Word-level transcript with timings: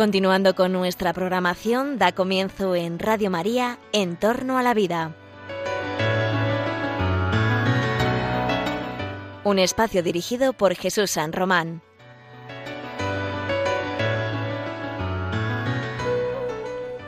Continuando 0.00 0.54
con 0.54 0.72
nuestra 0.72 1.12
programación, 1.12 1.98
da 1.98 2.12
comienzo 2.12 2.74
en 2.74 2.98
Radio 2.98 3.28
María, 3.28 3.78
En 3.92 4.16
torno 4.16 4.56
a 4.56 4.62
la 4.62 4.72
vida. 4.72 5.14
Un 9.44 9.58
espacio 9.58 10.02
dirigido 10.02 10.54
por 10.54 10.74
Jesús 10.74 11.10
San 11.10 11.34
Román. 11.34 11.82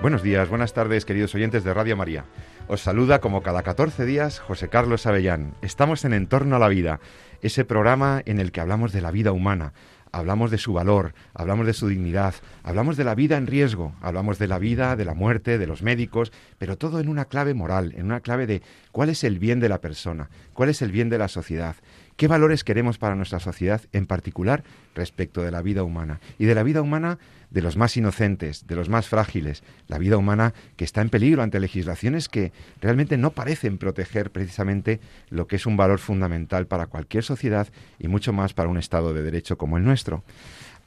Buenos 0.02 0.22
días, 0.22 0.50
buenas 0.50 0.74
tardes, 0.74 1.06
queridos 1.06 1.34
oyentes 1.34 1.64
de 1.64 1.72
Radio 1.72 1.96
María. 1.96 2.26
Os 2.68 2.82
saluda 2.82 3.20
como 3.20 3.42
cada 3.42 3.62
14 3.62 4.04
días 4.04 4.38
José 4.38 4.68
Carlos 4.68 5.06
Avellán. 5.06 5.54
Estamos 5.62 6.04
en 6.04 6.12
Entorno 6.12 6.56
a 6.56 6.58
la 6.58 6.68
Vida, 6.68 7.00
ese 7.40 7.64
programa 7.64 8.20
en 8.26 8.38
el 8.38 8.52
que 8.52 8.60
hablamos 8.60 8.92
de 8.92 9.00
la 9.00 9.10
vida 9.10 9.32
humana, 9.32 9.72
hablamos 10.12 10.50
de 10.50 10.58
su 10.58 10.72
valor, 10.74 11.14
hablamos 11.34 11.66
de 11.66 11.72
su 11.72 11.88
dignidad, 11.88 12.34
hablamos 12.62 12.96
de 12.96 13.04
la 13.04 13.14
vida 13.14 13.36
en 13.38 13.46
riesgo, 13.46 13.94
hablamos 14.00 14.38
de 14.38 14.46
la 14.46 14.58
vida, 14.58 14.94
de 14.94 15.04
la 15.04 15.14
muerte, 15.14 15.58
de 15.58 15.66
los 15.66 15.82
médicos, 15.82 16.32
pero 16.58 16.76
todo 16.76 17.00
en 17.00 17.08
una 17.08 17.24
clave 17.24 17.54
moral, 17.54 17.94
en 17.96 18.04
una 18.04 18.20
clave 18.20 18.46
de 18.46 18.62
cuál 18.92 19.08
es 19.08 19.24
el 19.24 19.38
bien 19.38 19.58
de 19.58 19.70
la 19.70 19.80
persona, 19.80 20.28
cuál 20.52 20.68
es 20.68 20.82
el 20.82 20.92
bien 20.92 21.08
de 21.08 21.18
la 21.18 21.28
sociedad, 21.28 21.76
qué 22.16 22.28
valores 22.28 22.62
queremos 22.62 22.98
para 22.98 23.16
nuestra 23.16 23.40
sociedad, 23.40 23.80
en 23.92 24.06
particular 24.06 24.62
respecto 24.94 25.42
de 25.42 25.50
la 25.50 25.62
vida 25.62 25.82
humana. 25.82 26.20
Y 26.38 26.44
de 26.44 26.54
la 26.54 26.62
vida 26.62 26.82
humana 26.82 27.18
de 27.52 27.60
los 27.60 27.76
más 27.76 27.96
inocentes, 27.96 28.66
de 28.66 28.76
los 28.76 28.88
más 28.88 29.08
frágiles, 29.08 29.62
la 29.86 29.98
vida 29.98 30.16
humana 30.16 30.54
que 30.76 30.84
está 30.84 31.02
en 31.02 31.10
peligro 31.10 31.42
ante 31.42 31.60
legislaciones 31.60 32.28
que 32.28 32.52
realmente 32.80 33.18
no 33.18 33.30
parecen 33.30 33.76
proteger 33.76 34.30
precisamente 34.30 35.00
lo 35.28 35.46
que 35.46 35.56
es 35.56 35.66
un 35.66 35.76
valor 35.76 35.98
fundamental 35.98 36.66
para 36.66 36.86
cualquier 36.86 37.24
sociedad 37.24 37.68
y 37.98 38.08
mucho 38.08 38.32
más 38.32 38.54
para 38.54 38.70
un 38.70 38.78
Estado 38.78 39.12
de 39.12 39.22
Derecho 39.22 39.58
como 39.58 39.76
el 39.76 39.84
nuestro. 39.84 40.24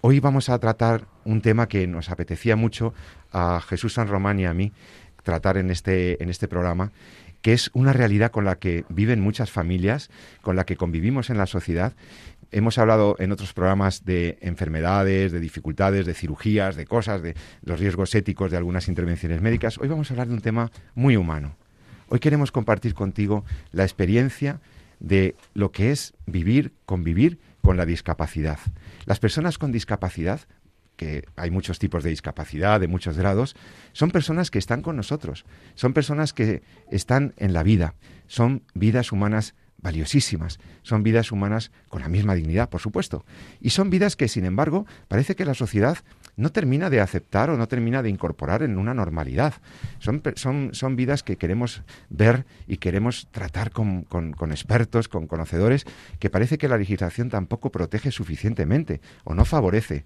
Hoy 0.01 0.19
vamos 0.19 0.49
a 0.49 0.59
tratar 0.59 1.07
un 1.23 1.41
tema 1.41 1.67
que 1.67 1.85
nos 1.87 2.09
apetecía 2.09 2.55
mucho 2.55 2.93
a 3.31 3.61
Jesús 3.61 3.93
San 3.93 4.07
Román 4.07 4.39
y 4.39 4.45
a 4.45 4.53
mí 4.53 4.71
tratar 5.23 5.57
en 5.57 5.71
este, 5.71 6.21
en 6.21 6.29
este 6.29 6.47
programa, 6.47 6.91
que 7.41 7.53
es 7.53 7.69
una 7.73 7.93
realidad 7.93 8.31
con 8.31 8.45
la 8.45 8.55
que 8.55 8.85
viven 8.89 9.21
muchas 9.21 9.51
familias, 9.51 10.09
con 10.41 10.55
la 10.55 10.65
que 10.65 10.77
convivimos 10.77 11.29
en 11.29 11.37
la 11.37 11.45
sociedad 11.45 11.93
Hemos 12.51 12.77
hablado 12.77 13.15
en 13.19 13.31
otros 13.31 13.53
programas 13.53 14.05
de 14.05 14.37
enfermedades, 14.41 15.31
de 15.31 15.39
dificultades, 15.39 16.05
de 16.05 16.13
cirugías, 16.13 16.75
de 16.75 16.85
cosas, 16.85 17.21
de 17.21 17.35
los 17.63 17.79
riesgos 17.79 18.13
éticos 18.15 18.51
de 18.51 18.57
algunas 18.57 18.87
intervenciones 18.87 19.41
médicas. 19.41 19.77
Hoy 19.77 19.87
vamos 19.87 20.09
a 20.09 20.13
hablar 20.13 20.27
de 20.27 20.35
un 20.35 20.41
tema 20.41 20.71
muy 20.93 21.17
humano. 21.17 21.55
Hoy 22.07 22.19
queremos 22.19 22.51
compartir 22.51 22.93
contigo 22.93 23.43
la 23.71 23.83
experiencia 23.83 24.61
de 24.99 25.35
lo 25.53 25.71
que 25.71 25.91
es 25.91 26.13
vivir, 26.25 26.73
convivir 26.85 27.39
con 27.61 27.77
la 27.77 27.85
discapacidad. 27.85 28.59
Las 29.05 29.19
personas 29.19 29.57
con 29.57 29.71
discapacidad, 29.71 30.41
que 30.95 31.25
hay 31.35 31.51
muchos 31.51 31.79
tipos 31.79 32.03
de 32.03 32.11
discapacidad, 32.11 32.79
de 32.79 32.87
muchos 32.87 33.17
grados, 33.17 33.55
son 33.91 34.11
personas 34.11 34.51
que 34.51 34.59
están 34.59 34.81
con 34.81 34.95
nosotros, 34.95 35.45
son 35.73 35.93
personas 35.93 36.31
que 36.31 36.61
están 36.89 37.33
en 37.37 37.53
la 37.53 37.63
vida, 37.63 37.95
son 38.27 38.63
vidas 38.73 39.11
humanas 39.11 39.55
valiosísimas. 39.85 40.59
Son 40.81 41.03
vidas 41.03 41.31
humanas 41.31 41.71
con 41.89 42.01
la 42.01 42.09
misma 42.09 42.33
dignidad, 42.33 42.69
por 42.69 42.81
supuesto. 42.81 43.23
Y 43.61 43.69
son 43.69 43.91
vidas 43.91 44.15
que, 44.15 44.27
sin 44.27 44.43
embargo, 44.43 44.87
parece 45.07 45.35
que 45.35 45.45
la 45.45 45.53
sociedad 45.53 45.99
no 46.37 46.51
termina 46.51 46.89
de 46.89 47.01
aceptar 47.01 47.51
o 47.51 47.55
no 47.55 47.67
termina 47.67 48.01
de 48.01 48.09
incorporar 48.09 48.63
en 48.63 48.79
una 48.79 48.95
normalidad. 48.95 49.53
Son, 49.99 50.23
son, 50.35 50.71
son 50.73 50.95
vidas 50.95 51.21
que 51.21 51.37
queremos 51.37 51.83
ver 52.09 52.45
y 52.67 52.77
queremos 52.77 53.27
tratar 53.31 53.69
con, 53.69 54.01
con, 54.03 54.51
expertos, 54.51 55.07
con 55.07 55.27
conocedores, 55.27 55.85
que 56.19 56.31
parece 56.31 56.57
que 56.57 56.67
la 56.67 56.79
legislación 56.79 57.29
tampoco 57.29 57.71
protege 57.71 58.09
suficientemente 58.09 59.01
o 59.23 59.35
no 59.35 59.45
favorece. 59.45 60.03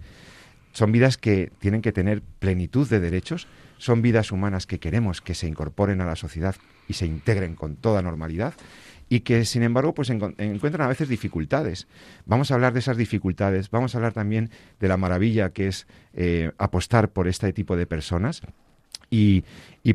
Son 0.74 0.92
vidas 0.92 1.18
que 1.18 1.52
tienen 1.60 1.82
que 1.82 1.94
tener 1.94 2.22
plenitud 2.22 2.88
de 2.90 3.00
derechos, 3.00 3.48
son 3.78 4.02
vidas 4.02 4.34
humanas 4.34 4.68
que 4.68 4.80
queremos 4.80 5.22
que 5.22 5.36
se 5.36 5.48
incorporen 5.48 6.02
a 6.02 6.06
la 6.06 6.18
sociedad 6.18 6.56
y 6.90 6.94
se 6.94 7.06
integren 7.06 7.56
con 7.56 7.78
toda 7.78 8.02
normalidad 8.02 8.54
y 9.10 9.22
que 9.22 9.44
sin 9.46 9.64
embargo 9.64 9.94
pues 9.94 10.10
encuentran 10.10 10.82
a 10.82 10.88
veces 10.88 11.10
dificultades. 11.10 11.88
Vamos 12.26 12.52
a 12.52 12.54
hablar 12.54 12.74
de 12.74 12.80
esas 12.80 12.96
dificultades, 12.96 13.70
vamos 13.72 13.94
a 13.94 13.98
hablar 13.98 14.14
también 14.14 14.52
de 14.80 14.88
la 14.88 14.98
maravilla 14.98 15.50
que 15.50 15.68
es 15.68 15.88
eh, 16.14 16.52
apostar 16.58 17.10
por 17.10 17.28
este 17.28 17.52
tipo 17.52 17.76
de 17.76 17.88
personas. 17.88 18.42
Y, 19.10 19.44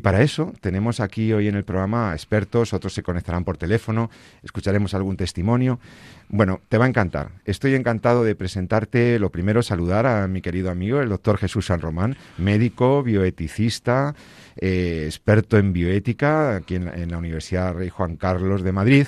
para 0.03 0.21
eso 0.21 0.51
tenemos 0.59 0.99
aquí 0.99 1.31
hoy 1.31 1.47
en 1.47 1.55
el 1.55 1.63
programa 1.63 2.11
expertos, 2.11 2.73
otros 2.73 2.93
se 2.93 3.01
conectarán 3.01 3.45
por 3.45 3.55
teléfono, 3.55 4.11
escucharemos 4.43 4.93
algún 4.93 5.15
testimonio. 5.15 5.79
Bueno, 6.27 6.59
te 6.67 6.77
va 6.77 6.83
a 6.83 6.89
encantar. 6.89 7.31
Estoy 7.45 7.75
encantado 7.75 8.25
de 8.25 8.35
presentarte, 8.35 9.19
lo 9.19 9.29
primero, 9.29 9.63
saludar 9.63 10.05
a 10.05 10.27
mi 10.27 10.41
querido 10.41 10.69
amigo, 10.69 10.99
el 10.99 11.07
doctor 11.07 11.37
Jesús 11.37 11.67
San 11.67 11.79
Román, 11.79 12.17
médico, 12.37 13.03
bioeticista, 13.03 14.15
eh, 14.57 15.03
experto 15.05 15.57
en 15.57 15.71
bioética 15.71 16.57
aquí 16.57 16.75
en, 16.75 17.09
la 17.09 17.17
Universidad 17.17 17.73
Rey 17.73 17.89
Juan 17.89 18.17
Carlos 18.17 18.63
de 18.63 18.71
Madrid 18.73 19.07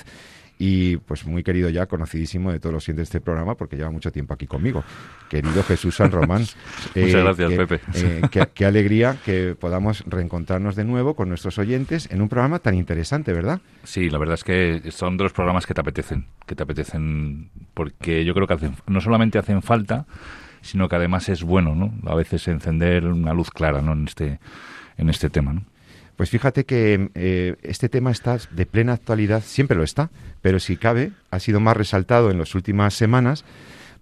y 0.58 0.96
pues 0.96 1.24
muy 1.24 1.44
querido 1.44 1.70
ya, 1.70 1.86
conocidísimo 1.86 2.50
de 2.50 2.58
todos 2.58 2.72
los 2.72 2.84
siguientes 2.84 3.10
de 3.10 3.18
este 3.18 3.24
programa 3.24 3.54
porque 3.54 3.76
lleva 3.76 3.90
mucho 3.90 4.10
tiempo 4.10 4.34
aquí 4.34 4.46
conmigo. 4.46 4.82
Querido 5.30 5.62
Jesús 5.62 5.96
San 5.96 6.10
Román. 6.10 6.40
Muchas 6.94 7.14
eh, 7.14 7.22
gracias, 7.22 7.52
Pepe. 7.52 7.80
Eh, 7.94 8.48
qué, 8.54 8.64
alegría 8.66 9.16
que 9.24 9.54
podamos 9.58 10.04
reencontrarnos 10.06 10.74
de 10.74 10.84
nuevo 10.84 11.14
con 11.14 11.28
nuestros 11.28 11.58
oyentes 11.58 12.08
en 12.10 12.20
un 12.20 12.28
programa 12.28 12.58
tan 12.58 12.74
interesante, 12.74 13.32
¿verdad? 13.32 13.60
Sí, 13.84 14.10
la 14.10 14.18
verdad 14.18 14.34
es 14.34 14.44
que 14.44 14.90
son 14.90 15.16
de 15.16 15.24
los 15.24 15.32
programas 15.32 15.64
que 15.64 15.74
te 15.74 15.80
apetecen, 15.80 16.26
que 16.44 16.56
te 16.56 16.64
apetecen 16.64 17.50
porque 17.74 18.24
yo 18.24 18.34
creo 18.34 18.46
que 18.48 18.54
hacen, 18.54 18.74
no 18.86 19.00
solamente 19.00 19.38
hacen 19.38 19.62
falta, 19.62 20.06
sino 20.60 20.88
que 20.88 20.96
además 20.96 21.28
es 21.28 21.44
bueno, 21.44 21.76
¿no? 21.76 21.92
A 22.10 22.16
veces 22.16 22.48
encender 22.48 23.06
una 23.06 23.32
luz 23.32 23.50
clara, 23.50 23.80
¿no? 23.80 23.92
En 23.92 24.08
este 24.08 24.40
en 24.96 25.08
este 25.08 25.30
tema. 25.30 25.52
¿no? 25.52 25.62
Pues 26.18 26.30
fíjate 26.30 26.64
que 26.64 27.10
eh, 27.14 27.54
este 27.62 27.88
tema 27.88 28.10
está 28.10 28.38
de 28.50 28.66
plena 28.66 28.94
actualidad, 28.94 29.40
siempre 29.40 29.76
lo 29.76 29.84
está, 29.84 30.10
pero 30.42 30.58
si 30.58 30.76
cabe, 30.76 31.12
ha 31.30 31.38
sido 31.38 31.60
más 31.60 31.76
resaltado 31.76 32.32
en 32.32 32.38
las 32.38 32.56
últimas 32.56 32.94
semanas 32.94 33.44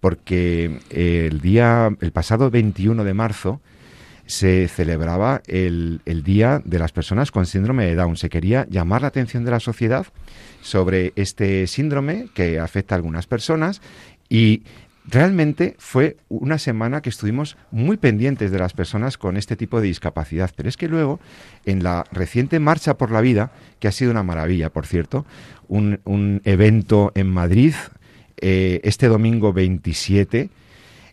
porque 0.00 0.80
eh, 0.88 1.28
el 1.30 1.42
día, 1.42 1.94
el 2.00 2.12
pasado 2.12 2.50
21 2.50 3.04
de 3.04 3.12
marzo, 3.12 3.60
se 4.24 4.66
celebraba 4.68 5.42
el, 5.46 6.00
el, 6.06 6.22
Día 6.22 6.62
de 6.64 6.78
las 6.78 6.90
Personas 6.90 7.30
con 7.30 7.44
Síndrome 7.44 7.84
de 7.84 7.94
Down. 7.96 8.16
Se 8.16 8.30
quería 8.30 8.66
llamar 8.70 9.02
la 9.02 9.08
atención 9.08 9.44
de 9.44 9.50
la 9.50 9.60
sociedad 9.60 10.06
sobre 10.62 11.12
este 11.16 11.66
síndrome 11.66 12.28
que 12.34 12.58
afecta 12.58 12.94
a 12.94 12.96
algunas 12.96 13.26
personas 13.26 13.82
y 14.30 14.62
Realmente 15.08 15.76
fue 15.78 16.16
una 16.28 16.58
semana 16.58 17.00
que 17.00 17.10
estuvimos 17.10 17.56
muy 17.70 17.96
pendientes 17.96 18.50
de 18.50 18.58
las 18.58 18.72
personas 18.72 19.16
con 19.16 19.36
este 19.36 19.54
tipo 19.54 19.80
de 19.80 19.86
discapacidad, 19.86 20.50
pero 20.56 20.68
es 20.68 20.76
que 20.76 20.88
luego, 20.88 21.20
en 21.64 21.84
la 21.84 22.04
reciente 22.10 22.58
Marcha 22.58 22.98
por 22.98 23.12
la 23.12 23.20
Vida, 23.20 23.52
que 23.78 23.86
ha 23.86 23.92
sido 23.92 24.10
una 24.10 24.24
maravilla, 24.24 24.70
por 24.70 24.84
cierto, 24.84 25.24
un, 25.68 26.40
evento 26.44 27.12
en 27.14 27.28
Madrid, 27.28 27.74
eh, 28.40 28.80
este 28.82 29.06
domingo 29.06 29.52
27, 29.52 30.50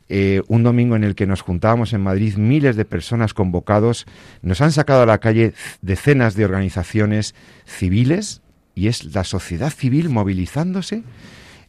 eh, 0.10 0.42
un 0.48 0.64
domingo 0.64 0.96
en 0.96 1.04
el 1.04 1.14
que 1.14 1.28
nos 1.28 1.42
juntábamos 1.42 1.94
en 1.94 2.02
Madrid 2.02 2.36
miles 2.36 2.76
de 2.76 2.86
personas 2.86 3.36
convocados, 3.36 4.08
nos 4.42 4.60
han 4.62 4.72
sacado 4.72 5.04
a 5.04 5.06
la 5.06 5.20
calle 5.20 5.54
decenas 5.82 6.34
de 6.34 6.46
organizaciones 6.46 7.36
civiles 7.66 8.42
y 8.74 8.88
es 8.88 9.14
la 9.14 9.24
sociedad 9.24 9.70
civil 9.70 10.10
movilizándose 10.10 11.04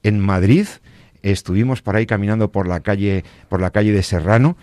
en 0.03 0.21
Madrid 0.21 0.67
estuvimos 1.33 1.83
por 1.83 1.97
ahí 1.97 2.07
caminando 2.07 2.53
por 2.53 2.69
la 2.69 2.81
calle, 2.81 3.25
por 3.49 3.61
la 3.61 3.71
calle 3.71 3.93
de 3.93 4.03
Serrano 4.03 4.57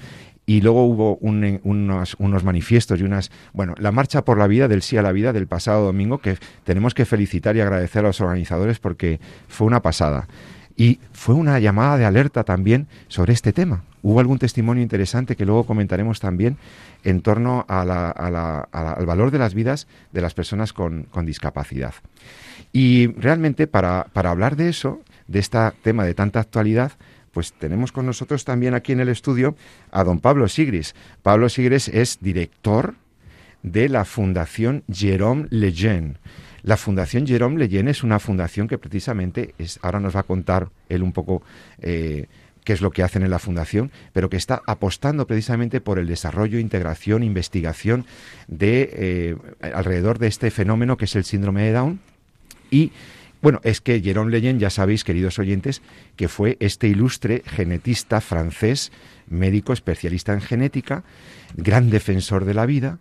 y 0.45 0.61
luego 0.61 0.85
hubo 0.85 1.17
unos, 1.17 2.15
unos, 2.19 2.43
manifiestos 2.43 2.99
y 2.99 3.03
unas, 3.03 3.31
bueno, 3.53 3.73
la 3.77 3.91
marcha 3.91 4.25
por 4.25 4.37
la 4.37 4.47
vida 4.47 4.67
del 4.67 4.81
sí 4.81 4.97
a 4.97 5.01
la 5.01 5.11
vida 5.11 5.33
del 5.33 5.47
pasado 5.47 5.85
domingo 5.85 6.17
que 6.17 6.37
tenemos 6.63 6.93
que 6.93 7.05
felicitar 7.05 7.55
y 7.55 7.61
agradecer 7.61 8.03
a 8.03 8.07
los 8.07 8.21
organizadores 8.21 8.79
porque 8.79 9.19
fue 9.47 9.67
una 9.67 9.81
pasada. 9.81 10.27
Y 10.75 10.99
fue 11.11 11.35
una 11.35 11.59
llamada 11.59 11.97
de 11.97 12.05
alerta 12.05 12.43
también 12.43 12.87
sobre 13.07 13.33
este 13.33 13.53
tema. 13.53 13.83
Hubo 14.01 14.19
algún 14.19 14.39
testimonio 14.39 14.81
interesante 14.81 15.35
que 15.35 15.45
luego 15.45 15.65
comentaremos 15.65 16.19
también 16.19 16.57
en 17.03 17.21
torno 17.21 17.65
al 17.67 19.05
valor 19.05 19.31
de 19.31 19.37
las 19.37 19.53
vidas 19.53 19.87
de 20.11 20.21
las 20.21 20.33
personas 20.33 20.73
con, 20.73 21.03
con 21.03 21.25
discapacidad. 21.25 21.93
Y 22.73 23.07
realmente 23.13 23.67
para, 23.67 24.07
para 24.11 24.31
hablar 24.31 24.55
de 24.55 24.69
eso, 24.69 25.01
de 25.27 25.39
este 25.39 25.57
tema 25.81 26.05
de 26.05 26.13
tanta 26.13 26.39
actualidad, 26.39 26.93
pues 27.31 27.53
tenemos 27.53 27.91
con 27.91 28.05
nosotros 28.05 28.43
también 28.45 28.73
aquí 28.73 28.91
en 28.91 28.99
el 28.99 29.09
estudio 29.09 29.55
a 29.91 30.03
don 30.03 30.19
Pablo 30.19 30.47
Sigris. 30.47 30.95
Pablo 31.21 31.49
Sigris 31.49 31.87
es 31.87 32.19
director 32.21 32.95
de 33.63 33.89
la 33.89 34.05
Fundación 34.05 34.83
Jerome 34.91 35.47
Lejeune. 35.49 36.15
La 36.63 36.77
Fundación 36.77 37.25
Jerome 37.25 37.57
Lejeune 37.57 37.91
es 37.91 38.03
una 38.03 38.19
fundación 38.19 38.67
que 38.67 38.77
precisamente 38.77 39.55
es, 39.57 39.79
ahora 39.81 39.99
nos 39.99 40.15
va 40.15 40.21
a 40.21 40.23
contar 40.23 40.69
él 40.89 41.03
un 41.03 41.11
poco 41.11 41.41
eh, 41.79 42.27
qué 42.63 42.73
es 42.73 42.81
lo 42.81 42.91
que 42.91 43.03
hacen 43.03 43.23
en 43.23 43.31
la 43.31 43.39
fundación, 43.39 43.91
pero 44.13 44.29
que 44.29 44.37
está 44.37 44.61
apostando 44.67 45.25
precisamente 45.25 45.81
por 45.81 45.97
el 45.97 46.07
desarrollo, 46.07 46.59
integración, 46.59 47.23
investigación 47.23 48.05
de 48.47 48.89
eh, 48.93 49.35
alrededor 49.73 50.19
de 50.19 50.27
este 50.27 50.51
fenómeno 50.51 50.97
que 50.97 51.05
es 51.05 51.15
el 51.15 51.23
síndrome 51.23 51.63
de 51.63 51.71
Down 51.71 51.99
y 52.69 52.91
Bueno, 53.41 53.59
es 53.63 53.81
que 53.81 54.01
Jérôme 54.01 54.29
Leyen, 54.29 54.59
ya 54.59 54.69
sabéis, 54.69 55.03
queridos 55.03 55.39
oyentes, 55.39 55.81
que 56.15 56.27
fue 56.27 56.57
este 56.59 56.87
ilustre 56.87 57.41
genetista 57.45 58.21
francés, 58.21 58.91
médico 59.27 59.73
especialista 59.73 60.33
en 60.33 60.41
genética, 60.41 61.03
gran 61.55 61.89
defensor 61.89 62.45
de 62.45 62.53
la 62.53 62.67
vida, 62.67 62.99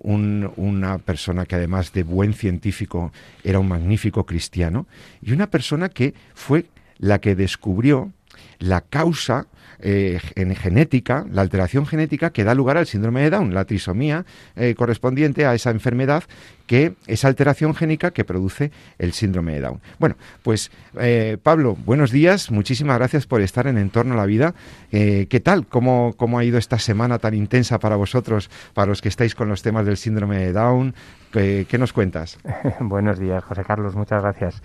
una 0.00 0.98
persona 0.98 1.46
que 1.46 1.56
además 1.56 1.92
de 1.92 2.02
buen 2.02 2.34
científico 2.34 3.12
era 3.42 3.58
un 3.58 3.68
magnífico 3.68 4.26
cristiano, 4.26 4.86
y 5.22 5.32
una 5.32 5.50
persona 5.50 5.88
que 5.88 6.14
fue 6.34 6.66
la 6.98 7.20
que 7.20 7.34
descubrió 7.34 8.12
la 8.58 8.80
causa 8.80 9.46
eh, 9.80 10.18
en 10.34 10.56
genética, 10.56 11.24
la 11.30 11.42
alteración 11.42 11.86
genética 11.86 12.30
que 12.30 12.42
da 12.42 12.52
lugar 12.52 12.76
al 12.76 12.86
síndrome 12.86 13.22
de 13.22 13.30
Down, 13.30 13.54
la 13.54 13.64
trisomía 13.64 14.24
eh, 14.56 14.74
correspondiente 14.74 15.46
a 15.46 15.54
esa 15.54 15.70
enfermedad 15.70 16.24
que 16.66 16.94
esa 17.06 17.28
alteración 17.28 17.76
génica 17.76 18.10
que 18.10 18.24
produce 18.24 18.72
el 18.98 19.12
síndrome 19.12 19.54
de 19.54 19.60
Down. 19.60 19.80
Bueno, 20.00 20.16
pues 20.42 20.72
eh, 20.98 21.38
Pablo, 21.40 21.76
buenos 21.84 22.10
días, 22.10 22.50
muchísimas 22.50 22.98
gracias 22.98 23.28
por 23.28 23.40
estar 23.40 23.68
en 23.68 23.78
Entorno 23.78 24.14
a 24.14 24.16
la 24.16 24.26
Vida. 24.26 24.54
¿Qué 24.90 25.40
tal? 25.44 25.66
¿Cómo, 25.68 26.12
¿Cómo 26.16 26.38
ha 26.40 26.44
ido 26.44 26.58
esta 26.58 26.80
semana 26.80 27.20
tan 27.20 27.34
intensa 27.34 27.78
para 27.78 27.94
vosotros, 27.94 28.50
para 28.74 28.88
los 28.88 29.00
que 29.00 29.08
estáis 29.08 29.36
con 29.36 29.48
los 29.48 29.62
temas 29.62 29.86
del 29.86 29.96
síndrome 29.96 30.38
de 30.38 30.52
Down? 30.52 30.94
¿Qué, 31.32 31.66
qué 31.68 31.78
nos 31.78 31.92
cuentas? 31.92 32.38
buenos 32.80 33.20
días, 33.20 33.44
José 33.44 33.62
Carlos, 33.64 33.94
muchas 33.94 34.22
gracias. 34.22 34.60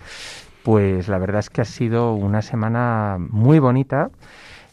Pues 0.64 1.08
la 1.08 1.18
verdad 1.18 1.40
es 1.40 1.50
que 1.50 1.60
ha 1.60 1.66
sido 1.66 2.14
una 2.14 2.40
semana 2.40 3.18
muy 3.18 3.58
bonita. 3.58 4.08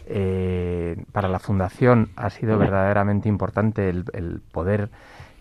Eh, 0.07 1.03
para 1.11 1.27
la 1.27 1.37
Fundación 1.37 2.11
ha 2.15 2.29
sido 2.29 2.57
verdaderamente 2.57 3.27
importante 3.27 3.89
el, 3.89 4.41
poder 4.53 4.89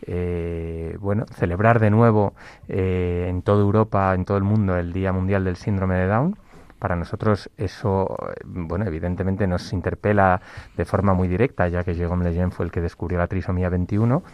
eh, 0.03 0.97
bueno, 1.01 1.27
celebrar 1.37 1.79
de 1.79 1.91
nuevo 1.91 2.35
eh, 2.67 3.27
en 3.29 3.43
toda 3.43 3.63
Europa, 3.63 4.13
en 4.13 4.25
todo 4.25 4.39
el 4.39 4.43
mundo, 4.43 4.77
el 4.77 4.93
Día 4.93 5.13
Mundial 5.13 5.45
del 5.45 5.55
Síndrome 5.55 5.95
de 5.95 6.09
Down. 6.09 6.37
Para 6.81 6.97
nosotros 6.97 7.49
eso, 7.57 8.17
bueno, 8.45 8.87
evidentemente 8.87 9.47
nos 9.47 9.73
interpela 9.73 10.41
de 10.77 10.85
forma 10.85 11.15
muy 11.15 11.29
directa, 11.29 11.69
ya 11.69 11.85
que 11.85 11.95
Jérôme 11.95 12.25
Lejeune 12.25 12.51
fue 12.51 12.67
el 12.67 12.73
que 12.73 12.81
descubrió 12.81 13.21
la 13.21 13.29
trisomía 13.29 13.69
21, 13.69 14.25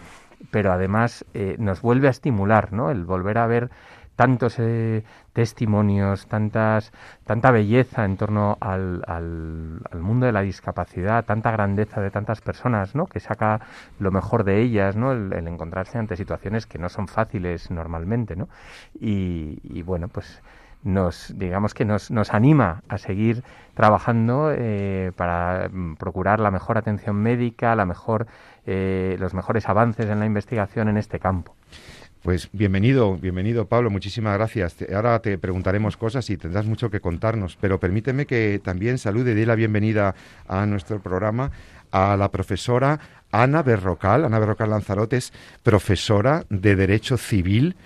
pero 0.50 0.72
además 0.72 1.26
nos 1.58 1.82
vuelve 1.82 2.06
a 2.08 2.12
estimular, 2.12 2.72
¿no? 2.72 2.90
El 2.90 3.04
volver 3.04 3.36
a 3.38 3.46
ver 3.46 3.70
tantos 4.16 4.58
eh, 4.58 5.04
testimonios, 5.34 6.26
tantas, 6.26 6.90
tanta 7.24 7.50
belleza 7.50 8.04
en 8.04 8.16
torno 8.16 8.56
al, 8.60 9.04
al, 9.06 10.00
mundo 10.00 10.26
de 10.26 10.32
la 10.32 10.40
discapacidad, 10.40 11.24
tanta 11.24 11.50
grandeza 11.50 12.00
de 12.00 12.10
tantas 12.10 12.40
personas, 12.40 12.94
¿no? 12.94 13.06
Que 13.06 13.20
saca 13.20 13.60
lo 13.98 14.10
mejor 14.10 14.44
de 14.44 14.62
ellas, 14.62 14.96
¿no? 14.96 15.12
El, 15.12 15.32
encontrarse 15.46 15.98
ante 15.98 16.16
situaciones 16.16 16.66
que 16.66 16.78
no 16.78 16.88
son 16.88 17.08
fáciles 17.08 17.70
normalmente, 17.70 18.34
¿no? 18.34 18.48
Y, 18.98 19.82
bueno, 19.82 20.08
pues 20.08 20.42
nos 20.82 21.36
digamos 21.36 21.74
que 21.74 21.84
nos, 21.84 22.10
nos 22.10 22.32
anima 22.32 22.82
a 22.88 22.98
seguir 22.98 23.42
trabajando 23.74 24.52
eh, 24.52 25.10
para 25.16 25.68
mm, 25.68 25.96
procurar 25.96 26.40
la 26.40 26.50
mejor 26.50 26.78
atención 26.78 27.16
médica, 27.16 27.74
la 27.74 27.86
mejor 27.86 28.26
eh, 28.66 29.16
los 29.20 29.34
mejores 29.34 29.68
avances 29.68 30.06
en 30.06 30.18
la 30.18 30.26
investigación 30.26 30.88
en 30.88 30.96
este 30.96 31.18
campo. 31.18 31.54
Pues 32.22 32.48
bienvenido, 32.52 33.16
bienvenido 33.16 33.66
Pablo, 33.66 33.90
muchísimas 33.90 34.34
gracias. 34.36 34.76
Ahora 34.92 35.20
te 35.20 35.38
preguntaremos 35.38 35.96
cosas 35.96 36.28
y 36.30 36.36
tendrás 36.36 36.66
mucho 36.66 36.90
que 36.90 37.00
contarnos, 37.00 37.56
pero 37.60 37.78
permíteme 37.78 38.26
que 38.26 38.60
también 38.62 38.98
salude 38.98 39.32
y 39.32 39.34
dé 39.34 39.46
la 39.46 39.54
bienvenida 39.54 40.14
a 40.48 40.66
nuestro 40.66 41.00
programa 41.00 41.52
a 41.92 42.16
la 42.16 42.30
profesora 42.30 42.98
Ana 43.30 43.62
Berrocal. 43.62 44.24
Ana 44.24 44.38
Berrocal 44.38 44.70
Lanzarote 44.70 45.18
es 45.18 45.32
profesora 45.62 46.44
de 46.50 46.74
Derecho 46.74 47.16
Civil, 47.16 47.76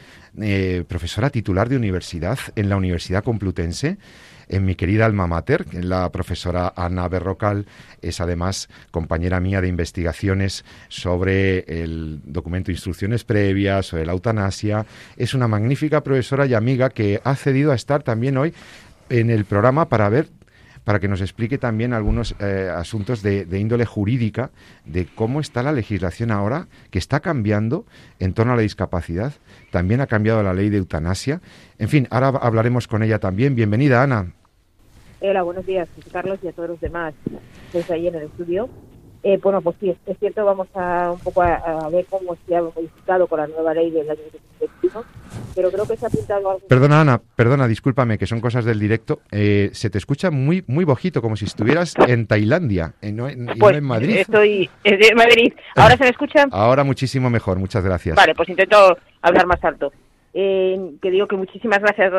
eh, 0.41 0.85
profesora 0.88 1.31
titular 1.31 1.69
de 1.69 1.76
universidad 1.76 2.38
en 2.56 2.69
la 2.69 2.76
Universidad 2.76 3.23
Complutense 3.23 3.99
en 4.50 4.64
mi 4.64 4.75
querida 4.75 5.06
alma 5.06 5.29
mater, 5.29 5.64
la 5.73 6.11
profesora 6.11 6.73
Ana 6.76 7.08
Berrocal 7.08 7.67
es 8.02 8.20
además 8.20 8.69
compañera 8.91 9.38
mía 9.41 9.61
de 9.61 9.69
investigaciones 9.69 10.64
sobre 10.88 11.61
el 11.82 12.20
documento 12.25 12.73
Instrucciones 12.73 13.23
Previas, 13.25 13.87
sobre 13.87 14.05
la 14.05 14.12
eutanasia. 14.12 14.85
Es 15.17 15.35
una 15.35 15.47
magnífica 15.47 16.02
profesora 16.02 16.47
y 16.47 16.55
amiga 16.55 16.91
que 16.91 17.20
ha 17.23 17.37
cedido 17.37 17.70
a 17.70 17.76
estar 17.76 18.02
también 18.02 18.37
hoy 18.37 18.52
en 19.08 19.31
el 19.31 19.44
programa 19.44 19.88
para 19.88 20.08
ver 20.08 20.29
para 20.82 20.99
que 20.99 21.08
nos 21.08 21.20
explique 21.20 21.58
también 21.58 21.93
algunos 21.93 22.35
eh, 22.41 22.69
asuntos 22.75 23.23
de, 23.23 23.47
índole 23.52 23.85
jurídica, 23.85 24.50
de 24.87 25.06
cómo 25.06 25.38
está 25.41 25.62
la 25.62 25.73
legislación 25.73 26.31
ahora, 26.31 26.69
que 26.91 26.99
está 26.99 27.20
cambiando 27.20 27.85
en 28.19 28.32
torno 28.32 28.55
a 28.55 28.56
la 28.56 28.62
discapacidad. 28.62 29.35
También 29.70 30.00
ha 30.00 30.06
cambiado 30.06 30.43
la 30.43 30.55
ley 30.55 30.70
de 30.70 30.79
eutanasia. 30.79 31.43
En 31.79 31.88
fin, 31.88 32.08
ahora 32.11 32.29
hablaremos 32.29 32.88
con 32.88 33.02
ella 33.02 33.19
también. 33.19 33.55
Bienvenida, 33.55 34.02
Ana. 34.02 34.32
Hola, 35.22 35.43
buenos 35.43 35.67
días, 35.67 35.87
Carlos, 36.11 36.38
y 36.43 36.49
a 36.49 36.52
todos 36.52 36.70
los 36.70 36.81
demás 36.81 37.12
desde 37.75 37.93
ahí 37.93 38.08
en 38.08 38.14
el 38.14 38.22
estudio. 38.22 38.70
Eh, 39.22 39.38
bueno, 39.43 39.61
pues 39.61 39.76
sí, 39.78 39.94
es, 40.06 40.19
cierto, 40.19 40.46
vamos 40.46 40.69
a 40.75 41.11
un 41.12 41.19
poco 41.19 41.43
a, 41.43 41.90
ver 41.90 42.06
cómo 42.08 42.34
se 42.46 42.56
ha 42.56 42.62
modificado 42.62 43.26
con 43.26 43.38
la 43.38 43.46
nueva 43.49 43.75
ley 43.75 43.90
del 43.90 44.08
año 44.08 44.20
2021, 44.32 45.05
pero 45.55 45.70
creo 45.70 45.87
que 45.87 45.96
se 45.99 46.06
ha 46.06 46.08
pintado 46.08 46.50
algo... 46.52 46.67
Perdona, 46.67 47.02
Ana, 47.02 47.20
perdona, 47.37 47.69
discúlpame, 47.69 48.17
que 48.17 48.26
son 48.26 48.40
cosas 48.40 48.64
del 48.64 48.78
directo. 48.78 49.20
Eh, 49.31 49.69
se 49.75 49.90
te 49.90 49.99
escucha 49.99 50.31
muy 50.31 50.64
muy 50.67 50.87
bajito, 50.87 51.20
como 51.20 51.37
si 51.37 51.44
estuvieras 51.44 51.94
en 52.08 52.26
Tailandia, 52.26 52.94
y 53.02 53.12
no, 53.12 53.28
en 53.28 53.46
pues, 53.58 53.82
Madrid. 53.82 54.16
estoy 54.16 54.70
en 54.84 55.16
Madrid. 55.16 55.52
¿Ahora 55.76 55.99
se 55.99 56.05
me 56.05 56.11
escucha? 56.11 56.46
Ahora 56.50 56.82
muchísimo 56.82 57.28
mejor, 57.28 57.58
muchas 57.58 57.84
gracias. 57.84 58.16
Vale, 58.16 58.34
pues 58.34 58.49
intento 58.49 58.96
hablar 59.20 59.46
más 59.46 59.62
alto. 59.62 59.93
Eh, 60.32 60.93
que 61.02 61.11
digo 61.11 61.26
que 61.26 61.37
muchísimas 61.37 61.81
gracias 61.81 62.11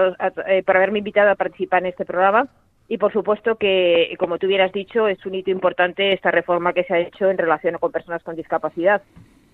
por 0.66 0.78
haberme 0.78 1.00
invitado 1.00 1.32
a 1.32 1.36
participar 1.36 1.82
en 1.82 1.88
este 1.88 2.06
programa 2.06 2.48
y 2.92 2.98
por 2.98 3.14
supuesto 3.14 3.56
que, 3.56 4.14
como 4.20 4.38
tú 4.38 4.48
hubieras 4.48 4.74
dicho, 4.74 5.08
es 5.08 5.26
un 5.26 5.34
hito 5.34 5.50
importante 5.50 6.12
esta 6.12 6.30
reforma 6.30 6.74
que 6.74 6.84
se 6.84 6.94
ha 6.94 7.00
hecho 7.00 7.30
en 7.30 7.38
relación 7.38 7.78
con 7.78 7.90
personas 7.90 8.22
con 8.22 8.36
discapacidad. 8.36 9.02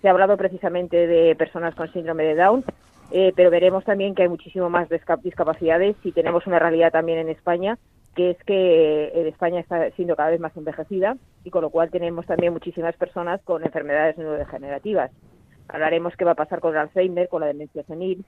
Se 0.01 0.07
ha 0.07 0.11
hablado 0.11 0.37
precisamente 0.37 1.05
de 1.05 1.35
personas 1.35 1.75
con 1.75 1.93
síndrome 1.93 2.23
de 2.23 2.33
Down, 2.33 2.65
eh, 3.11 3.33
pero 3.35 3.51
veremos 3.51 3.85
también 3.85 4.15
que 4.15 4.23
hay 4.23 4.27
muchísimo 4.27 4.71
más 4.71 4.89
discapacidades 4.89 5.95
y 6.03 6.13
tenemos 6.13 6.47
una 6.47 6.57
realidad 6.57 6.91
también 6.91 7.19
en 7.19 7.29
España, 7.29 7.77
que 8.15 8.31
es 8.31 8.43
que 8.43 9.11
eh, 9.13 9.27
España 9.27 9.59
está 9.59 9.87
siendo 9.91 10.15
cada 10.15 10.31
vez 10.31 10.39
más 10.39 10.57
envejecida 10.57 11.15
y 11.43 11.51
con 11.51 11.61
lo 11.61 11.69
cual 11.69 11.91
tenemos 11.91 12.25
también 12.25 12.53
muchísimas 12.53 12.95
personas 12.95 13.39
con 13.43 13.63
enfermedades 13.63 14.17
neurodegenerativas. 14.17 15.11
Hablaremos 15.67 16.15
qué 16.15 16.25
va 16.25 16.31
a 16.31 16.41
pasar 16.43 16.59
con 16.59 16.71
el 16.71 16.79
Alzheimer, 16.79 17.29
con 17.29 17.41
la 17.41 17.47
demencia 17.47 17.83
senil, 17.83 18.25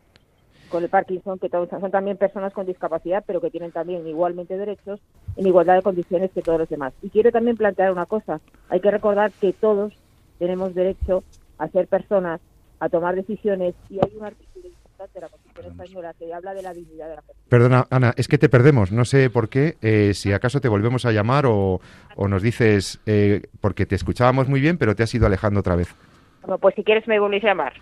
con 0.70 0.84
el 0.84 0.90
Parkinson, 0.90 1.40
que 1.40 1.50
son 1.50 1.92
también 1.92 2.18
personas 2.18 2.54
con 2.54 2.66
discapacidad, 2.66 3.24
pero 3.26 3.42
que 3.42 3.50
tienen 3.50 3.72
también 3.72 4.08
igualmente 4.08 4.58
derechos 4.58 5.00
en 5.36 5.48
igualdad 5.48 5.76
de 5.76 5.82
condiciones 5.82 6.32
que 6.32 6.42
todos 6.42 6.60
los 6.60 6.70
demás. 6.70 6.94
Y 7.02 7.10
quiero 7.10 7.32
también 7.32 7.58
plantear 7.58 7.92
una 7.92 8.06
cosa. 8.06 8.40
Hay 8.70 8.80
que 8.80 8.92
recordar 8.92 9.32
que 9.32 9.54
todos 9.54 9.94
tenemos 10.38 10.74
derecho 10.74 11.24
a 11.58 11.68
ser 11.68 11.88
personas, 11.88 12.40
a 12.80 12.90
tomar 12.90 13.16
decisiones, 13.16 13.76
y 13.90 13.96
hay 13.96 14.16
un 14.18 14.26
artículo 14.26 14.68
importante 14.68 15.14
de 15.14 15.22
la 15.22 15.28
Constitución 15.28 15.72
Española 15.72 16.14
que 16.18 16.34
habla 16.34 16.54
de 16.54 16.62
la 16.62 16.74
dignidad 16.74 17.10
de 17.10 17.16
la 17.16 17.22
persona. 17.22 17.46
Perdona, 17.50 17.88
Ana, 17.90 18.14
es 18.16 18.28
que 18.28 18.38
te 18.38 18.50
perdemos. 18.50 18.92
No 18.92 19.06
sé 19.06 19.30
por 19.30 19.50
qué. 19.50 19.76
Eh, 19.82 20.14
si 20.14 20.32
acaso 20.32 20.62
te 20.62 20.70
volvemos 20.70 21.06
a 21.06 21.12
llamar 21.12 21.46
o, 21.48 21.82
nos 22.18 22.42
dices, 22.42 23.02
eh, 23.06 23.44
porque 23.60 23.86
te 23.86 23.96
escuchábamos 23.96 24.48
muy 24.48 24.62
bien, 24.62 24.78
pero 24.78 24.96
te 24.96 25.04
has 25.04 25.14
ido 25.14 25.26
alejando 25.26 25.60
otra 25.60 25.76
vez. 25.76 25.94
Bueno, 26.42 26.58
pues 26.58 26.76
si 26.76 26.84
quieres 26.84 27.08
me 27.08 27.20
volvéis 27.20 27.44
a 27.44 27.48
llamar. 27.48 27.74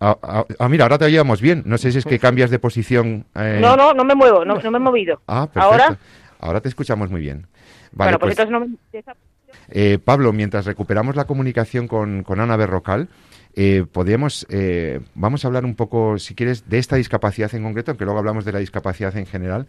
Ah, 0.00 0.16
ah, 0.22 0.46
ah, 0.58 0.68
mira, 0.68 0.84
ahora 0.84 0.96
te 0.96 1.04
oíamos 1.04 1.42
bien. 1.42 1.62
No 1.66 1.76
sé 1.76 1.92
si 1.92 1.98
es 1.98 2.04
que 2.06 2.18
cambias 2.18 2.50
de 2.50 2.58
posición. 2.58 3.26
Eh... 3.34 3.58
No, 3.60 3.76
no, 3.76 3.92
no 3.92 4.04
me 4.04 4.14
muevo, 4.14 4.44
no, 4.44 4.58
no 4.58 4.70
me 4.70 4.78
he 4.78 4.80
movido. 4.80 5.20
Ah, 5.26 5.46
perfecto. 5.52 5.60
Ahora, 5.60 5.98
ahora 6.40 6.60
te 6.60 6.68
escuchamos 6.68 7.10
muy 7.10 7.20
bien. 7.20 7.46
Vale, 7.92 8.12
bueno, 8.12 8.18
pues, 8.18 8.36
pues 8.36 8.48
entonces 8.48 8.76
no 8.96 9.14
eh, 9.68 9.98
Pablo, 10.02 10.32
mientras 10.32 10.64
recuperamos 10.64 11.16
la 11.16 11.26
comunicación 11.26 11.86
con, 11.86 12.22
con 12.22 12.40
Ana 12.40 12.56
Berrocal, 12.56 13.08
eh, 13.54 13.84
podríamos, 13.90 14.46
eh, 14.48 15.00
vamos 15.14 15.44
a 15.44 15.48
hablar 15.48 15.64
un 15.64 15.74
poco, 15.74 16.18
si 16.18 16.34
quieres, 16.34 16.68
de 16.68 16.78
esta 16.78 16.96
discapacidad 16.96 17.54
en 17.54 17.62
concreto, 17.62 17.90
aunque 17.90 18.04
luego 18.04 18.18
hablamos 18.18 18.44
de 18.44 18.52
la 18.52 18.58
discapacidad 18.58 19.16
en 19.16 19.26
general. 19.26 19.66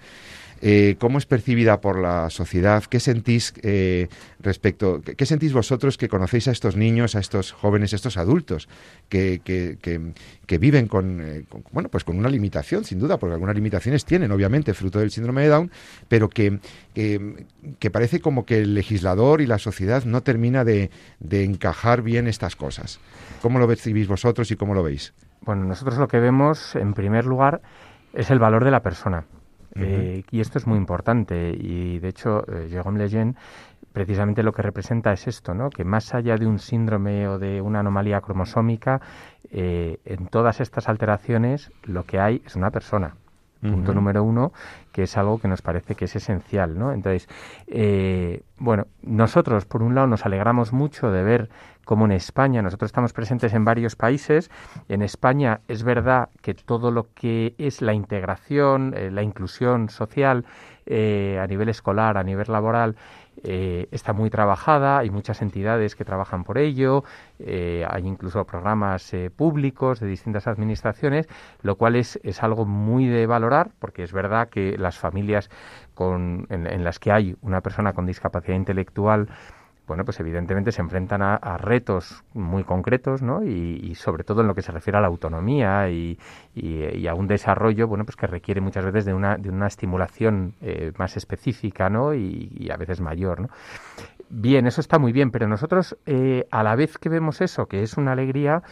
Eh, 0.61 0.95
¿Cómo 0.99 1.17
es 1.17 1.25
percibida 1.25 1.81
por 1.81 1.99
la 1.99 2.29
sociedad? 2.29 2.83
¿Qué 2.83 2.99
sentís 2.99 3.53
eh, 3.63 4.09
respecto, 4.39 5.01
qué, 5.01 5.25
sentís 5.25 5.53
vosotros 5.53 5.97
que 5.97 6.07
conocéis 6.07 6.47
a 6.47 6.51
estos 6.51 6.75
niños, 6.75 7.15
a 7.15 7.19
estos 7.19 7.51
jóvenes, 7.51 7.93
a 7.93 7.95
estos 7.95 8.17
adultos 8.17 8.69
que, 9.09 9.41
que, 9.43 9.77
que, 10.45 10.57
viven 10.59 10.87
con, 10.87 11.45
bueno, 11.71 11.89
pues 11.89 12.03
con 12.03 12.17
una 12.17 12.29
limitación, 12.29 12.83
sin 12.83 12.99
duda, 12.99 13.17
porque 13.17 13.33
algunas 13.33 13.55
limitaciones 13.55 14.05
tienen, 14.05 14.31
obviamente, 14.31 14.75
fruto 14.75 14.99
del 14.99 15.09
síndrome 15.09 15.41
de 15.41 15.47
Down, 15.47 15.71
pero 16.07 16.29
que, 16.29 16.59
que, 16.93 17.91
parece 17.91 18.19
como 18.19 18.45
que 18.45 18.59
el 18.59 18.75
legislador 18.75 19.41
y 19.41 19.47
la 19.47 19.57
sociedad 19.57 20.03
no 20.05 20.21
termina 20.21 20.63
de, 20.63 20.91
de 21.19 21.43
encajar 21.43 22.03
bien 22.03 22.27
estas 22.27 22.55
cosas? 22.55 22.99
¿Cómo 23.41 23.57
lo 23.57 23.67
percibís 23.67 24.07
vosotros 24.07 24.51
y 24.51 24.55
cómo 24.55 24.75
lo 24.75 24.83
veis? 24.83 25.13
Bueno, 25.41 25.65
nosotros 25.65 25.97
lo 25.97 26.07
que 26.07 26.19
vemos, 26.19 26.75
en 26.75 26.93
primer 26.93 27.25
lugar, 27.25 27.61
es 28.13 28.29
el 28.29 28.37
valor 28.37 28.63
de 28.63 28.71
la 28.71 28.83
persona. 28.83 29.25
Eh, 29.75 30.23
y 30.31 30.41
esto 30.41 30.57
es 30.57 30.67
muy 30.67 30.77
importante. 30.77 31.55
Y 31.57 31.99
de 31.99 32.09
hecho, 32.09 32.43
eh, 32.47 32.67
Jérôme 32.69 32.97
Lejeune 32.99 33.35
precisamente 33.91 34.43
lo 34.43 34.53
que 34.53 34.61
representa 34.61 35.11
es 35.11 35.27
esto, 35.27 35.53
¿no? 35.53 35.69
que 35.69 35.83
más 35.83 36.13
allá 36.13 36.37
de 36.37 36.47
un 36.47 36.59
síndrome 36.59 37.27
o 37.27 37.39
de 37.39 37.61
una 37.61 37.79
anomalía 37.79 38.21
cromosómica, 38.21 39.01
eh, 39.51 39.97
en 40.05 40.27
todas 40.27 40.61
estas 40.61 40.87
alteraciones 40.87 41.71
lo 41.83 42.05
que 42.05 42.19
hay 42.19 42.41
es 42.45 42.55
una 42.55 42.71
persona. 42.71 43.15
Punto 43.61 43.93
número 43.93 44.23
uno, 44.23 44.51
que 44.91 45.03
es 45.03 45.17
algo 45.17 45.39
que 45.39 45.47
nos 45.47 45.61
parece 45.61 45.95
que 45.95 46.05
es 46.05 46.15
esencial, 46.15 46.77
¿no? 46.77 46.91
Entonces, 46.91 47.29
eh, 47.67 48.41
bueno, 48.57 48.87
nosotros, 49.01 49.65
por 49.65 49.83
un 49.83 49.95
lado, 49.95 50.07
nos 50.07 50.25
alegramos 50.25 50.73
mucho 50.73 51.11
de 51.11 51.23
ver 51.23 51.49
cómo 51.85 52.05
en 52.05 52.11
España, 52.11 52.61
nosotros 52.61 52.89
estamos 52.89 53.13
presentes 53.13 53.53
en 53.53 53.65
varios 53.65 53.95
países, 53.95 54.51
en 54.87 55.01
España 55.01 55.61
es 55.67 55.83
verdad 55.83 56.29
que 56.41 56.53
todo 56.53 56.91
lo 56.91 57.07
que 57.13 57.55
es 57.57 57.81
la 57.81 57.93
integración, 57.93 58.93
eh, 58.95 59.11
la 59.11 59.23
inclusión 59.23 59.89
social 59.89 60.45
eh, 60.85 61.39
a 61.41 61.47
nivel 61.47 61.69
escolar, 61.69 62.17
a 62.17 62.23
nivel 62.23 62.47
laboral, 62.49 62.95
eh, 63.43 63.87
está 63.91 64.13
muy 64.13 64.29
trabajada, 64.29 64.99
hay 64.99 65.09
muchas 65.09 65.41
entidades 65.41 65.95
que 65.95 66.05
trabajan 66.05 66.43
por 66.43 66.57
ello, 66.57 67.03
eh, 67.39 67.85
hay 67.89 68.05
incluso 68.05 68.45
programas 68.45 69.13
eh, 69.13 69.31
públicos 69.35 69.99
de 69.99 70.07
distintas 70.07 70.47
administraciones, 70.47 71.27
lo 71.63 71.75
cual 71.75 71.95
es, 71.95 72.19
es, 72.23 72.43
algo 72.43 72.65
muy 72.65 73.07
de 73.07 73.25
valorar, 73.25 73.71
porque 73.79 74.03
es 74.03 74.13
verdad 74.13 74.49
que 74.49 74.77
las 74.77 74.97
familias 74.97 75.49
con, 75.95 76.45
en, 76.49 76.67
en 76.67 76.83
las 76.83 76.99
que 76.99 77.11
hay 77.11 77.35
una 77.41 77.61
persona 77.61 77.93
con 77.93 78.05
discapacidad 78.05 78.55
intelectual, 78.55 79.27
bueno, 79.91 80.05
pues 80.05 80.21
evidentemente 80.21 80.71
se 80.71 80.81
enfrentan 80.81 81.21
a, 81.21 81.57
retos 81.57 82.23
muy 82.33 82.63
concretos, 82.63 83.21
¿no? 83.21 83.43
Y, 83.43 83.77
y, 83.83 83.95
sobre 83.95 84.23
todo 84.23 84.39
en 84.39 84.47
lo 84.47 84.55
que 84.55 84.61
se 84.61 84.71
refiere 84.71 84.97
a 84.97 85.01
la 85.01 85.07
autonomía 85.07 85.89
y, 85.89 86.17
y, 86.55 87.07
a 87.07 87.13
un 87.13 87.27
desarrollo, 87.27 87.89
bueno, 87.89 88.05
pues 88.05 88.15
que 88.15 88.25
requiere 88.25 88.61
muchas 88.61 88.85
veces 88.85 89.03
de 89.03 89.13
una, 89.13 89.35
de 89.35 89.49
una 89.49 89.67
estimulación 89.67 90.53
eh, 90.61 90.93
más 90.97 91.17
específica, 91.17 91.89
¿no? 91.89 92.13
Y, 92.13 92.69
a 92.71 92.77
veces 92.77 93.01
mayor, 93.01 93.41
¿no? 93.41 93.49
Bien, 94.33 94.65
eso 94.65 94.79
está 94.79 94.97
muy 94.97 95.11
bien, 95.11 95.29
pero 95.29 95.45
nosotros 95.49 95.97
eh, 96.05 96.47
a 96.51 96.63
la 96.63 96.77
vez 96.77 96.97
que 96.97 97.09
vemos 97.09 97.41
eso, 97.41 97.67
que 97.67 97.83
es 97.83 97.97
una 97.97 98.13
alegría, 98.13 98.63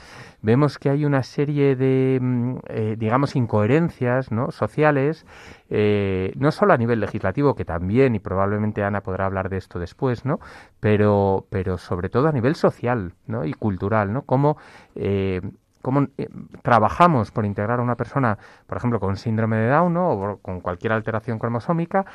vemos 0.41 0.79
que 0.79 0.89
hay 0.89 1.03
una 1.03 1.21
serie 1.21 1.75
de, 1.75 2.17
mm, 2.21 2.55
eh, 2.69 2.95
digamos, 2.97 3.35
incoherencias 3.35 4.31
¿no? 4.31 4.51
sociales, 4.51 5.25
eh, 5.69 6.31
no 6.37 6.51
solo 6.51 6.71
a 6.71 6.77
nivel 6.77 7.01
legislativo, 7.01 7.55
que 7.55 7.65
también, 7.65 8.15
y 8.15 8.19
probablemente 8.19 8.83
Ana 8.83 9.01
podrá 9.01 9.25
hablar 9.25 9.49
de 9.49 9.57
esto 9.57 9.79
después, 9.79 10.23
¿no? 10.23 10.39
pero, 10.79 11.45
pero 11.49 11.77
sobre 11.77 12.07
todo 12.07 12.29
a 12.29 12.31
nivel 12.31 12.55
social 12.55 13.15
¿no? 13.27 13.43
y 13.43 13.53
cultural, 13.53 14.13
¿no? 14.13 14.21
Cómo, 14.21 14.57
eh, 14.95 15.41
cómo 15.81 16.07
eh, 16.17 16.29
trabajamos 16.61 17.31
por 17.31 17.45
integrar 17.45 17.81
a 17.81 17.83
una 17.83 17.97
persona, 17.97 18.37
por 18.65 18.77
ejemplo, 18.77 19.01
con 19.01 19.17
síndrome 19.17 19.57
de 19.57 19.67
Down 19.67 19.93
¿no? 19.93 20.09
o 20.09 20.37
con 20.37 20.61
cualquier 20.61 20.93
alteración 20.93 21.37
cromosómica, 21.37 22.05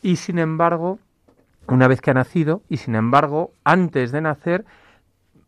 y 0.00 0.16
sin 0.16 0.38
embargo 0.38 0.98
una 1.68 1.88
vez 1.88 2.00
que 2.00 2.10
ha 2.10 2.14
nacido 2.14 2.62
y 2.68 2.78
sin 2.78 2.94
embargo 2.94 3.52
antes 3.64 4.12
de 4.12 4.20
nacer 4.20 4.64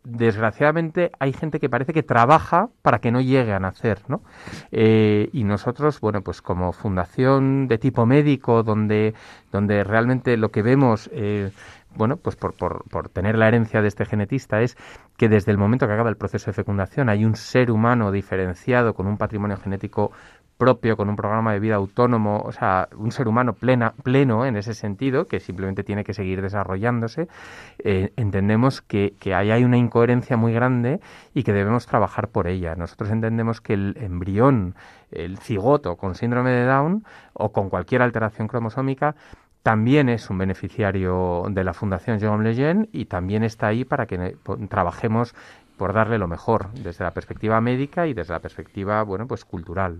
desgraciadamente 0.06 1.11
hay 1.18 1.32
gente 1.32 1.58
que 1.58 1.68
parece 1.68 1.92
que 1.92 2.02
trabaja 2.02 2.68
para 2.82 3.00
que 3.00 3.11
no 3.11 3.20
llegue 3.20 3.52
a 3.52 3.58
nacer, 3.58 3.99
¿no? 4.08 4.23
Eh, 4.70 5.28
y 5.32 5.44
nosotros, 5.44 6.00
bueno, 6.00 6.23
pues 6.23 6.40
como 6.40 6.73
fundación 6.73 7.66
de 7.66 7.78
tipo 7.78 8.06
médico, 8.06 8.62
donde, 8.62 9.14
donde 9.50 9.82
realmente 9.82 10.37
lo 10.37 10.50
que 10.50 10.62
vemos, 10.62 11.11
eh, 11.12 11.50
bueno, 11.96 12.18
pues 12.18 12.37
por, 12.37 12.54
por, 12.54 12.85
por, 12.88 13.08
tener 13.08 13.37
la 13.37 13.49
herencia 13.49 13.82
de 13.82 13.88
este 13.88 14.04
genetista 14.04 14.61
es 14.61 14.76
que 15.16 15.28
desde 15.28 15.50
el 15.50 15.58
momento 15.58 15.87
que 15.87 15.94
acaba 15.94 16.11
el 16.11 16.16
proceso 16.16 16.46
de 16.46 16.52
fecundación 16.52 17.08
hay 17.08 17.25
un 17.25 17.35
ser 17.35 17.70
humano 17.70 18.12
diferenciado 18.12 18.94
con 18.94 19.06
un 19.06 19.16
patrimonio 19.16 19.56
genético 19.56 20.12
propio, 20.56 20.96
con 20.96 21.08
un 21.08 21.16
programa 21.16 21.52
de 21.52 21.60
vida 21.60 21.76
autónomo, 21.76 22.40
o 22.44 22.52
sea, 22.52 22.88
un 22.96 23.12
ser 23.12 23.28
humano 23.28 23.52
plena, 23.52 23.92
pleno 24.02 24.46
en 24.46 24.56
ese 24.56 24.75
sentido, 24.75 25.26
que 25.26 25.40
simplemente 25.40 25.84
tiene 25.84 26.04
que 26.04 26.14
seguir 26.14 26.42
desarrollándose, 26.42 27.28
eh, 27.78 28.12
entendemos 28.16 28.82
que, 28.82 29.14
que 29.20 29.34
ahí 29.34 29.50
hay 29.50 29.64
una 29.64 29.76
incoherencia 29.76 30.36
muy 30.36 30.52
grande 30.52 31.00
y 31.34 31.42
que 31.42 31.52
debemos 31.52 31.86
trabajar 31.86 32.28
por 32.28 32.46
ella. 32.46 32.75
Nosotros 32.75 33.10
entendemos 33.10 33.60
que 33.60 33.75
el 33.75 33.96
embrión, 34.00 34.75
el 35.10 35.38
cigoto 35.38 35.96
con 35.96 36.14
síndrome 36.14 36.50
de 36.50 36.64
Down 36.64 37.04
o 37.34 37.52
con 37.52 37.68
cualquier 37.68 38.02
alteración 38.02 38.48
cromosómica, 38.48 39.14
también 39.62 40.08
es 40.08 40.30
un 40.30 40.38
beneficiario 40.38 41.44
de 41.50 41.64
la 41.64 41.75
Fundación 41.75 42.20
Jérôme 42.20 42.44
Lejeune 42.44 42.88
y 42.92 43.06
también 43.06 43.42
está 43.42 43.66
ahí 43.66 43.84
para 43.84 44.06
que 44.06 44.36
trabajemos 44.68 45.34
por 45.76 45.92
darle 45.92 46.18
lo 46.18 46.28
mejor 46.28 46.72
desde 46.72 47.04
la 47.04 47.10
perspectiva 47.12 47.60
médica 47.60 48.06
y 48.06 48.14
desde 48.14 48.32
la 48.32 48.38
perspectiva, 48.38 49.02
bueno, 49.02 49.26
pues 49.26 49.44
cultural. 49.44 49.98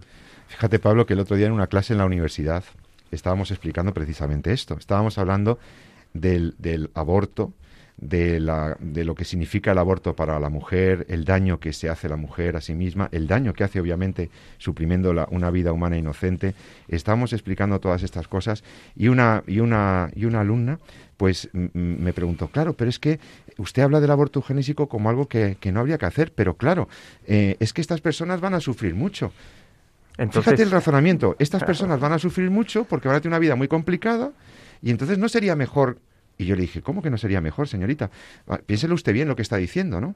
Fíjate, 0.49 0.79
Pablo, 0.79 1.07
que 1.07 1.15
el 1.15 1.21
otro 1.21 1.37
día 1.37 1.47
en 1.47 1.53
una 1.53 1.67
clase 1.67 1.93
en 1.93 1.99
la 1.99 2.07
universidad 2.07 2.65
estábamos 3.11 3.51
explicando 3.51 3.93
precisamente 3.93 4.53
esto. 4.53 4.77
Estábamos 4.79 5.19
hablando 5.19 5.59
del, 6.15 6.55
del 6.59 6.91
aborto, 6.95 7.53
de, 7.97 8.41
la, 8.41 8.77
de 8.79 9.05
lo 9.05 9.15
que 9.15 9.25
significa 9.25 9.73
el 9.73 9.79
aborto 9.79 10.15
para 10.15 10.39
la 10.39 10.51
mujer, 10.51 11.07
el 11.09 11.25
daño 11.25 11.59
que 11.59 11.73
se 11.73 11.89
hace 11.89 12.09
la 12.09 12.17
mujer 12.17 12.57
a 12.57 12.61
sí 12.61 12.75
misma, 12.75 13.09
el 13.13 13.27
daño 13.27 13.55
que 13.55 13.65
hace 13.65 13.81
obviamente 13.81 14.31
suprimiendo 14.59 15.15
la, 15.15 15.27
una 15.31 15.51
vida 15.51 15.73
humana 15.73 15.97
inocente. 15.97 16.55
Estamos 16.89 17.33
explicando 17.33 17.81
todas 17.81 18.03
estas 18.03 18.29
cosas 18.29 18.65
y 18.95 19.09
una, 19.09 19.43
y 19.47 19.61
una, 19.61 20.11
y 20.15 20.27
una 20.27 20.41
alumna 20.41 20.79
pues 21.17 21.49
me 21.55 22.13
preguntó, 22.13 22.49
claro, 22.49 22.75
pero 22.75 22.91
es 22.91 22.99
que 22.99 23.19
usted 23.57 23.83
habla 23.83 24.01
del 24.01 24.11
aborto 24.11 24.43
genésico 24.43 24.87
como 24.87 25.09
algo 25.09 25.29
que, 25.29 25.57
que 25.59 25.73
no 25.73 25.81
habría 25.81 25.97
que 25.97 26.05
hacer, 26.05 26.31
pero 26.35 26.59
claro, 26.59 26.91
eh, 27.27 27.57
es 27.59 27.73
que 27.73 27.81
estas 27.81 28.03
personas 28.03 28.43
van 28.43 28.53
a 28.53 28.61
sufrir 28.61 28.95
mucho. 28.95 29.33
Entonces, 30.19 30.45
Fíjate 30.45 30.63
el 30.63 30.71
razonamiento, 30.71 31.37
estas 31.39 31.61
claro. 31.61 31.67
personas 31.67 32.01
van 32.01 32.13
a 32.13 32.19
sufrir 32.19 32.51
mucho 32.51 32.85
porque 32.85 33.09
van 33.09 33.19
a 33.19 33.21
tener 33.21 33.33
una 33.33 33.39
vida 33.39 33.57
muy 33.57 33.69
complicada 33.69 34.33
y 34.83 34.91
entonces 34.91 35.19
no 35.19 35.29
sería 35.29 35.57
mejor 35.57 35.99
y 36.39 36.45
yo 36.45 36.55
le 36.55 36.63
dije, 36.63 36.83
¿cómo 36.83 37.03
que 37.03 37.11
no 37.11 37.17
sería 37.17 37.41
mejor, 37.41 37.67
señorita? 37.67 38.11
Piénselo 38.67 38.95
usted 38.95 39.13
bien 39.13 39.29
lo 39.29 39.37
que 39.37 39.43
está 39.43 39.57
diciendo, 39.57 40.01
¿no? 40.01 40.15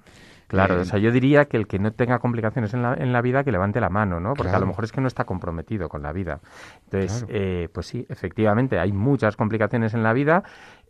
Claro, 0.48 0.78
eh, 0.78 0.80
o 0.80 0.84
sea, 0.84 0.98
yo 0.98 1.12
diría 1.12 1.46
que 1.46 1.56
el 1.56 1.66
que 1.66 1.78
no 1.78 1.92
tenga 1.92 2.18
complicaciones 2.18 2.74
en 2.74 2.82
la, 2.82 2.94
en 2.94 3.12
la 3.12 3.22
vida, 3.22 3.44
que 3.44 3.52
levante 3.52 3.80
la 3.80 3.88
mano, 3.88 4.20
¿no? 4.20 4.34
Porque 4.34 4.50
claro. 4.50 4.56
a 4.58 4.60
lo 4.60 4.66
mejor 4.66 4.84
es 4.84 4.92
que 4.92 5.00
no 5.00 5.06
está 5.06 5.24
comprometido 5.24 5.88
con 5.88 6.02
la 6.02 6.12
vida. 6.12 6.40
Entonces, 6.84 7.24
claro. 7.24 7.34
eh, 7.34 7.68
pues 7.72 7.86
sí, 7.86 8.04
efectivamente, 8.08 8.78
hay 8.78 8.92
muchas 8.92 9.36
complicaciones 9.36 9.94
en 9.94 10.02
la 10.02 10.12
vida 10.12 10.42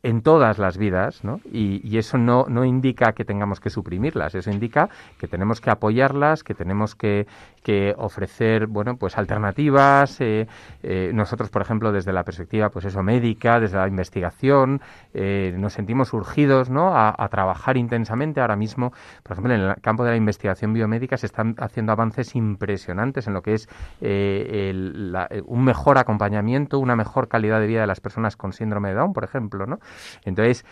en 0.03 0.23
todas 0.23 0.59
las 0.59 0.79
vidas, 0.79 1.25
¿no? 1.25 1.41
Y, 1.53 1.87
y, 1.87 1.99
eso 1.99 2.17
no, 2.17 2.47
no 2.49 2.65
indica 2.65 3.13
que 3.13 3.25
tengamos 3.27 3.61
que 3.61 3.69
suprimirlas, 3.69 4.35
eso 4.35 4.51
indica 4.51 4.89
que 5.19 5.29
tenemos 5.29 5.61
que 5.61 5.71
apoyarlas, 5.71 6.43
que 6.43 6.55
tenemos 6.55 6.95
que, 6.95 7.27
que 7.63 7.95
ofrecer, 7.99 8.67
bueno, 8.67 8.97
pues 8.97 9.19
alternativas. 9.19 10.21
Eh, 10.21 10.47
eh, 10.83 11.11
nosotros, 11.13 11.51
por 11.51 11.63
ejemplo, 11.63 11.93
desde 11.93 12.13
la 12.13 12.25
perspectiva, 12.25 12.71
pues 12.71 12.85
eso, 12.85 13.03
médica, 13.03 13.61
desde 13.61 13.77
la 13.77 13.87
investigación, 13.87 14.81
eh, 15.13 15.55
nos 15.59 15.75
sentimos 15.75 16.13
urgidos, 16.13 16.71
¿no? 16.71 16.93
A, 16.97 17.29
trabajar 17.31 17.77
intensamente. 17.77 18.41
Ahora 18.41 18.57
mismo, 18.57 18.93
por 19.23 19.33
ejemplo, 19.33 19.55
en 19.55 19.61
el 19.61 19.75
campo 19.77 20.05
de 20.05 20.11
la 20.11 20.17
investigación 20.17 20.73
biomédica 20.73 21.17
se 21.17 21.27
están 21.27 21.55
haciendo 21.59 21.93
avances 21.93 22.35
impresionantes 22.35 23.29
en 23.29 23.35
lo 23.35 23.43
que 23.43 23.55
es 23.55 23.69
el, 24.01 25.13
la, 25.13 25.29
un 25.45 25.63
mejor 25.63 25.99
acompañamiento, 25.99 26.81
una 26.81 26.97
mejor 26.97 27.29
calidad 27.29 27.61
de 27.61 27.69
vida 27.69 27.83
de 27.83 27.87
las 27.87 28.01
personas 28.01 28.37
con 28.37 28.53
síndrome 28.53 28.89
de 28.89 28.95
Down, 28.97 29.13
por 29.13 29.23
ejemplo, 29.23 29.67
¿no? 29.67 29.79
Entonces, 30.25 30.65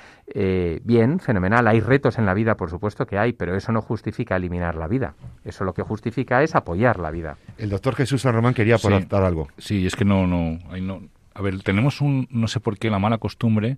bien, 0.82 1.20
fenomenal. 1.20 1.68
Hay 1.68 1.80
retos 1.80 2.18
en 2.18 2.26
la 2.26 2.34
vida, 2.34 2.56
por 2.56 2.70
supuesto 2.70 3.06
que 3.06 3.18
hay, 3.18 3.32
pero 3.32 3.54
eso 3.54 3.70
no 3.70 3.80
justifica 3.80 4.34
eliminar 4.34 4.74
la 4.74 4.88
vida. 4.88 5.14
Eso 5.44 5.62
lo 5.62 5.74
que 5.74 5.82
justifica 5.82 6.42
es 6.42 6.56
apoyar 6.56 6.77
la 6.78 7.10
vida. 7.10 7.36
El 7.56 7.70
doctor 7.70 7.94
Jesús 7.94 8.22
San 8.22 8.34
Román 8.34 8.54
quería 8.54 8.76
aportar 8.76 9.20
sí, 9.20 9.26
algo. 9.26 9.48
Sí, 9.58 9.86
es 9.86 9.96
que 9.96 10.04
no, 10.04 10.26
no, 10.26 10.58
no. 10.80 11.02
A 11.34 11.42
ver, 11.42 11.62
tenemos 11.62 12.00
un, 12.00 12.26
no 12.30 12.48
sé 12.48 12.60
por 12.60 12.78
qué, 12.78 12.90
la 12.90 12.98
mala 12.98 13.18
costumbre 13.18 13.76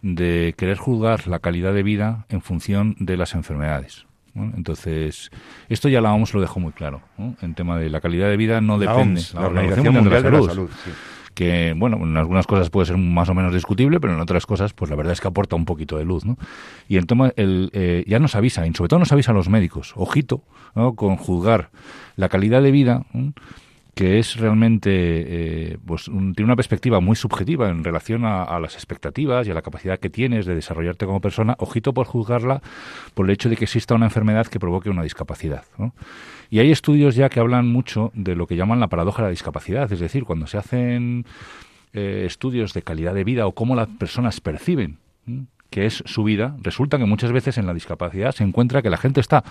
de 0.00 0.54
querer 0.56 0.78
juzgar 0.78 1.28
la 1.28 1.40
calidad 1.40 1.74
de 1.74 1.82
vida 1.82 2.26
en 2.28 2.40
función 2.40 2.96
de 2.98 3.16
las 3.16 3.34
enfermedades. 3.34 4.06
¿no? 4.34 4.44
Entonces, 4.56 5.30
esto 5.68 5.88
ya 5.88 6.00
la 6.00 6.14
OMS 6.14 6.32
lo 6.32 6.40
dejó 6.40 6.60
muy 6.60 6.72
claro. 6.72 7.02
¿no? 7.18 7.36
En 7.42 7.54
tema 7.54 7.78
de 7.78 7.90
la 7.90 8.00
calidad 8.00 8.28
de 8.28 8.36
vida 8.36 8.60
no 8.60 8.78
la 8.78 8.92
depende. 8.92 9.20
OMS, 9.20 9.34
la, 9.34 9.40
la 9.40 9.46
Organización 9.48 9.94
Mundial 9.94 10.22
de 10.22 10.30
la 10.30 10.36
Salud. 10.38 10.40
De 10.40 10.46
la 10.46 10.54
salud 10.54 10.70
sí 10.84 10.90
que, 11.34 11.74
bueno, 11.76 11.98
en 12.02 12.16
algunas 12.16 12.46
cosas 12.46 12.70
puede 12.70 12.86
ser 12.86 12.96
más 12.96 13.28
o 13.28 13.34
menos 13.34 13.54
discutible, 13.54 14.00
pero 14.00 14.14
en 14.14 14.20
otras 14.20 14.46
cosas, 14.46 14.72
pues 14.72 14.90
la 14.90 14.96
verdad 14.96 15.12
es 15.12 15.20
que 15.20 15.28
aporta 15.28 15.56
un 15.56 15.64
poquito 15.64 15.96
de 15.96 16.04
luz, 16.04 16.24
¿no? 16.24 16.36
Y 16.88 16.96
el 16.96 17.06
tema, 17.06 17.32
el, 17.36 17.70
eh, 17.72 18.04
ya 18.06 18.18
nos 18.18 18.34
avisa, 18.34 18.66
y 18.66 18.74
sobre 18.74 18.88
todo 18.88 19.00
nos 19.00 19.12
avisa 19.12 19.32
a 19.32 19.34
los 19.34 19.48
médicos, 19.48 19.92
ojito, 19.96 20.42
¿no? 20.74 20.94
Con 20.94 21.16
juzgar 21.16 21.70
la 22.16 22.28
calidad 22.28 22.62
de 22.62 22.70
vida. 22.70 23.04
Que 23.94 24.18
es 24.18 24.36
realmente 24.36 24.90
eh, 24.90 25.78
pues 25.84 26.04
tiene 26.04 26.44
una 26.44 26.56
perspectiva 26.56 27.00
muy 27.00 27.14
subjetiva 27.14 27.68
en 27.68 27.84
relación 27.84 28.24
a, 28.24 28.58
las 28.58 28.74
expectativas 28.74 29.46
y 29.46 29.50
a 29.50 29.54
la 29.54 29.62
capacidad 29.62 29.98
que 29.98 30.08
tienes 30.08 30.46
de 30.46 30.54
desarrollarte 30.54 31.04
como 31.04 31.20
persona, 31.20 31.56
ojito 31.58 31.92
por 31.92 32.06
juzgarla 32.06 32.62
por 33.14 33.26
el 33.26 33.32
hecho 33.32 33.50
de 33.50 33.56
que 33.56 33.64
exista 33.64 33.94
una 33.94 34.06
enfermedad 34.06 34.46
que 34.46 34.58
provoque 34.58 34.88
una 34.88 35.02
discapacidad. 35.02 35.64
Y 36.48 36.60
hay 36.60 36.70
estudios 36.70 37.16
ya 37.16 37.28
que 37.28 37.40
hablan 37.40 37.68
mucho 37.68 38.12
de 38.14 38.34
lo 38.34 38.46
que 38.46 38.56
llaman 38.56 38.80
la 38.80 38.88
paradoja 38.88 39.22
de 39.22 39.28
la 39.28 39.30
discapacidad, 39.30 39.92
es 39.92 40.00
decir, 40.00 40.24
cuando 40.24 40.46
se 40.46 40.56
hacen 40.56 41.26
eh, 41.92 42.24
estudios 42.26 42.72
de 42.72 42.82
calidad 42.82 43.14
de 43.14 43.24
vida 43.24 43.46
o 43.46 43.52
cómo 43.52 43.76
las 43.76 43.88
personas 43.88 44.40
perciben 44.40 44.98
que 45.68 45.86
es 45.86 46.02
su 46.06 46.24
vida, 46.24 46.56
resulta 46.60 46.98
que 46.98 47.06
muchas 47.06 47.32
veces 47.32 47.58
en 47.58 47.66
la 47.66 47.74
discapacidad 47.74 48.32
se 48.32 48.44
encuentra 48.44 48.82
que 48.82 48.90
la 48.90 48.98
gente 48.98 49.20
está 49.20 49.42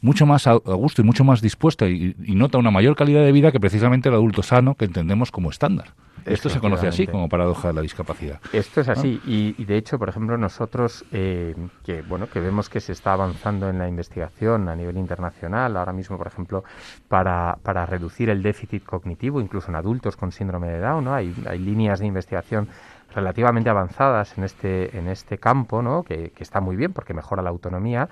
mucho 0.00 0.26
más 0.26 0.46
a, 0.46 0.54
gusto 0.54 1.02
y 1.02 1.04
mucho 1.04 1.24
más 1.24 1.40
dispuesta 1.40 1.88
y, 1.88 2.16
y, 2.24 2.34
nota 2.34 2.58
una 2.58 2.70
mayor 2.70 2.96
calidad 2.96 3.22
de 3.22 3.32
vida 3.32 3.52
que 3.52 3.60
precisamente 3.60 4.08
el 4.08 4.14
adulto 4.14 4.42
sano 4.42 4.74
que 4.74 4.86
entendemos 4.86 5.30
como 5.30 5.50
estándar. 5.50 5.94
Esto 6.24 6.48
se 6.48 6.60
conoce 6.60 6.86
así 6.86 7.06
como 7.06 7.28
paradoja 7.28 7.68
de 7.68 7.74
la 7.74 7.80
discapacidad. 7.80 8.40
Esto 8.52 8.80
es 8.80 8.88
así 8.88 9.20
y, 9.24 9.64
de 9.64 9.76
hecho, 9.76 9.98
por 9.98 10.08
ejemplo, 10.08 10.36
nosotros 10.36 11.04
eh, 11.12 11.54
que 11.84 12.02
bueno 12.02 12.28
que 12.28 12.40
vemos 12.40 12.68
que 12.68 12.80
se 12.80 12.92
está 12.92 13.12
avanzando 13.12 13.68
en 13.68 13.78
la 13.78 13.88
investigación 13.88 14.68
a 14.68 14.76
nivel 14.76 14.96
internacional 14.96 15.76
ahora 15.76 15.92
mismo, 15.92 16.18
por 16.18 16.26
ejemplo, 16.26 16.64
para, 17.08 17.58
para 17.62 17.86
reducir 17.86 18.30
el 18.30 18.42
déficit 18.42 18.84
cognitivo, 18.84 19.40
incluso 19.40 19.68
en 19.70 19.76
adultos 19.76 20.16
con 20.16 20.32
síndrome 20.32 20.68
de 20.68 20.80
Down, 20.80 21.04
¿no? 21.04 21.14
Hay, 21.14 21.34
hay 21.46 21.58
líneas 21.58 22.00
de 22.00 22.06
investigación 22.06 22.68
relativamente 23.14 23.68
avanzadas 23.68 24.38
en 24.38 24.44
este 24.44 24.96
en 24.96 25.08
este 25.08 25.38
campo, 25.38 25.82
¿no? 25.82 26.02
Que, 26.02 26.32
está 26.38 26.60
muy 26.60 26.76
bien 26.76 26.92
porque 26.92 27.14
mejora 27.14 27.42
la 27.42 27.50
autonomía. 27.50 28.08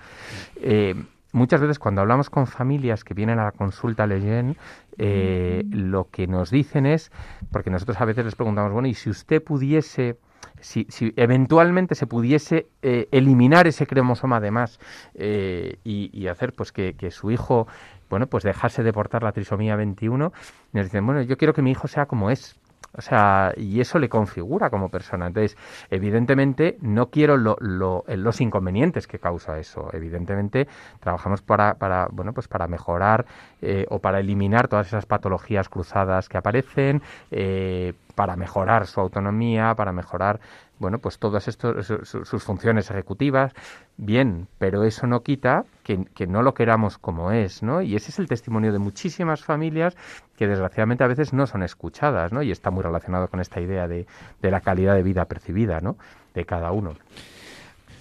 Eh, 0.57 0.95
muchas 1.33 1.61
veces 1.61 1.79
cuando 1.79 2.01
hablamos 2.01 2.31
con 2.31 2.47
familias 2.47 3.05
que 3.05 3.15
vienen 3.15 3.39
a 3.39 3.45
la 3.45 3.53
consulta 3.53 4.07
Leyen, 4.07 4.57
eh, 4.97 5.65
lo 5.71 6.09
que 6.11 6.27
nos 6.27 6.51
dicen 6.51 6.87
es, 6.87 7.11
porque 7.53 7.71
nosotros 7.71 8.01
a 8.01 8.05
veces 8.05 8.25
les 8.25 8.35
preguntamos, 8.35 8.73
bueno, 8.73 8.89
y 8.89 8.95
si 8.95 9.11
usted 9.11 9.43
pudiese, 9.43 10.19
si, 10.61 10.87
si 10.89 11.13
eventualmente 11.17 11.95
se 11.95 12.07
pudiese 12.07 12.69
eh, 12.83 13.09
eliminar 13.13 13.67
ese 13.67 13.87
cromosoma 13.87 14.37
además 14.37 14.81
eh, 15.15 15.79
y, 15.85 16.11
y, 16.13 16.29
hacer 16.29 16.53
pues 16.53 16.73
que, 16.73 16.95
que, 16.95 17.11
su 17.11 17.31
hijo, 17.31 17.69
bueno, 18.09 18.27
pues 18.27 18.45
dejase 18.45 18.83
de 18.83 18.93
portar 18.93 19.23
la 19.23 19.33
trisomía 19.33 19.77
21, 19.77 20.33
nos 20.73 20.85
dicen, 20.85 21.07
bueno, 21.07 21.23
yo 21.23 21.37
quiero 21.37 21.55
que 21.55 21.63
mi 21.63 21.71
hijo 21.71 21.89
sea 21.89 22.07
como 22.07 22.31
es, 22.31 22.59
o 22.97 23.01
sea, 23.01 23.53
y 23.57 23.81
eso 23.81 23.99
le 23.99 24.09
configura 24.09 24.71
como 24.71 24.89
persona. 24.89 25.27
Entonces, 25.27 25.57
evidentemente, 25.91 26.79
no 26.81 27.11
quiero 27.11 27.37
lo, 27.37 27.57
lo, 27.61 28.05
los 28.09 28.41
inconvenientes 28.41 29.07
que 29.07 29.19
causa 29.19 29.59
eso. 29.59 29.91
Evidentemente, 29.93 30.69
trabajamos 31.01 31.43
para, 31.43 31.75
para 31.75 32.09
bueno, 32.11 32.33
pues 32.33 32.49
para 32.49 32.67
mejorar 32.67 33.27
eh, 33.63 33.87
o 33.91 33.99
para 34.01 34.21
eliminar 34.21 34.69
todas 34.69 34.87
esas 34.89 35.07
patologías 35.07 35.69
cruzadas 35.69 36.29
que 36.29 36.39
aparecen, 36.39 37.03
eh, 37.31 37.95
para 38.15 38.35
mejorar 38.35 38.89
su 38.89 39.01
autonomía, 39.01 39.77
para 39.77 39.93
mejorar 39.93 40.41
bueno, 40.79 40.99
pues 40.99 41.19
todas 41.19 41.49
estos, 41.49 41.87
sus 42.05 42.43
funciones 42.43 42.91
ejecutivas, 42.91 43.53
bien, 43.97 44.49
pero 44.59 44.85
eso 44.85 45.07
no 45.07 45.23
quita 45.23 45.65
que, 45.83 46.27
no 46.27 46.43
lo 46.43 46.55
queramos 46.55 46.99
como 46.99 47.33
es, 47.33 47.63
¿no? 47.63 47.83
Y 47.83 47.97
ese 47.97 48.11
es 48.11 48.19
el 48.19 48.29
testimonio 48.29 48.73
de 48.73 48.79
muchísimas 48.79 49.43
familias 49.43 49.97
que 50.37 50.47
desgraciadamente 50.47 51.05
a 51.05 51.09
veces 51.09 51.33
no 51.33 51.47
son 51.47 51.63
escuchadas, 51.63 52.33
¿no? 52.33 52.43
Y 52.43 52.51
está 52.51 52.71
muy 52.71 52.83
relacionado 52.83 53.29
con 53.29 53.41
esta 53.41 53.61
idea 53.61 53.89
de, 53.89 54.07
de 54.41 54.51
la 54.51 54.61
calidad 54.61 54.95
de 54.95 55.03
vida 55.03 55.25
percibida, 55.25 55.81
¿no? 55.81 55.97
De 56.35 56.45
cada 56.45 56.71
uno. 56.73 56.95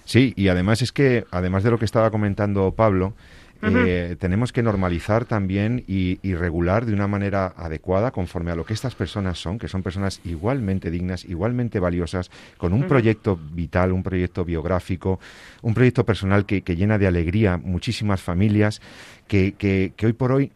Sí, 0.05 0.33
y 0.37 0.47
además 0.47 0.81
es 0.81 0.91
que, 0.91 1.25
además 1.31 1.63
de 1.63 1.71
lo 1.71 1.77
que 1.77 1.85
estaba 1.85 2.11
comentando 2.11 2.71
Pablo, 2.71 3.13
eh, 3.61 4.15
tenemos 4.19 4.51
que 4.53 4.63
normalizar 4.63 5.25
también 5.25 5.83
y, 5.87 6.17
regular 6.35 6.85
de 6.85 6.93
una 6.93 7.07
manera 7.07 7.53
adecuada 7.57 8.11
conforme 8.11 8.51
a 8.51 8.55
lo 8.55 8.65
que 8.65 8.73
estas 8.73 8.95
personas 8.95 9.39
son, 9.39 9.57
que 9.57 9.67
son 9.67 9.81
personas 9.83 10.21
igualmente 10.23 10.91
dignas, 10.91 11.25
igualmente 11.25 11.79
valiosas, 11.79 12.29
con 12.57 12.73
un 12.73 12.87
proyecto 12.87 13.39
vital, 13.53 13.91
un 13.91 14.03
proyecto 14.03 14.45
biográfico, 14.45 15.19
un 15.61 15.73
proyecto 15.73 16.05
personal 16.05 16.45
que, 16.45 16.61
llena 16.75 16.97
de 16.97 17.07
alegría 17.07 17.57
muchísimas 17.57 18.21
familias, 18.21 18.81
que, 19.27 19.53
que, 19.53 20.05
hoy 20.05 20.13
por 20.13 20.31
hoy 20.31 20.51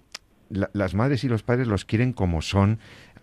las 0.50 0.94
madres 0.94 1.24
y 1.24 1.30
los 1.30 1.44
padres 1.44 1.68
los 1.68 1.86
quieren 1.86 2.14
como 2.14 2.42
son, 2.42 2.80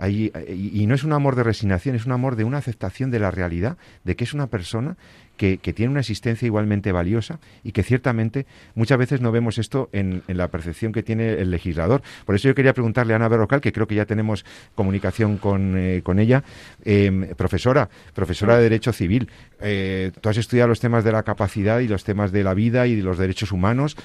y, 0.07 0.87
no 0.87 0.95
es 0.95 1.03
un 1.03 1.13
amor 1.13 1.35
de 1.35 1.43
resignación, 1.43 1.97
es 1.97 2.07
un 2.07 2.13
amor 2.13 2.37
de 2.37 2.45
una 2.45 2.59
aceptación 2.59 3.11
de 3.11 3.19
la 3.19 3.31
realidad, 3.31 3.77
de 4.05 4.15
que 4.15 4.25
es 4.25 4.33
una 4.33 4.47
persona 4.47 4.97
que, 5.37 5.59
tiene 5.59 5.91
una 5.91 6.01
existencia 6.01 6.47
igualmente 6.47 6.93
valiosa 6.93 7.41
y 7.65 7.73
que 7.73 7.83
ciertamente 7.83 8.47
muchas 8.75 8.99
veces 8.99 9.21
no 9.21 9.33
vemos 9.33 9.59
esto 9.59 9.89
en, 9.93 10.23
la 10.29 10.49
percepción 10.49 10.93
que 10.93 11.03
tiene 11.03 11.35
el 11.35 11.51
legislador. 11.51 12.03
Por 12.27 12.35
eso 12.35 12.49
yo 12.49 12.55
quería 12.55 12.75
preguntarle 12.75 13.13
a 13.13 13.17
Ana 13.17 13.29
Berrocal, 13.29 13.61
que 13.61 13.73
creo 13.73 13.87
que 13.87 13.95
ya 13.95 14.07
tenemos 14.07 14.45
comunicación 14.75 15.39
con, 15.39 15.77
eh, 15.77 16.03
ella, 16.19 16.45
em, 16.85 17.29
profesora, 17.37 17.89
profesora 18.15 18.57
de 18.57 18.65
Derecho 18.65 18.93
Civil. 18.93 19.29
Eh, 19.61 20.13
tú 20.21 20.29
has 20.29 20.37
estudiado 20.37 20.69
los 20.69 20.81
temas 20.81 21.05
de 21.05 21.13
la 21.13 21.23
capacidad 21.23 21.81
y 21.81 21.89
los 21.89 22.05
temas 22.05 22.33
de 22.33 22.45
la 22.45 22.55
vida 22.55 22.87
y 22.87 22.97
de 22.97 23.03
los 23.03 23.19
derechos 23.19 23.53
humanos. 23.53 23.97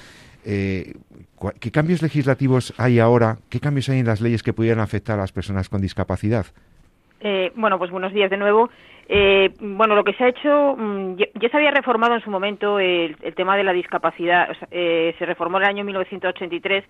Eh, 0.44 0.94
¿Qué 1.60 1.70
cambios 1.70 2.02
legislativos 2.02 2.74
hay 2.78 2.98
ahora? 2.98 3.38
¿Qué 3.50 3.60
cambios 3.60 3.88
hay 3.88 3.98
en 3.98 4.06
las 4.06 4.20
leyes 4.20 4.42
que 4.42 4.52
pudieran 4.52 4.80
afectar 4.80 5.18
a 5.18 5.22
las 5.22 5.32
personas 5.32 5.68
con 5.68 5.80
discapacidad? 5.80 6.46
Eh, 7.20 7.52
bueno, 7.54 7.78
pues 7.78 7.90
buenos 7.90 8.12
días 8.12 8.30
de 8.30 8.36
nuevo. 8.36 8.70
Eh, 9.08 9.50
bueno, 9.60 9.94
lo 9.94 10.04
que 10.04 10.14
se 10.14 10.24
ha 10.24 10.28
hecho, 10.28 10.76
mm, 10.76 11.16
ya, 11.16 11.48
se 11.48 11.56
había 11.56 11.70
reformado 11.70 12.14
en 12.14 12.20
su 12.22 12.30
momento 12.30 12.78
el, 12.78 13.16
tema 13.36 13.56
de 13.56 13.64
la 13.64 13.72
discapacidad. 13.72 14.48
se 14.70 15.26
reformó 15.26 15.58
en 15.58 15.64
el 15.64 15.68
año 15.68 15.84
1983 15.84 16.84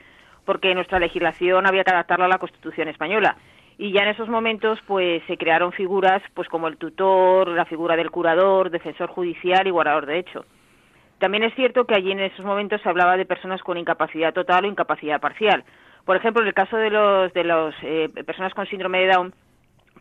porque 0.45 0.75
nuestra 0.75 0.99
legislación 0.99 1.67
había 1.67 1.85
que 1.85 1.91
adaptarla 1.91 2.27
a 2.27 2.29
la 2.29 2.39
Constitución 2.39 2.89
española. 2.89 3.37
Y 3.79 3.93
ya 3.93 4.03
en 4.03 4.09
esos 4.09 4.29
momentos, 4.29 4.79
pues 4.87 5.23
se 5.27 5.37
crearon 5.37 5.73
figuras, 5.73 6.23
pues 6.35 6.49
como 6.49 6.69
el 6.69 6.77
tutor, 6.77 7.49
la 7.49 7.65
figura 7.65 7.97
del 7.97 8.11
curador, 8.11 8.71
defensor 8.71 9.09
judicial 9.09 9.67
y 9.67 9.71
guardador 9.71 10.07
de 10.07 10.19
hecho. 10.19 10.45
También 11.19 11.45
es 11.45 11.55
cierto 11.55 11.85
que 11.85 11.95
allí 11.95 12.13
en 12.13 12.21
esos 12.21 12.45
momentos 12.45 12.81
se 12.83 12.89
hablaba 12.89 13.17
de 13.17 13.25
personas 13.25 13.63
con 13.63 13.79
incapacidad 13.79 14.33
total 14.33 14.65
o 14.65 14.69
incapacidad 14.69 15.21
parcial. 15.21 15.65
Por 16.05 16.17
ejemplo, 16.17 16.43
en 16.43 16.49
el 16.49 16.55
caso 16.55 16.77
de 16.77 16.91
los 16.91 17.33
de 17.33 17.45
las 17.45 17.75
eh, 17.83 18.11
personas 18.27 18.53
con 18.53 18.67
síndrome 18.67 19.01
de 19.01 19.13
Down, 19.13 19.35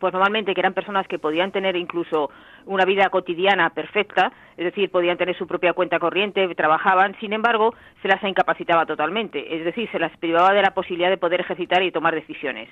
pues 0.00 0.12
normalmente 0.12 0.54
que 0.54 0.60
eran 0.60 0.74
personas 0.74 1.06
que 1.06 1.18
podían 1.18 1.52
tener 1.52 1.76
incluso 1.76 2.30
una 2.66 2.84
vida 2.84 3.08
cotidiana 3.08 3.70
perfecta, 3.70 4.32
es 4.56 4.64
decir, 4.64 4.90
podían 4.90 5.16
tener 5.16 5.36
su 5.36 5.46
propia 5.46 5.72
cuenta 5.72 5.98
corriente, 5.98 6.52
trabajaban, 6.54 7.16
sin 7.20 7.32
embargo, 7.32 7.74
se 8.02 8.08
las 8.08 8.22
incapacitaba 8.22 8.86
totalmente, 8.86 9.56
es 9.56 9.64
decir, 9.64 9.88
se 9.90 9.98
las 9.98 10.16
privaba 10.18 10.52
de 10.52 10.62
la 10.62 10.74
posibilidad 10.74 11.10
de 11.10 11.16
poder 11.16 11.40
ejercitar 11.40 11.82
y 11.82 11.92
tomar 11.92 12.14
decisiones. 12.14 12.68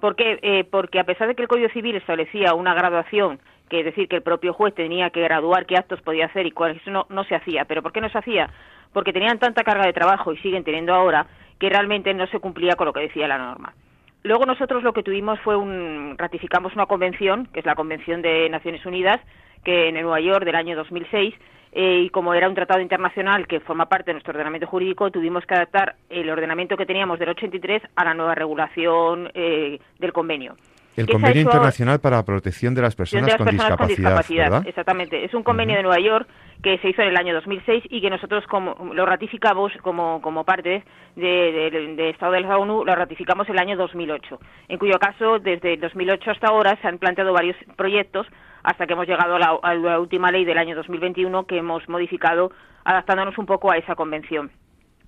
¿Por 0.00 0.16
qué? 0.16 0.38
Eh, 0.42 0.64
porque 0.64 0.98
a 0.98 1.04
pesar 1.04 1.28
de 1.28 1.34
que 1.34 1.42
el 1.42 1.48
Código 1.48 1.68
Civil 1.68 1.96
establecía 1.96 2.54
una 2.54 2.74
graduación 2.74 3.38
que 3.68 3.80
es 3.80 3.84
decir 3.84 4.08
que 4.08 4.16
el 4.16 4.22
propio 4.22 4.52
juez 4.52 4.74
tenía 4.74 5.10
que 5.10 5.22
graduar 5.22 5.66
qué 5.66 5.76
actos 5.76 6.02
podía 6.02 6.26
hacer 6.26 6.46
y 6.46 6.50
cuáles 6.50 6.84
no, 6.86 7.06
no 7.08 7.24
se 7.24 7.34
hacía. 7.34 7.64
¿Pero 7.64 7.82
por 7.82 7.92
qué 7.92 8.00
no 8.00 8.08
se 8.08 8.18
hacía? 8.18 8.50
Porque 8.92 9.12
tenían 9.12 9.38
tanta 9.38 9.64
carga 9.64 9.86
de 9.86 9.92
trabajo 9.92 10.32
y 10.32 10.38
siguen 10.38 10.64
teniendo 10.64 10.94
ahora 10.94 11.26
que 11.58 11.68
realmente 11.68 12.12
no 12.14 12.26
se 12.26 12.40
cumplía 12.40 12.76
con 12.76 12.86
lo 12.86 12.92
que 12.92 13.00
decía 13.00 13.28
la 13.28 13.38
norma. 13.38 13.74
Luego 14.22 14.46
nosotros 14.46 14.82
lo 14.82 14.92
que 14.92 15.02
tuvimos 15.02 15.38
fue 15.40 15.56
un 15.56 16.14
ratificamos 16.16 16.74
una 16.74 16.86
convención, 16.86 17.46
que 17.52 17.60
es 17.60 17.66
la 17.66 17.74
Convención 17.74 18.22
de 18.22 18.48
Naciones 18.48 18.84
Unidas, 18.86 19.20
que 19.62 19.88
en 19.88 19.94
Nueva 19.94 20.20
York 20.20 20.44
del 20.44 20.54
año 20.54 20.76
2006 20.76 21.34
eh, 21.76 22.02
y 22.04 22.10
como 22.10 22.34
era 22.34 22.48
un 22.48 22.54
tratado 22.54 22.80
internacional 22.80 23.48
que 23.48 23.58
forma 23.58 23.86
parte 23.86 24.10
de 24.10 24.14
nuestro 24.14 24.32
ordenamiento 24.32 24.68
jurídico, 24.68 25.10
tuvimos 25.10 25.44
que 25.44 25.54
adaptar 25.54 25.96
el 26.08 26.30
ordenamiento 26.30 26.76
que 26.76 26.86
teníamos 26.86 27.18
del 27.18 27.30
83 27.30 27.82
a 27.96 28.04
la 28.04 28.14
nueva 28.14 28.36
regulación 28.36 29.30
eh, 29.34 29.80
del 29.98 30.12
convenio. 30.12 30.54
El 30.96 31.06
Convenio 31.08 31.42
Internacional 31.42 31.98
para 31.98 32.16
la 32.16 32.24
Protección 32.24 32.74
de 32.74 32.82
las 32.82 32.94
Personas, 32.94 33.34
con, 33.36 33.48
discapacidad, 33.48 34.66
Exactamente. 34.66 35.24
Es 35.24 35.34
un 35.34 35.42
convenio 35.42 35.76
de 35.76 35.82
Nueva 35.82 36.00
York 36.00 36.28
que 36.62 36.78
se 36.78 36.88
hizo 36.88 37.02
en 37.02 37.08
el 37.08 37.16
año 37.16 37.34
2006 37.34 37.84
y 37.90 38.00
que 38.00 38.10
nosotros 38.10 38.44
como, 38.46 38.94
lo 38.94 39.04
ratificamos 39.04 39.72
como, 39.82 40.22
como 40.22 40.44
parte 40.44 40.84
del 41.16 41.96
de, 41.96 42.10
Estado 42.10 42.32
de 42.32 42.40
la 42.40 42.58
ONU, 42.58 42.84
lo 42.84 42.94
ratificamos 42.94 43.48
el 43.48 43.58
año 43.58 43.76
2008, 43.76 44.40
en 44.68 44.78
cuyo 44.78 44.98
caso 44.98 45.38
desde 45.38 45.74
el 45.74 45.80
2008 45.80 46.30
hasta 46.30 46.48
ahora 46.48 46.78
se 46.80 46.88
han 46.88 46.98
planteado 46.98 47.32
varios 47.32 47.56
proyectos 47.76 48.26
hasta 48.62 48.86
que 48.86 48.94
hemos 48.94 49.06
llegado 49.06 49.36
a 49.36 49.38
la, 49.38 49.58
a 49.62 49.74
la 49.74 50.00
última 50.00 50.30
ley 50.30 50.44
del 50.44 50.58
año 50.58 50.74
2021 50.76 51.46
que 51.46 51.58
hemos 51.58 51.86
modificado 51.88 52.50
adaptándonos 52.84 53.36
un 53.36 53.46
poco 53.46 53.70
a 53.70 53.76
esa 53.76 53.94
convención 53.94 54.50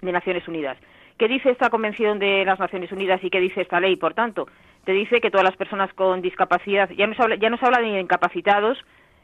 de 0.03 0.13
Naciones 0.13 0.47
Unidas. 0.49 0.77
¿Qué 1.19 1.29
dice 1.29 1.51
esta 1.51 1.71
Convención 1.71 2.19
de 2.19 2.45
las 2.45 2.59
Naciones 2.59 2.93
Unidas 2.93 3.25
y 3.25 3.31
qué 3.31 3.41
dice 3.41 3.63
esta 3.63 3.81
ley, 3.81 3.97
por 3.97 4.13
tanto? 4.13 4.47
Te 4.87 4.93
dice 4.93 5.21
que 5.21 5.33
todas 5.33 5.45
las 5.45 5.57
personas 5.57 5.93
con 5.95 6.23
discapacidad, 6.23 6.89
ya 6.91 7.09
no 7.09 7.15
se 7.17 7.23
habla, 7.23 7.35
ya 7.35 7.51
no 7.51 7.59
se 7.59 7.67
habla 7.67 7.81
ni 7.81 7.93
de 7.93 8.01
incapacitados, 8.01 8.79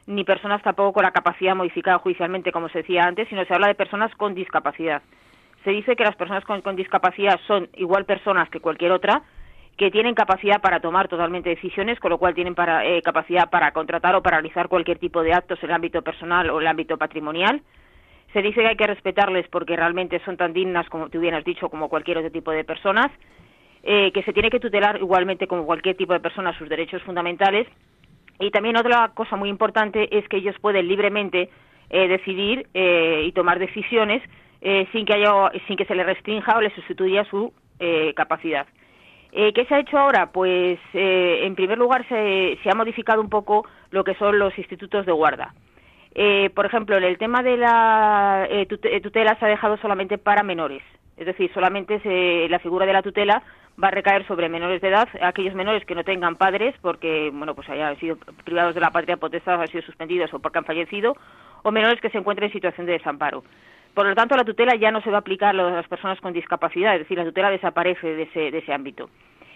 ni 0.05 0.25
personas 0.25 0.61
tampoco 0.61 0.91
con 0.91 1.03
la 1.03 1.11
capacidad 1.11 1.55
modificada 1.55 1.99
judicialmente, 1.99 2.51
como 2.51 2.67
se 2.67 2.79
decía 2.79 3.05
antes, 3.05 3.29
sino 3.29 3.45
se 3.45 3.53
habla 3.53 3.67
de 3.67 3.75
personas 3.75 4.13
con 4.15 4.35
discapacidad. 4.35 5.01
Se 5.63 5.69
dice 5.69 5.95
que 5.95 6.03
las 6.03 6.17
personas 6.17 6.43
con, 6.43 6.75
discapacidad 6.75 7.39
son 7.47 7.69
igual 7.75 8.03
personas 8.03 8.49
que 8.49 8.59
cualquier 8.59 8.91
otra, 8.91 9.21
que 9.77 9.89
tienen 9.89 10.15
capacidad 10.15 10.59
para 10.59 10.81
tomar 10.81 11.07
totalmente 11.07 11.51
decisiones, 11.51 11.97
con 12.01 12.11
lo 12.11 12.17
cual 12.17 12.35
tienen 12.35 12.55
para, 12.55 12.85
eh, 12.85 13.01
capacidad 13.01 13.49
para 13.49 13.71
contratar 13.71 14.15
o 14.15 14.21
para 14.21 14.41
realizar 14.41 14.67
cualquier 14.67 14.99
tipo 14.99 15.23
de 15.23 15.31
actos 15.31 15.63
en 15.63 15.69
el 15.69 15.75
ámbito 15.75 16.01
personal 16.01 16.49
o 16.49 16.57
en 16.57 16.63
el 16.63 16.67
ámbito 16.67 16.97
patrimonial. 16.97 17.61
Se 18.33 18.41
dice 18.41 18.59
que 18.59 18.67
hay 18.67 18.75
que 18.75 18.87
respetarles 18.87 19.47
porque 19.47 19.77
realmente 19.77 20.19
son 20.25 20.35
tan 20.35 20.51
dignas, 20.51 20.89
como 20.89 21.07
tú 21.07 21.21
bien 21.21 21.35
has 21.35 21.45
dicho, 21.45 21.69
como 21.69 21.87
cualquier 21.87 22.17
otro 22.17 22.31
tipo 22.31 22.51
de 22.51 22.65
personas 22.65 23.09
eh, 23.85 24.13
que 24.13 24.23
se 24.23 24.31
tiene 24.31 24.49
que 24.49 24.61
tutelar 24.61 24.97
igualmente 24.97 25.45
como 25.45 25.65
cualquier 25.65 25.97
tipo 25.97 26.13
de 26.13 26.21
persona 26.21 26.57
sus 26.57 26.69
derechos 26.69 27.01
fundamentales. 27.03 27.67
Y 28.39 28.49
también 28.49 28.77
otra 28.77 29.11
cosa 29.13 29.35
muy 29.35 29.49
importante 29.49 30.17
es 30.17 30.25
que 30.29 30.37
ellos 30.37 30.55
pueden 30.61 30.87
libremente 30.87 31.49
eh, 31.89 32.07
decidir 32.07 32.65
eh, 32.73 33.23
y 33.25 33.31
tomar 33.33 33.59
decisiones 33.59 34.23
sin 34.93 35.05
que 35.05 35.13
haya, 35.13 35.51
sin 35.67 35.75
que 35.75 35.83
se 35.83 35.93
les 35.93 36.05
restrinja 36.05 36.55
o 36.55 36.61
les 36.61 36.71
sustituya 36.71 37.25
su 37.25 37.51
capacidad. 38.15 38.65
¿Qué 39.29 39.65
se 39.67 39.75
ha 39.75 39.79
hecho 39.79 39.99
ahora? 39.99 40.31
Pues, 40.31 40.79
en 40.93 41.53
primer 41.55 41.77
lugar, 41.77 42.07
se, 42.07 42.57
se, 42.63 42.69
ha 42.69 42.73
modificado 42.73 43.19
un 43.19 43.29
poco 43.29 43.67
lo 43.91 44.05
que 44.05 44.15
son 44.15 44.39
los 44.39 44.57
institutos 44.57 45.05
de 45.05 45.11
guarda. 45.11 45.53
por 46.55 46.65
ejemplo, 46.65 46.95
en 46.95 47.03
el 47.03 47.17
tema 47.17 47.43
de 47.43 47.57
la 47.57 48.47
tutela 49.01 49.37
se 49.37 49.43
ha 49.43 49.49
dejado 49.49 49.75
solamente 49.79 50.17
para 50.17 50.43
menores, 50.43 50.81
Es 51.17 51.25
decir, 51.25 51.51
solamente 51.53 51.99
se, 51.99 52.47
la 52.49 52.59
figura 52.59 52.85
de 52.85 52.93
la 52.93 53.01
tutela 53.01 53.43
va 53.81 53.87
a 53.87 53.91
recaer 53.91 54.25
sobre 54.27 54.49
menores 54.49 54.81
de 54.81 54.87
edad, 54.87 55.07
aquellos 55.21 55.55
menores 55.55 55.85
que 55.85 55.95
no 55.95 56.03
tengan 56.03 56.35
padres 56.35 56.75
porque, 56.81 57.31
bueno, 57.33 57.55
pues 57.55 57.69
hayan 57.69 57.97
sido 57.99 58.17
privados 58.43 58.75
de 58.75 58.81
la 58.81 58.91
patria 58.91 59.17
potestad, 59.17 59.61
han 59.61 59.67
sido 59.67 59.83
suspendidos 59.83 60.33
o 60.33 60.39
porque 60.39 60.59
han 60.59 60.65
fallecido, 60.65 61.15
o 61.63 61.71
menores 61.71 62.01
que 62.01 62.09
se 62.09 62.17
encuentren 62.17 62.49
en 62.49 62.53
situación 62.53 62.85
de 62.85 62.93
desamparo. 62.93 63.43
Por 63.93 64.07
lo 64.07 64.15
tanto, 64.15 64.35
la 64.35 64.43
tutela 64.43 64.75
ya 64.75 64.91
no 64.91 65.01
se 65.01 65.11
va 65.11 65.17
a 65.17 65.19
aplicar 65.19 65.49
a 65.49 65.71
las 65.71 65.87
personas 65.87 66.19
con 66.19 66.33
discapacidad, 66.33 66.93
es 66.93 67.01
decir, 67.01 67.17
la 67.17 67.25
tutela 67.25 67.51
desaparece 67.51 68.15
de 68.15 68.23
ese, 68.23 68.51
de 68.51 68.57
ese 68.57 68.73
ámbito. 68.73 69.09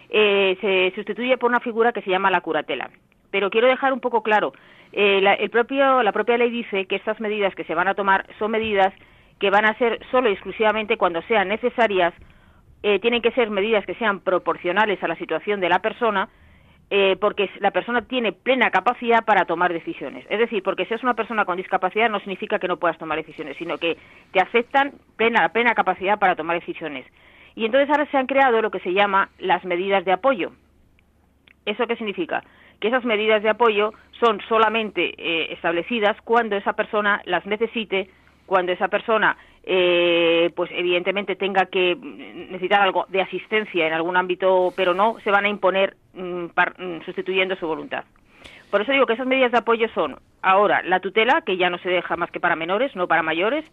Eh, 0.10 0.58
se 0.62 0.96
sustituye 0.96 1.38
por 1.38 1.50
una 1.50 1.60
figura 1.60 1.92
que 1.92 2.02
se 2.02 2.12
llama 2.12 2.32
la 2.32 2.42
curatela. 2.42 2.90
Pero 3.32 3.50
quiero 3.50 3.68
dejar 3.68 3.94
un 3.94 4.00
poco 4.00 4.22
claro, 4.22 4.54
eh, 4.94 5.20
la, 5.22 5.34
el 5.34 5.50
propio, 5.50 6.02
la 6.02 6.12
propia 6.12 6.38
ley 6.38 6.50
dice 6.50 6.86
que 6.86 6.96
estas 6.96 7.20
medidas 7.20 7.54
que 7.56 7.66
se 7.66 7.76
van 7.76 7.88
a 7.88 7.96
tomar 7.96 8.26
son 8.40 8.52
medidas 8.52 8.94
que 9.40 9.50
van 9.50 9.66
a 9.66 9.78
ser 9.78 10.00
solo 10.12 10.30
y 10.30 10.34
exclusivamente 10.34 10.98
cuando 10.98 11.22
sean 11.24 11.48
necesarias, 11.48 12.14
eh, 12.84 13.00
tienen 13.00 13.22
que 13.22 13.32
ser 13.32 13.50
medidas 13.50 13.86
que 13.86 13.96
sean 13.96 14.20
proporcionales 14.20 15.02
a 15.04 15.08
la 15.08 15.16
situación 15.16 15.60
de 15.60 15.70
la 15.70 15.80
persona, 15.80 16.30
eh, 16.90 17.18
porque 17.20 17.50
la 17.60 17.72
persona 17.72 18.04
tiene 18.04 18.32
plena 18.32 18.72
capacidad 18.72 19.26
para 19.26 19.46
tomar 19.46 19.74
decisiones. 19.74 20.26
Es 20.30 20.40
decir, 20.40 20.64
porque 20.64 20.86
seas 20.86 21.04
una 21.04 21.16
persona 21.16 21.44
con 21.44 21.58
discapacidad 21.58 22.10
no 22.10 22.20
significa 22.20 22.60
que 22.60 22.68
no 22.68 22.78
puedas 22.78 22.98
tomar 22.98 23.18
decisiones, 23.18 23.58
sino 23.58 23.78
que 23.78 23.98
te 24.32 24.40
aceptan 24.40 24.94
plena, 25.18 25.50
plena 25.50 25.76
capacidad 25.76 26.18
para 26.18 26.36
tomar 26.36 26.60
decisiones. 26.60 27.06
Y 27.56 27.66
entonces 27.66 27.90
ahora 27.90 28.10
se 28.10 28.18
han 28.18 28.28
creado 28.28 28.62
lo 28.62 28.72
que 28.72 28.80
se 28.80 28.94
llama 28.94 29.30
las 29.40 29.66
medidas 29.66 30.06
de 30.06 30.14
apoyo. 30.14 30.52
¿Eso 31.66 31.88
qué 31.88 31.98
significa? 31.98 32.44
Que 32.80 32.88
esas 32.88 33.04
medidas 33.04 33.44
de 33.44 33.50
apoyo 33.50 33.94
son 34.20 34.40
solamente 34.48 35.14
eh, 35.18 35.52
establecidas 35.54 36.16
cuando 36.24 36.56
esa 36.56 36.74
persona 36.74 37.22
las 37.26 37.46
necesite, 37.46 38.10
cuando 38.48 38.72
esa 38.72 38.88
persona 38.88 39.38
eh, 39.64 40.50
pues 40.56 40.72
evidentemente 40.74 41.36
tenga 41.36 41.66
que 41.66 41.96
necesitar 41.96 42.82
algo 42.82 43.06
de 43.10 43.22
asistencia 43.22 43.86
en 43.86 43.94
algún 43.94 44.18
ámbito, 44.18 44.74
pero 44.76 44.94
no 44.94 45.18
se 45.24 45.30
van 45.30 45.46
a 45.46 45.50
imponer 45.50 45.98
mm, 46.14 46.46
mm, 46.46 47.02
sustituyendo 47.06 47.56
su 47.58 47.68
voluntad. 47.68 48.06
Por 48.72 48.82
eso 48.82 48.94
digo 48.94 49.06
que 49.06 49.14
esas 49.14 49.28
medidas 49.28 49.52
de 49.52 49.60
apoyo 49.60 49.88
son 49.90 50.18
ahora 50.42 50.82
la 50.84 51.02
tutela, 51.02 51.42
que 51.42 51.58
ya 51.58 51.70
no 51.70 51.78
se 51.80 51.90
deja 51.90 52.16
más 52.16 52.32
que 52.32 52.40
para 52.40 52.56
menores, 52.56 52.96
no 52.96 53.08
para 53.08 53.24
mayores, 53.24 53.66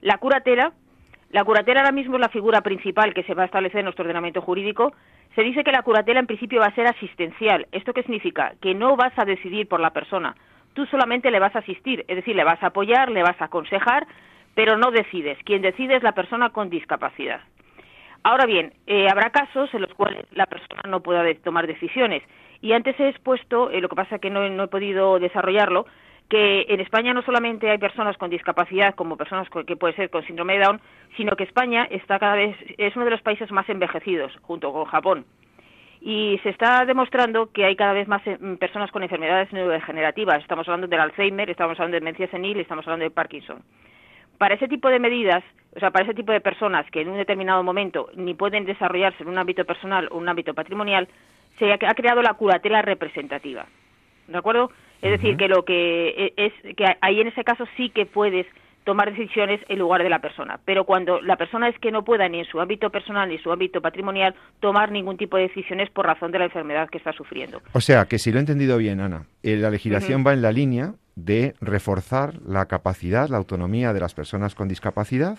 la 0.00 0.18
curatela, 0.18 0.72
la 1.30 1.44
curatela 1.44 1.80
ahora 1.80 1.92
mismo 1.92 2.16
es 2.16 2.20
la 2.20 2.28
figura 2.28 2.62
principal 2.62 3.12
que 3.12 3.24
se 3.24 3.34
va 3.34 3.42
a 3.42 3.46
establecer 3.46 3.80
en 3.80 3.84
nuestro 3.84 4.04
ordenamiento 4.04 4.40
jurídico. 4.40 4.94
Se 5.34 5.42
dice 5.42 5.64
que 5.64 5.72
la 5.72 5.82
curatela 5.82 6.20
en 6.20 6.26
principio 6.26 6.60
va 6.60 6.66
a 6.66 6.74
ser 6.74 6.86
asistencial. 6.86 7.66
¿Esto 7.72 7.92
qué 7.92 8.02
significa? 8.02 8.54
Que 8.62 8.74
no 8.74 8.96
vas 8.96 9.12
a 9.18 9.24
decidir 9.24 9.68
por 9.68 9.80
la 9.80 9.90
persona. 9.90 10.36
Tú 10.74 10.86
solamente 10.86 11.30
le 11.30 11.38
vas 11.38 11.54
a 11.56 11.60
asistir, 11.60 12.04
es 12.08 12.16
decir, 12.16 12.36
le 12.36 12.44
vas 12.44 12.62
a 12.62 12.66
apoyar, 12.66 13.10
le 13.10 13.22
vas 13.22 13.40
a 13.40 13.46
aconsejar, 13.46 14.06
pero 14.54 14.76
no 14.76 14.90
decides. 14.90 15.38
Quien 15.44 15.62
decide 15.62 15.96
es 15.96 16.02
la 16.02 16.12
persona 16.12 16.50
con 16.50 16.68
discapacidad. 16.68 17.40
Ahora 18.22 18.46
bien, 18.46 18.72
eh, 18.86 19.08
habrá 19.10 19.30
casos 19.30 19.72
en 19.74 19.82
los 19.82 19.92
cuales 19.94 20.24
la 20.32 20.46
persona 20.46 20.82
no 20.88 21.00
pueda 21.00 21.22
tomar 21.42 21.66
decisiones. 21.66 22.22
Y 22.60 22.72
antes 22.72 22.98
he 22.98 23.08
expuesto, 23.08 23.70
eh, 23.70 23.80
lo 23.80 23.88
que 23.88 23.96
pasa 23.96 24.16
es 24.16 24.20
que 24.20 24.30
no, 24.30 24.42
he 24.42 24.68
podido 24.68 25.18
desarrollarlo, 25.18 25.86
que 26.30 26.64
en 26.68 26.80
España 26.80 27.12
no 27.12 27.20
solamente 27.22 27.70
hay 27.70 27.76
personas 27.76 28.16
con 28.16 28.30
discapacidad 28.30 28.94
como 28.94 29.18
personas 29.18 29.46
que 29.66 29.76
puede 29.76 29.94
ser 29.94 30.08
con 30.08 30.24
síndrome 30.24 30.54
de 30.54 30.64
Down, 30.64 30.80
sino 31.18 31.36
que 31.36 31.44
España 31.44 31.86
está 31.90 32.18
cada 32.18 32.34
vez 32.34 32.56
es 32.78 32.96
uno 32.96 33.04
de 33.04 33.10
los 33.10 33.20
países 33.20 33.52
más 33.52 33.68
envejecidos 33.68 34.32
junto 34.40 34.72
con 34.72 34.86
Japón. 34.86 35.26
Y 36.06 36.38
se 36.42 36.50
está 36.50 36.84
demostrando 36.84 37.50
que 37.50 37.64
hay 37.64 37.76
cada 37.76 37.94
vez 37.94 38.06
más 38.06 38.20
eh, 38.26 38.38
personas 38.60 38.90
con 38.90 39.02
enfermedades 39.02 39.50
neurodegenerativas. 39.54 40.42
Estamos 40.42 40.68
hablando 40.68 40.86
del 40.86 41.00
Alzheimer, 41.00 41.48
estamos 41.48 41.80
hablando 41.80 41.94
de 41.94 42.00
demencia 42.00 42.28
senil, 42.28 42.60
estamos 42.60 42.86
hablando 42.86 43.04
de 43.04 43.10
Parkinson 43.10 43.62
para 44.38 44.54
ese 44.54 44.68
tipo 44.68 44.88
de 44.88 44.98
medidas, 44.98 45.42
o 45.74 45.80
sea, 45.80 45.90
para 45.90 46.04
ese 46.04 46.14
tipo 46.14 46.32
de 46.32 46.40
personas 46.40 46.88
que 46.90 47.00
en 47.00 47.08
un 47.08 47.16
determinado 47.16 47.62
momento 47.62 48.10
ni 48.14 48.34
pueden 48.34 48.64
desarrollarse 48.64 49.22
en 49.22 49.28
un 49.28 49.38
ámbito 49.38 49.64
personal 49.64 50.08
o 50.10 50.18
un 50.18 50.28
ámbito 50.28 50.54
patrimonial, 50.54 51.08
se 51.58 51.72
ha, 51.72 51.78
creado 51.78 52.20
la 52.22 52.34
curatela 52.34 52.82
representativa. 52.82 53.66
¿De 54.26 54.36
acuerdo? 54.36 54.70
Es 55.02 55.10
decir, 55.12 55.36
que 55.36 55.48
lo 55.48 55.64
que 55.64 56.32
e, 56.36 56.46
es 56.46 56.76
que 56.76 56.84
ahí 57.00 57.20
en 57.20 57.28
ese 57.28 57.44
caso 57.44 57.66
sí 57.76 57.90
que 57.90 58.06
puedes 58.06 58.46
tomar 58.84 59.10
decisiones 59.10 59.60
en 59.68 59.78
lugar 59.78 60.02
de 60.02 60.10
la 60.10 60.20
persona. 60.20 60.60
Pero 60.64 60.84
cuando 60.84 61.20
la 61.20 61.36
persona 61.36 61.68
es 61.68 61.78
que 61.78 61.90
no 61.90 62.04
pueda 62.04 62.28
ni 62.28 62.40
en 62.40 62.44
su 62.44 62.60
ámbito 62.60 62.90
personal 62.90 63.28
ni 63.28 63.36
en 63.36 63.42
su 63.42 63.50
ámbito 63.50 63.80
patrimonial 63.80 64.34
tomar 64.60 64.92
ningún 64.92 65.16
tipo 65.16 65.36
de 65.36 65.44
decisiones 65.44 65.90
por 65.90 66.06
razón 66.06 66.30
de 66.32 66.38
la 66.38 66.44
enfermedad 66.44 66.88
que 66.88 66.98
está 66.98 67.12
sufriendo. 67.12 67.60
O 67.72 67.80
sea, 67.80 68.04
que 68.04 68.18
si 68.18 68.30
lo 68.30 68.38
he 68.38 68.40
entendido 68.40 68.78
bien, 68.78 69.00
Ana, 69.00 69.26
eh, 69.42 69.56
la 69.56 69.70
legislación 69.70 70.24
va 70.26 70.32
en 70.32 70.42
la 70.42 70.52
línea 70.52 70.94
de 71.16 71.54
reforzar 71.60 72.34
la 72.46 72.66
capacidad, 72.66 73.28
la 73.28 73.36
autonomía 73.36 73.92
de 73.92 74.00
las 74.00 74.14
personas 74.14 74.54
con 74.54 74.68
discapacidad. 74.68 75.38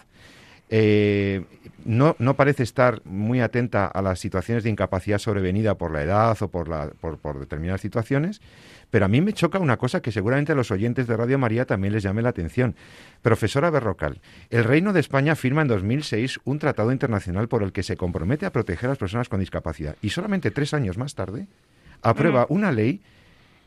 Eh, 0.69 1.43
no, 1.83 2.15
no, 2.17 2.35
parece 2.35 2.63
estar 2.63 3.01
muy 3.05 3.39
atenta 3.39 3.85
a 3.85 4.01
las 4.01 4.19
situaciones 4.19 4.63
de 4.63 4.71
incapacidad 4.71 5.19
sobrevenida 5.19 5.75
por 5.75 5.91
la 5.91 6.01
edad 6.01 6.35
o 6.41 6.47
por, 6.47 6.67
la, 6.67 6.89
por, 6.99 7.19
por, 7.19 7.39
determinadas 7.39 7.81
situaciones, 7.81 8.41
pero 8.89 9.05
a 9.05 9.07
mí 9.07 9.21
me 9.21 9.33
choca 9.33 9.59
una 9.59 9.77
cosa 9.77 10.01
que 10.01 10.11
seguramente 10.11 10.53
a 10.53 10.55
los 10.55 10.71
oyentes 10.71 11.05
de 11.05 11.15
Radio 11.15 11.37
María 11.37 11.65
también 11.65 11.93
les 11.93 12.01
llame 12.01 12.23
la 12.23 12.29
atención. 12.29 12.75
Profesora 13.21 13.69
Berrocal, 13.69 14.19
el 14.49 14.63
Reino 14.63 14.93
de 14.93 14.99
España 15.01 15.35
firma 15.35 15.61
en 15.61 15.67
2006 15.67 16.39
un 16.43 16.57
tratado 16.57 16.91
internacional 16.91 17.47
por 17.47 17.61
el 17.61 17.71
que 17.71 17.83
se 17.83 17.97
compromete 17.97 18.47
a 18.47 18.51
proteger 18.51 18.87
a 18.87 18.93
las 18.93 18.97
personas 18.97 19.29
con 19.29 19.39
discapacidad 19.39 19.95
y 20.01 20.09
solamente 20.09 20.49
tres 20.49 20.73
años 20.73 20.97
más 20.97 21.13
tarde 21.13 21.47
aprueba 22.01 22.47
una 22.49 22.71
ley 22.71 23.01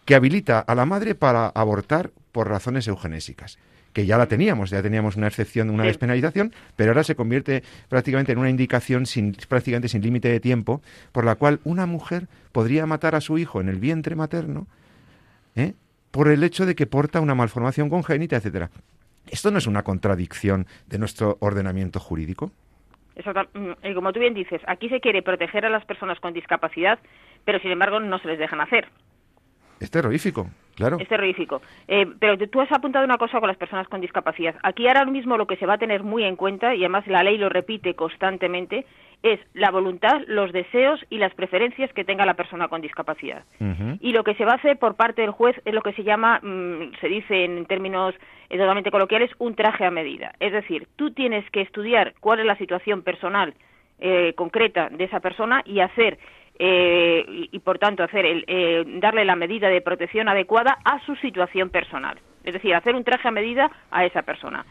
que 0.04 0.16
habilita 0.16 0.58
a 0.58 0.74
la 0.74 0.86
madre 0.86 1.14
para 1.14 1.46
abortar 1.48 2.10
por 2.32 2.48
razones 2.48 2.88
eugenésicas 2.88 3.58
que 3.98 4.06
ya 4.06 4.16
la 4.16 4.28
teníamos, 4.28 4.70
ya 4.70 4.80
teníamos 4.80 5.16
una 5.16 5.26
excepción, 5.26 5.70
una 5.70 5.82
despenalización, 5.82 6.52
pero 6.76 6.92
ahora 6.92 7.02
se 7.02 7.16
convierte 7.16 7.64
prácticamente 7.88 8.30
en 8.30 8.38
una 8.38 8.48
indicación 8.48 9.06
sin, 9.06 9.34
prácticamente 9.48 9.88
sin 9.88 10.02
límite 10.02 10.28
de 10.28 10.38
tiempo, 10.38 10.82
por 11.10 11.24
la 11.24 11.34
cual 11.34 11.58
una 11.64 11.84
mujer 11.84 12.28
podría 12.52 12.86
matar 12.86 13.16
a 13.16 13.20
su 13.20 13.38
hijo 13.38 13.60
en 13.60 13.68
el 13.68 13.80
vientre 13.80 14.14
materno 14.14 14.68
¿eh? 15.56 15.74
por 16.12 16.28
el 16.28 16.44
hecho 16.44 16.64
de 16.64 16.76
que 16.76 16.86
porta 16.86 17.20
una 17.20 17.34
malformación 17.34 17.90
congénita, 17.90 18.36
etcétera. 18.36 18.70
¿Esto 19.28 19.50
no 19.50 19.58
es 19.58 19.66
una 19.66 19.82
contradicción 19.82 20.68
de 20.86 20.98
nuestro 21.00 21.36
ordenamiento 21.40 21.98
jurídico? 21.98 22.52
Mm, 23.16 23.94
como 23.96 24.12
tú 24.12 24.20
bien 24.20 24.32
dices, 24.32 24.62
aquí 24.68 24.88
se 24.90 25.00
quiere 25.00 25.22
proteger 25.22 25.66
a 25.66 25.70
las 25.70 25.84
personas 25.84 26.20
con 26.20 26.32
discapacidad, 26.32 27.00
pero 27.44 27.58
sin 27.58 27.72
embargo 27.72 27.98
no 27.98 28.20
se 28.20 28.28
les 28.28 28.38
dejan 28.38 28.60
hacer. 28.60 28.86
Es 29.80 29.90
terrorífico, 29.90 30.46
claro. 30.74 30.96
Es 30.98 31.08
terrorífico. 31.08 31.62
Eh, 31.86 32.06
pero 32.18 32.36
tú 32.48 32.60
has 32.60 32.72
apuntado 32.72 33.04
una 33.04 33.18
cosa 33.18 33.38
con 33.38 33.48
las 33.48 33.56
personas 33.56 33.88
con 33.88 34.00
discapacidad. 34.00 34.56
Aquí 34.62 34.88
ahora 34.88 35.04
mismo 35.04 35.36
lo 35.36 35.46
que 35.46 35.56
se 35.56 35.66
va 35.66 35.74
a 35.74 35.78
tener 35.78 36.02
muy 36.02 36.24
en 36.24 36.36
cuenta, 36.36 36.74
y 36.74 36.80
además 36.80 37.06
la 37.06 37.22
ley 37.22 37.38
lo 37.38 37.48
repite 37.48 37.94
constantemente, 37.94 38.84
es 39.22 39.40
la 39.52 39.70
voluntad, 39.70 40.22
los 40.26 40.52
deseos 40.52 41.04
y 41.10 41.18
las 41.18 41.34
preferencias 41.34 41.92
que 41.92 42.04
tenga 42.04 42.24
la 42.24 42.34
persona 42.34 42.68
con 42.68 42.80
discapacidad. 42.80 43.44
Y 44.00 44.12
lo 44.12 44.22
que 44.22 44.34
se 44.34 44.44
va 44.44 44.52
a 44.52 44.56
hacer 44.56 44.78
por 44.78 44.94
parte 44.94 45.22
del 45.22 45.32
juez 45.32 45.60
es 45.64 45.74
lo 45.74 45.82
que 45.82 45.92
se 45.92 46.04
llama, 46.04 46.38
mm, 46.40 46.94
se 47.00 47.08
dice 47.08 47.44
en 47.44 47.66
términos 47.66 48.14
eh, 48.50 48.56
totalmente 48.56 48.90
coloquiales, 48.90 49.30
un 49.38 49.54
traje 49.54 49.84
a 49.84 49.90
medida. 49.90 50.32
Es 50.38 50.52
decir, 50.52 50.86
tú 50.96 51.10
tienes 51.10 51.48
que 51.50 51.60
estudiar 51.60 52.14
cuál 52.20 52.40
es 52.40 52.46
la 52.46 52.56
situación 52.56 53.02
personal 53.02 53.54
eh, 54.00 54.34
concreta 54.36 54.88
de 54.88 55.04
esa 55.04 55.18
persona 55.18 55.62
y 55.66 55.80
hacer 55.80 56.18
eh, 56.58 57.24
y, 57.28 57.58
por 57.60 57.78
tanto 57.78 58.02
hacer 58.02 58.26
el, 58.26 58.44
eh, 58.48 58.84
darle 59.00 59.24
la 59.24 59.36
medida 59.36 59.68
de 59.68 59.80
protección 59.80 60.28
adecuada 60.28 60.78
a 60.84 60.98
su 61.06 61.14
situación 61.16 61.70
personal. 61.70 62.18
Es 62.42 62.52
decir, 62.52 62.74
hacer 62.74 62.96
un 62.96 63.04
traje 63.04 63.28
a 63.28 63.32
medida 63.32 63.70
a 63.90 64.04
esa 64.04 64.22
persona. 64.22 64.66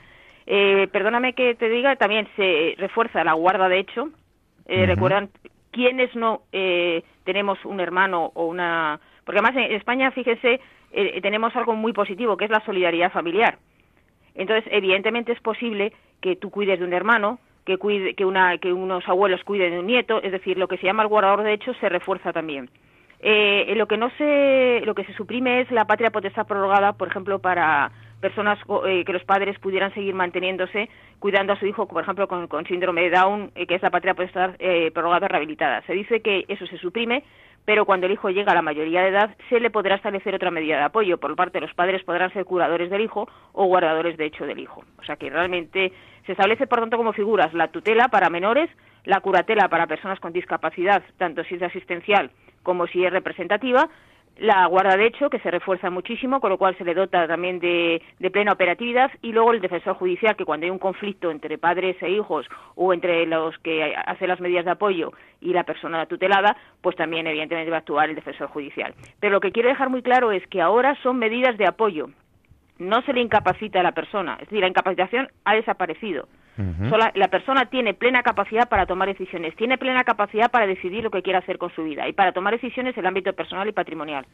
Eh, 0.45 0.87
perdóname 0.91 1.33
que 1.33 1.55
te 1.55 1.69
diga, 1.69 1.95
también 1.95 2.27
se 2.35 2.75
refuerza 2.77 3.23
la 3.23 3.33
guarda 3.33 3.69
de 3.69 3.79
hecho. 3.79 4.09
Recuerdan 4.65 5.29
quiénes 5.71 6.13
no 6.13 6.41
tenemos 7.23 7.63
un 7.63 7.79
hermano 7.79 8.31
o 8.33 8.47
una. 8.47 8.99
Porque 9.23 9.39
además 9.39 9.55
en 9.65 9.73
España, 9.73 10.11
fíjense, 10.11 10.59
tenemos 11.21 11.55
algo 11.55 11.73
muy 11.73 11.93
positivo, 11.93 12.35
que 12.35 12.45
es 12.45 12.51
la 12.51 12.65
solidaridad 12.65 13.13
familiar. 13.13 13.59
Entonces, 14.35 14.69
evidentemente 14.73 15.31
es 15.31 15.39
posible 15.39 15.93
que 16.21 16.35
tú 16.35 16.49
cuides 16.49 16.79
de 16.79 16.85
un 16.85 16.93
hermano, 16.93 17.39
que, 17.67 17.77
cuide, 17.77 18.13
que, 18.15 18.23
una, 18.23 18.57
que 18.57 18.71
unos 18.71 19.07
abuelos 19.09 19.43
cuiden 19.43 19.71
de 19.71 19.79
un 19.79 19.87
nieto, 19.87 20.23
es 20.23 20.31
decir, 20.31 20.57
lo 20.57 20.69
que 20.69 20.77
se 20.77 20.85
llama 20.85 21.03
el 21.03 21.09
guardador 21.09 21.43
de 21.43 21.51
hechos 21.51 21.75
se 21.81 21.89
refuerza 21.89 22.31
también. 22.31 22.69
Eh, 23.19 23.73
lo 23.75 23.87
que 23.87 23.97
no 23.97 24.09
se, 24.17 24.81
lo 24.85 24.95
que 24.95 25.03
se 25.03 25.13
suprime 25.13 25.59
es 25.59 25.69
la 25.71 25.85
patria 25.85 26.09
potestad 26.09 26.47
prorrogada, 26.47 26.93
por 26.93 27.09
ejemplo, 27.09 27.39
para 27.39 27.91
personas 28.19 28.59
eh, 28.85 29.03
que 29.05 29.13
los 29.13 29.23
padres 29.23 29.57
pudieran 29.59 29.93
seguir 29.93 30.13
manteniéndose 30.13 30.89
cuidando 31.19 31.53
a 31.53 31.59
su 31.59 31.65
hijo, 31.65 31.87
por 31.87 32.03
ejemplo, 32.03 32.27
con, 32.27 32.65
síndrome 32.65 33.03
de 33.03 33.11
Down, 33.11 33.51
eh, 33.55 33.67
que 33.67 33.75
es 33.75 33.81
la 33.81 33.89
patria 33.89 34.13
potestad 34.13 34.55
eh, 34.59 34.91
prorrogada 34.91 35.27
rehabilitada. 35.27 35.81
Se 35.83 35.93
dice 35.93 36.21
que 36.21 36.45
eso 36.47 36.65
se 36.67 36.77
suprime, 36.77 37.23
pero 37.65 37.85
cuando 37.85 38.05
el 38.05 38.13
hijo 38.13 38.29
llega 38.29 38.53
a 38.53 38.55
la 38.55 38.61
mayoría 38.61 39.01
de 39.01 39.09
edad 39.09 39.35
se 39.49 39.59
le 39.59 39.69
podrá 39.69 39.95
establecer 39.95 40.33
otra 40.33 40.51
medida 40.51 40.77
de 40.77 40.83
apoyo. 40.83 41.17
Por 41.17 41.35
parte 41.35 41.59
de 41.59 41.65
los 41.65 41.75
padres 41.75 42.03
podrán 42.03 42.31
ser 42.31 42.45
curadores 42.45 42.89
del 42.89 43.01
hijo 43.01 43.27
o 43.53 43.65
guardadores 43.65 44.17
de 44.17 44.25
hecho 44.25 44.45
del 44.45 44.59
hijo. 44.59 44.83
O 44.99 45.03
sea 45.03 45.17
que 45.17 45.29
realmente 45.29 45.91
se 46.25 46.31
establece, 46.31 46.67
por 46.67 46.79
tanto, 46.79 46.97
como 46.97 47.13
figuras 47.13 47.53
la 47.53 47.67
tutela 47.67 48.07
para 48.07 48.29
menores, 48.29 48.69
la 49.03 49.21
curatela 49.21 49.69
para 49.69 49.87
personas 49.87 50.19
con 50.19 50.33
discapacidad, 50.33 51.03
tanto 51.17 51.43
si 51.43 51.55
es 51.55 51.61
asistencial 51.61 52.31
como 52.63 52.87
si 52.87 53.05
es 53.05 53.11
representativa, 53.11 53.89
la 54.39 54.65
guarda 54.67 54.95
de 54.95 55.07
hecho, 55.07 55.29
que 55.29 55.39
se 55.39 55.51
refuerza 55.51 55.89
muchísimo, 55.89 56.39
con 56.39 56.49
lo 56.49 56.57
cual 56.57 56.77
se 56.77 56.83
le 56.83 56.93
dota 56.93 57.27
también 57.27 57.59
de, 57.59 58.01
plena 58.31 58.53
operatividad, 58.53 59.11
y 59.21 59.31
luego 59.31 59.53
el 59.53 59.61
defensor 59.61 59.95
judicial, 59.95 60.35
que 60.35 60.45
cuando 60.45 60.65
hay 60.65 60.69
un 60.69 60.79
conflicto 60.79 61.31
entre 61.31 61.57
padres 61.57 61.95
e 62.01 62.09
hijos 62.09 62.45
o 62.75 62.93
entre 62.93 63.25
los 63.25 63.57
que 63.59 63.95
hacen 63.95 64.27
las 64.27 64.39
medidas 64.39 64.65
de 64.65 64.71
apoyo 64.71 65.11
y 65.41 65.53
la 65.53 65.63
persona 65.63 66.05
tutelada, 66.05 66.55
pues 66.81 66.95
también 66.95 67.27
evidentemente 67.27 67.71
va 67.71 67.77
a 67.77 67.79
actuar 67.79 68.09
el 68.09 68.15
defensor 68.15 68.47
judicial. 68.49 68.93
Pero 69.19 69.33
lo 69.33 69.39
que 69.39 69.51
quiero 69.51 69.69
dejar 69.69 69.89
muy 69.89 70.01
claro 70.01 70.31
es 70.31 70.45
que 70.47 70.61
ahora 70.61 70.95
son 71.01 71.17
medidas 71.17 71.57
de 71.57 71.67
apoyo, 71.67 72.09
no 72.79 73.01
se 73.03 73.13
le 73.13 73.21
incapacita 73.21 73.79
a 73.79 73.83
la 73.83 73.93
persona, 73.93 74.33
es 74.33 74.49
decir, 74.49 74.61
la 74.61 74.67
incapacitación 74.67 75.29
ha 75.45 75.55
desaparecido. 75.55 76.27
La 76.57 77.27
persona 77.27 77.65
tiene 77.65 77.93
plena 77.93 78.23
capacidad 78.23 78.67
para 78.67 78.85
tomar 78.85 79.07
decisiones, 79.07 79.55
tiene 79.55 79.77
plena 79.77 80.03
capacidad 80.03 80.49
para 80.49 80.67
decidir 80.67 81.03
lo 81.03 81.11
que 81.11 81.21
quiere 81.21 81.39
hacer 81.39 81.57
con 81.57 81.73
su 81.73 81.83
vida 81.83 82.07
y 82.07 82.13
para 82.13 82.31
tomar 82.31 82.53
decisiones 82.53 82.95
en 82.95 83.01
el 83.01 83.07
ámbito 83.07 83.33
personal 83.33 83.67
y 83.67 83.71
patrimonial. 83.71 84.25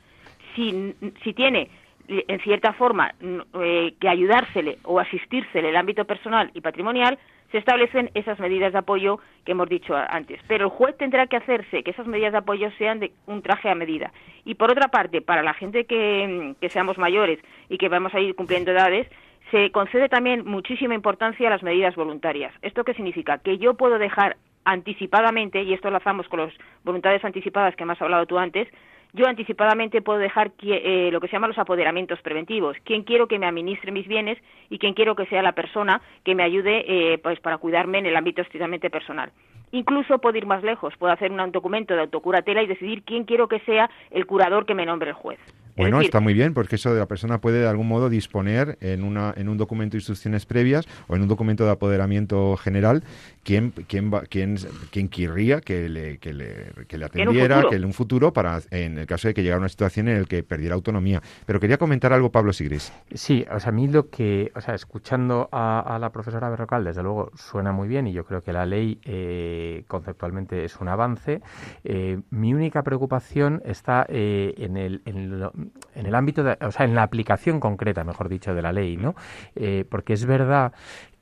Si, 0.55 0.95
si 1.23 1.33
tiene 1.33 1.69
en 2.07 2.39
cierta 2.41 2.73
forma 2.73 3.13
eh, 3.21 3.93
que 3.99 4.09
ayudársele 4.09 4.77
o 4.83 4.99
asistírsele 4.99 5.69
el 5.69 5.75
ámbito 5.75 6.05
personal 6.05 6.51
y 6.53 6.61
patrimonial, 6.61 7.17
se 7.51 7.59
establecen 7.59 8.09
esas 8.15 8.39
medidas 8.39 8.73
de 8.73 8.79
apoyo 8.79 9.19
que 9.45 9.51
hemos 9.51 9.69
dicho 9.69 9.95
antes. 9.95 10.41
Pero 10.47 10.65
el 10.65 10.71
juez 10.71 10.97
tendrá 10.97 11.27
que 11.27 11.37
hacerse 11.37 11.83
que 11.83 11.91
esas 11.91 12.07
medidas 12.07 12.31
de 12.31 12.39
apoyo 12.39 12.71
sean 12.79 12.99
de 12.99 13.11
un 13.27 13.43
traje 13.43 13.69
a 13.69 13.75
medida. 13.75 14.11
Y 14.43 14.55
por 14.55 14.71
otra 14.71 14.87
parte, 14.87 15.21
para 15.21 15.43
la 15.43 15.53
gente 15.53 15.85
que, 15.85 16.55
que 16.59 16.69
seamos 16.69 16.97
mayores 16.97 17.39
y 17.69 17.77
que 17.77 17.89
vamos 17.89 18.13
a 18.15 18.19
ir 18.19 18.35
cumpliendo 18.35 18.71
edades, 18.71 19.07
se 19.53 19.69
concede 19.69 20.09
también 20.09 20.45
muchísima 20.47 20.95
importancia 20.95 21.47
a 21.47 21.51
las 21.51 21.61
medidas 21.61 21.95
voluntarias. 21.95 22.51
¿Esto 22.63 22.83
qué 22.83 22.95
significa? 22.95 23.37
Que 23.37 23.59
yo 23.59 23.75
puedo 23.75 23.99
dejar 23.99 24.37
anticipadamente, 24.65 25.61
y 25.61 25.73
esto 25.73 25.91
lo 25.91 25.97
hacemos 25.97 26.27
con 26.27 26.39
las 26.39 26.53
voluntades 26.83 27.23
anticipadas 27.23 27.75
que 27.75 27.85
me 27.85 27.93
has 27.93 28.01
hablado 28.01 28.25
tú 28.25 28.39
antes, 28.39 28.67
yo 29.13 29.27
anticipadamente 29.27 30.01
puedo 30.01 30.17
dejar 30.17 30.53
eh, 30.63 31.09
lo 31.11 31.21
que 31.21 31.27
se 31.27 31.33
llama 31.33 31.47
los 31.47 31.59
apoderamientos 31.59 32.19
preventivos. 32.23 32.77
¿Quién 32.83 33.03
quiero 33.03 33.27
que 33.27 33.37
me 33.37 33.45
administre 33.45 33.91
mis 33.91 34.07
bienes 34.07 34.39
y 34.71 34.79
quién 34.79 34.95
quiero 34.95 35.15
que 35.15 35.27
sea 35.27 35.43
la 35.43 35.51
persona 35.51 36.01
que 36.25 36.33
me 36.33 36.41
ayude 36.41 36.85
eh, 36.87 37.19
pues 37.19 37.39
para 37.39 37.59
cuidarme 37.59 37.99
en 37.99 38.07
el 38.07 38.15
ámbito 38.15 38.41
estrictamente 38.41 38.89
personal? 38.89 39.31
Incluso 39.71 40.17
puedo 40.17 40.35
ir 40.35 40.47
más 40.47 40.63
lejos, 40.63 40.97
puedo 40.97 41.13
hacer 41.13 41.31
un 41.31 41.51
documento 41.51 41.93
de 41.93 42.01
autocuratela 42.01 42.63
y 42.63 42.67
decidir 42.67 43.03
quién 43.03 43.25
quiero 43.25 43.47
que 43.47 43.59
sea 43.59 43.87
el 44.09 44.25
curador 44.25 44.65
que 44.65 44.73
me 44.73 44.87
nombre 44.87 45.09
el 45.09 45.15
juez. 45.15 45.39
Bueno, 45.75 46.01
está 46.01 46.19
muy 46.19 46.33
bien, 46.33 46.53
porque 46.53 46.75
eso 46.75 46.93
de 46.93 46.99
la 46.99 47.07
persona 47.07 47.39
puede 47.39 47.59
de 47.59 47.67
algún 47.67 47.87
modo 47.87 48.09
disponer 48.09 48.77
en, 48.81 49.03
una, 49.03 49.33
en 49.35 49.49
un 49.49 49.57
documento 49.57 49.93
de 49.93 49.99
instrucciones 49.99 50.45
previas 50.45 50.85
o 51.07 51.15
en 51.15 51.21
un 51.23 51.27
documento 51.27 51.65
de 51.65 51.71
apoderamiento 51.71 52.57
general 52.57 53.03
quién, 53.43 53.71
quién, 53.87 54.11
quién, 54.29 54.57
quién 54.91 55.09
querría 55.09 55.61
que 55.61 55.89
le, 55.89 56.17
que 56.17 56.33
le, 56.33 56.71
que 56.87 56.97
le 56.97 57.05
atendiera, 57.05 57.63
que 57.69 57.75
en 57.75 57.85
un 57.85 57.93
futuro, 57.93 58.33
para 58.33 58.59
en 58.71 58.97
el 58.97 59.05
caso 59.05 59.27
de 59.27 59.33
que 59.33 59.41
llegara 59.41 59.57
a 59.57 59.59
una 59.59 59.69
situación 59.69 60.07
en 60.07 60.21
la 60.21 60.25
que 60.25 60.43
perdiera 60.43 60.75
autonomía. 60.75 61.21
Pero 61.45 61.59
quería 61.59 61.77
comentar 61.77 62.13
algo, 62.13 62.31
Pablo 62.31 62.53
Sigris. 62.53 62.91
Sí, 63.13 63.45
o 63.51 63.59
sea, 63.59 63.69
a 63.69 63.71
mí 63.71 63.87
lo 63.87 64.09
que, 64.09 64.51
o 64.55 64.61
sea, 64.61 64.75
escuchando 64.75 65.49
a, 65.51 65.97
la 65.99 66.11
profesora 66.11 66.49
Berrocal, 66.49 66.83
desde 66.83 67.03
luego 67.03 67.31
suena 67.35 67.71
muy 67.71 67.87
bien 67.87 68.07
y 68.07 68.13
yo 68.13 68.25
creo 68.25 68.41
que 68.41 68.53
la 68.53 68.65
ley 68.65 68.99
eh, 69.03 69.83
conceptualmente 69.87 70.65
es 70.65 70.77
un 70.77 70.87
avance. 70.87 71.41
Eh, 71.83 72.19
mi 72.29 72.53
única 72.53 72.83
preocupación 72.83 73.61
está 73.65 74.05
eh, 74.09 74.53
en, 74.57 74.77
el, 74.77 75.01
en, 75.05 75.39
lo, 75.39 75.53
en 75.95 76.05
el 76.05 76.15
ámbito, 76.15 76.43
de, 76.43 76.57
o 76.61 76.71
sea, 76.71 76.85
en 76.85 76.95
la 76.95 77.03
aplicación 77.03 77.59
concreta, 77.59 78.03
mejor 78.03 78.29
dicho, 78.29 78.53
de 78.53 78.61
la 78.61 78.71
ley, 78.71 78.97
¿no? 78.97 79.15
Eh, 79.55 79.85
porque 79.89 80.13
es 80.13 80.25
verdad 80.25 80.73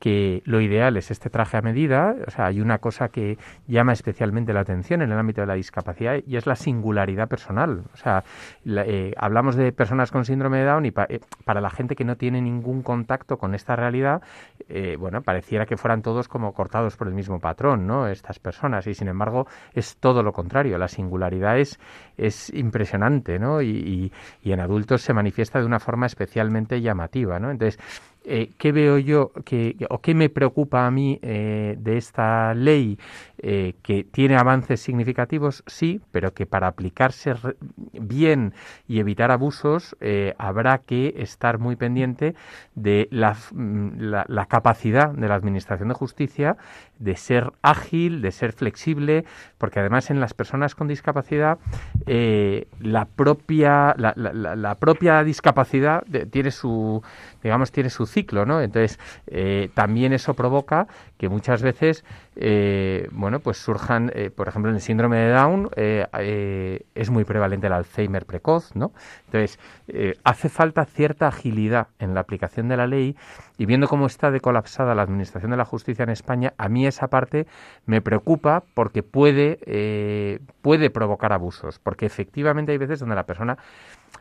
que 0.01 0.41
lo 0.45 0.59
ideal 0.61 0.97
es 0.97 1.11
este 1.11 1.29
traje 1.29 1.57
a 1.57 1.61
medida, 1.61 2.15
o 2.25 2.31
sea, 2.31 2.47
hay 2.47 2.59
una 2.59 2.79
cosa 2.79 3.09
que 3.09 3.37
llama 3.67 3.93
especialmente 3.93 4.51
la 4.51 4.61
atención 4.61 5.03
en 5.03 5.11
el 5.11 5.17
ámbito 5.19 5.41
de 5.41 5.47
la 5.47 5.53
discapacidad 5.53 6.15
y 6.25 6.37
es 6.37 6.47
la 6.47 6.55
singularidad 6.55 7.29
personal. 7.29 7.83
O 7.93 7.97
sea, 7.97 8.23
eh, 8.65 9.13
hablamos 9.15 9.55
de 9.55 9.71
personas 9.71 10.09
con 10.09 10.25
síndrome 10.25 10.57
de 10.57 10.65
Down 10.65 10.85
y 10.87 10.93
eh, 11.07 11.19
para 11.45 11.61
la 11.61 11.69
gente 11.69 11.95
que 11.95 12.03
no 12.03 12.15
tiene 12.15 12.41
ningún 12.41 12.81
contacto 12.81 13.37
con 13.37 13.53
esta 13.53 13.75
realidad, 13.75 14.23
eh, 14.67 14.95
bueno, 14.97 15.21
pareciera 15.21 15.67
que 15.67 15.77
fueran 15.77 16.01
todos 16.01 16.27
como 16.27 16.51
cortados 16.51 16.97
por 16.97 17.07
el 17.07 17.13
mismo 17.13 17.39
patrón, 17.39 17.85
¿no? 17.85 18.07
Estas 18.07 18.39
personas 18.39 18.87
y 18.87 18.95
sin 18.95 19.07
embargo 19.07 19.45
es 19.75 19.97
todo 19.97 20.23
lo 20.23 20.33
contrario. 20.33 20.79
La 20.79 20.87
singularidad 20.87 21.59
es, 21.59 21.79
es 22.17 22.51
impresionante, 22.55 23.37
¿no? 23.37 23.61
Y, 23.61 24.11
y 24.41 24.51
en 24.51 24.61
adultos 24.61 25.03
se 25.03 25.13
manifiesta 25.13 25.59
de 25.59 25.67
una 25.67 25.79
forma 25.79 26.07
especialmente 26.07 26.81
llamativa, 26.81 27.39
¿no? 27.39 27.51
Entonces, 27.51 27.79
eh, 28.33 28.49
¿qué 28.57 28.71
veo 28.71 28.97
yo 28.97 29.33
que, 29.43 29.75
o 29.89 29.99
qué 29.99 30.15
me 30.15 30.29
preocupa 30.29 30.87
a 30.87 30.91
mí 30.91 31.19
eh, 31.21 31.75
de 31.77 31.97
esta 31.97 32.53
ley 32.53 32.97
eh, 33.41 33.73
que 33.81 34.03
tiene 34.03 34.37
avances 34.37 34.79
significativos? 34.81 35.63
Sí, 35.67 36.01
pero 36.11 36.33
que 36.33 36.45
para 36.45 36.67
aplicarse 36.67 37.33
bien 37.93 38.53
y 38.87 38.99
evitar 38.99 39.31
abusos 39.31 39.95
habrá 40.37 40.79
que 40.79 41.15
estar 41.17 41.57
muy 41.57 41.75
pendiente 41.75 42.35
de 42.75 43.07
mm, 43.11 43.99
la, 43.99 44.45
capacidad 44.45 45.09
de 45.09 45.27
la 45.27 45.35
Administración 45.35 45.89
de 45.89 45.95
Justicia 45.95 46.57
de 46.99 47.15
ser 47.15 47.51
ágil, 47.61 48.21
de 48.21 48.31
ser 48.31 48.53
flexible, 48.53 49.25
porque 49.57 49.79
además 49.79 50.09
en 50.11 50.19
las 50.19 50.33
personas 50.33 50.75
con 50.75 50.87
discapacidad 50.87 51.57
la 52.05 53.05
propia 53.05 53.95
la, 53.97 54.13
la 54.15 54.75
propia 54.75 55.23
discapacidad 55.23 56.03
tiene 56.31 56.51
su 56.51 57.01
digamos 57.41 57.71
tiene 57.71 57.89
su 57.89 58.05
ciclo, 58.05 58.45
¿no? 58.45 58.61
Entonces, 58.61 58.99
eh, 59.27 59.69
también 59.73 60.13
eso 60.13 60.33
provoca 60.33 60.87
que 61.17 61.29
muchas 61.29 61.61
veces, 61.61 62.03
eh, 62.35 63.07
bueno, 63.31 63.43
pues 63.43 63.59
surjan, 63.59 64.11
eh, 64.13 64.29
por 64.29 64.49
ejemplo, 64.49 64.69
en 64.69 64.75
el 64.75 64.81
síndrome 64.81 65.15
de 65.15 65.31
Down 65.31 65.69
es 65.77 67.09
muy 67.09 67.23
prevalente 67.23 67.67
el 67.67 67.73
Alzheimer 67.73 68.25
precoz, 68.25 68.75
¿no? 68.75 68.91
Entonces, 69.27 69.57
hace 70.25 70.49
falta 70.49 70.83
cierta 70.83 71.29
agilidad 71.29 71.87
en 71.99 72.13
la 72.13 72.19
aplicación 72.19 72.67
de 72.67 72.75
la 72.75 72.87
ley 72.87 73.15
y 73.57 73.65
viendo 73.65 73.87
cómo 73.87 74.07
está 74.07 74.31
decolapsada 74.31 74.95
la 74.95 75.03
Administración 75.03 75.51
de 75.51 75.57
la 75.57 75.63
Justicia 75.63 76.03
en 76.03 76.09
España, 76.09 76.53
a 76.57 76.67
mí 76.67 76.85
esa 76.85 77.07
parte 77.07 77.47
me 77.85 78.01
preocupa 78.01 78.63
porque 78.73 79.01
puede, 79.01 80.41
puede 80.61 80.89
provocar 80.89 81.31
abusos, 81.31 81.79
porque 81.79 82.05
efectivamente 82.05 82.73
hay 82.73 82.77
veces 82.79 82.99
donde 82.99 83.15
la 83.15 83.25
persona 83.25 83.57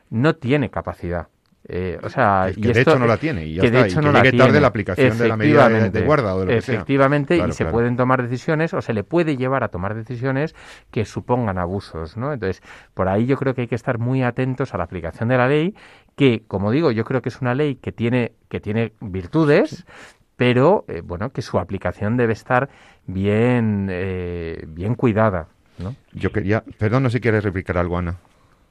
no 0.08 0.36
tiene 0.36 0.70
capacidad 0.70 1.26
eh, 1.68 1.98
o 2.02 2.08
sea, 2.08 2.50
que 2.54 2.72
de 2.72 2.80
hecho 2.80 2.98
no 2.98 3.06
la 3.06 3.18
tiene 3.18 3.44
y 3.46 3.54
ya 3.54 3.62
está, 3.62 3.86
y 3.86 3.94
que 3.94 4.00
llegue 4.00 4.38
tarde 4.38 4.60
la 4.60 4.66
aplicación 4.66 5.18
de 5.18 5.28
la 5.28 5.36
medida 5.36 5.68
de, 5.68 6.00
guarda 6.02 6.34
o 6.34 6.40
de 6.40 6.46
lo 6.46 6.52
que 6.52 6.62
sea. 6.62 6.74
Efectivamente, 6.74 7.36
y 7.36 7.52
se 7.52 7.66
pueden 7.66 7.96
tomar 7.96 8.22
decisiones 8.22 8.72
o 8.72 8.80
se 8.80 8.94
le 8.94 9.04
puede 9.04 9.36
llevar 9.36 9.62
a 9.62 9.68
tomar 9.68 9.94
decisiones 9.94 10.54
que 10.90 11.04
supongan 11.04 11.58
abusos, 11.58 12.16
¿no? 12.16 12.32
Entonces, 12.32 12.62
por 12.94 13.08
ahí 13.08 13.26
yo 13.26 13.36
creo 13.36 13.54
que 13.54 13.62
hay 13.62 13.66
que 13.68 13.74
estar 13.74 13.98
muy 13.98 14.22
atentos 14.22 14.72
a 14.72 14.78
la 14.78 14.84
aplicación 14.84 15.28
de 15.28 15.36
la 15.36 15.48
ley, 15.48 15.74
que, 16.16 16.42
como 16.48 16.70
digo, 16.70 16.90
yo 16.92 17.04
creo 17.04 17.20
que 17.20 17.28
es 17.28 17.40
una 17.40 17.54
ley 17.54 17.76
que 17.76 17.92
tiene, 17.92 18.32
que 18.48 18.60
tiene 18.60 18.94
virtudes, 19.00 19.84
pero, 20.36 20.86
eh, 20.88 21.02
bueno, 21.04 21.30
que 21.30 21.42
su 21.42 21.58
aplicación 21.58 22.16
debe 22.16 22.32
estar 22.32 22.70
bien, 23.06 23.88
eh, 23.90 24.64
bien 24.66 24.94
cuidada, 24.94 25.48
¿no? 25.78 25.94
Yo 26.12 26.32
quería, 26.32 26.64
perdón, 26.78 27.02
no 27.02 27.10
sé 27.10 27.18
si 27.18 27.20
quieres 27.20 27.44
replicar 27.44 27.76
algo, 27.76 27.98
Ana. 27.98 28.16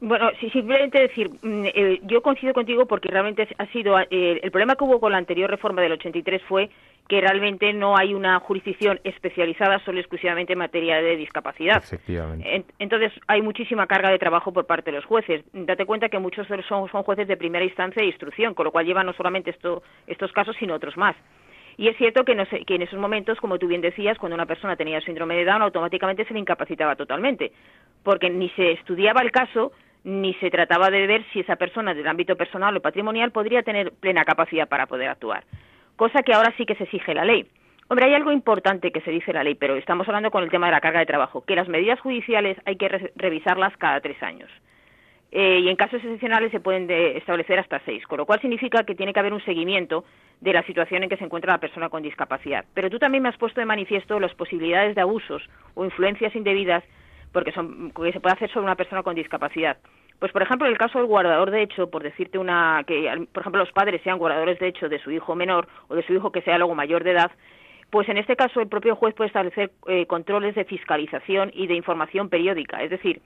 Bueno, 0.01 0.29
sí, 0.39 0.49
simplemente 0.51 0.99
decir, 0.99 1.29
mm, 1.41 1.65
eh, 1.65 1.99
yo 2.03 2.21
coincido 2.21 2.53
contigo 2.53 2.85
porque 2.85 3.09
realmente 3.09 3.47
ha 3.57 3.65
sido 3.67 3.99
eh, 3.99 4.39
el 4.41 4.51
problema 4.51 4.75
que 4.75 4.85
hubo 4.85 4.99
con 4.99 5.11
la 5.11 5.17
anterior 5.17 5.49
reforma 5.49 5.81
del 5.81 5.91
83 5.93 6.41
fue 6.43 6.69
que 7.09 7.19
realmente 7.19 7.73
no 7.73 7.97
hay 7.97 8.13
una 8.13 8.39
jurisdicción 8.39 8.99
especializada 9.03 9.79
solo 9.83 9.99
exclusivamente 9.99 10.53
en 10.53 10.59
materia 10.59 11.01
de 11.01 11.17
discapacidad. 11.17 11.77
Efectivamente. 11.77 12.63
entonces 12.77 13.11
hay 13.27 13.41
muchísima 13.41 13.87
carga 13.87 14.11
de 14.11 14.19
trabajo 14.19 14.53
por 14.53 14.67
parte 14.67 14.91
de 14.91 14.97
los 14.97 15.05
jueces. 15.05 15.43
Date 15.51 15.85
cuenta 15.85 16.07
que 16.07 16.19
muchos 16.19 16.47
son, 16.47 16.87
son 16.89 17.03
jueces 17.03 17.27
de 17.27 17.35
primera 17.35 17.65
instancia 17.65 18.01
e 18.01 18.05
instrucción, 18.05 18.53
con 18.53 18.65
lo 18.65 18.71
cual 18.71 18.85
llevan 18.85 19.07
no 19.07 19.13
solamente 19.13 19.49
esto, 19.49 19.81
estos 20.05 20.31
casos, 20.31 20.55
sino 20.59 20.75
otros 20.75 20.95
más. 20.97 21.15
Y 21.77 21.87
es 21.87 21.97
cierto 21.97 22.23
que, 22.25 22.35
no 22.35 22.43
que 22.45 22.75
en 22.75 22.81
esos 22.81 22.99
momentos, 22.99 23.39
como 23.39 23.57
tú 23.57 23.67
bien 23.67 23.81
decías, 23.81 24.17
cuando 24.17 24.35
una 24.35 24.45
persona 24.45 24.75
tenía 24.75 25.01
síndrome 25.01 25.35
de 25.35 25.45
Down, 25.45 25.61
automáticamente 25.61 26.25
se 26.25 26.33
le 26.33 26.39
incapacitaba 26.41 26.95
totalmente, 26.95 27.53
porque 28.03 28.29
ni 28.29 28.49
se 28.49 28.73
estudiaba 28.73 29.21
el 29.21 29.31
caso, 29.31 29.71
ni 30.03 30.33
se 30.35 30.49
trataba 30.49 30.89
de 30.89 31.07
ver 31.07 31.25
si 31.31 31.41
esa 31.41 31.55
persona 31.55 31.93
del 31.93 32.07
ámbito 32.07 32.35
personal 32.35 32.75
o 32.77 32.81
patrimonial 32.81 33.31
podría 33.31 33.63
tener 33.63 33.91
plena 33.91 34.23
capacidad 34.23 34.67
para 34.67 34.87
poder 34.87 35.09
actuar, 35.09 35.43
cosa 35.95 36.23
que 36.23 36.33
ahora 36.33 36.53
sí 36.57 36.65
que 36.65 36.75
se 36.75 36.85
exige 36.85 37.13
la 37.13 37.25
ley. 37.25 37.47
Hombre, 37.89 38.05
hay 38.05 38.13
algo 38.13 38.31
importante 38.31 38.91
que 38.91 39.01
se 39.01 39.11
dice 39.11 39.33
la 39.33 39.43
ley, 39.43 39.55
pero 39.55 39.75
estamos 39.75 40.07
hablando 40.07 40.29
con 40.29 40.43
el 40.43 40.51
tema 40.51 40.67
de 40.67 40.73
la 40.73 40.81
carga 40.81 40.99
de 40.99 41.07
trabajo, 41.07 41.43
que 41.43 41.55
las 41.55 41.67
medidas 41.67 41.99
judiciales 41.99 42.55
hay 42.65 42.75
que 42.75 43.11
revisarlas 43.15 43.75
cada 43.77 43.99
tres 43.99 44.21
años. 44.21 44.49
Eh, 45.31 45.59
y 45.63 45.69
en 45.69 45.75
casos 45.75 46.03
excepcionales 46.03 46.51
se 46.51 46.59
pueden 46.59 46.89
establecer 46.89 47.59
hasta 47.59 47.79
seis, 47.85 48.05
con 48.07 48.17
lo 48.17 48.25
cual 48.25 48.41
significa 48.41 48.83
que 48.83 48.95
tiene 48.95 49.13
que 49.13 49.19
haber 49.19 49.33
un 49.33 49.43
seguimiento 49.43 50.03
de 50.41 50.53
la 50.53 50.63
situación 50.63 51.03
en 51.03 51.09
que 51.09 51.17
se 51.17 51.23
encuentra 51.23 51.53
la 51.53 51.59
persona 51.59 51.89
con 51.89 52.01
discapacidad. 52.01 52.65
Pero 52.73 52.89
tú 52.89 52.97
también 52.97 53.23
me 53.23 53.29
has 53.29 53.37
puesto 53.37 53.59
de 53.59 53.65
manifiesto 53.65 54.19
las 54.19 54.33
posibilidades 54.33 54.95
de 54.95 55.01
abusos 55.01 55.47
o 55.75 55.85
influencias 55.85 56.35
indebidas 56.35 56.83
porque 57.31 57.51
son, 57.51 57.91
que 57.91 58.11
se 58.11 58.19
puede 58.19 58.35
hacer 58.35 58.49
sobre 58.51 58.65
una 58.65 58.75
persona 58.75 59.03
con 59.03 59.15
discapacidad. 59.15 59.77
Pues, 60.19 60.31
por 60.33 60.41
ejemplo, 60.41 60.67
en 60.67 60.73
el 60.73 60.77
caso 60.77 60.97
del 60.97 61.07
guardador 61.07 61.49
de 61.51 61.61
hecho, 61.63 61.89
por 61.89 62.03
decirte 62.03 62.37
una, 62.37 62.83
que, 62.85 63.27
por 63.31 63.41
ejemplo, 63.41 63.63
los 63.63 63.71
padres 63.71 64.01
sean 64.03 64.17
guardadores 64.17 64.59
de 64.59 64.67
hecho 64.67 64.89
de 64.89 64.99
su 64.99 65.11
hijo 65.11 65.33
menor 65.35 65.67
o 65.87 65.95
de 65.95 66.03
su 66.03 66.13
hijo 66.13 66.31
que 66.31 66.41
sea 66.41 66.57
luego 66.57 66.75
mayor 66.75 67.03
de 67.03 67.11
edad, 67.11 67.31
pues 67.89 68.07
en 68.09 68.17
este 68.17 68.35
caso 68.35 68.61
el 68.61 68.67
propio 68.67 68.95
juez 68.95 69.15
puede 69.15 69.29
establecer 69.29 69.71
eh, 69.87 70.05
controles 70.05 70.55
de 70.55 70.65
fiscalización 70.65 71.51
y 71.53 71.67
de 71.67 71.75
información 71.75 72.29
periódica. 72.29 72.83
Es 72.83 72.89
decir, 72.89 73.21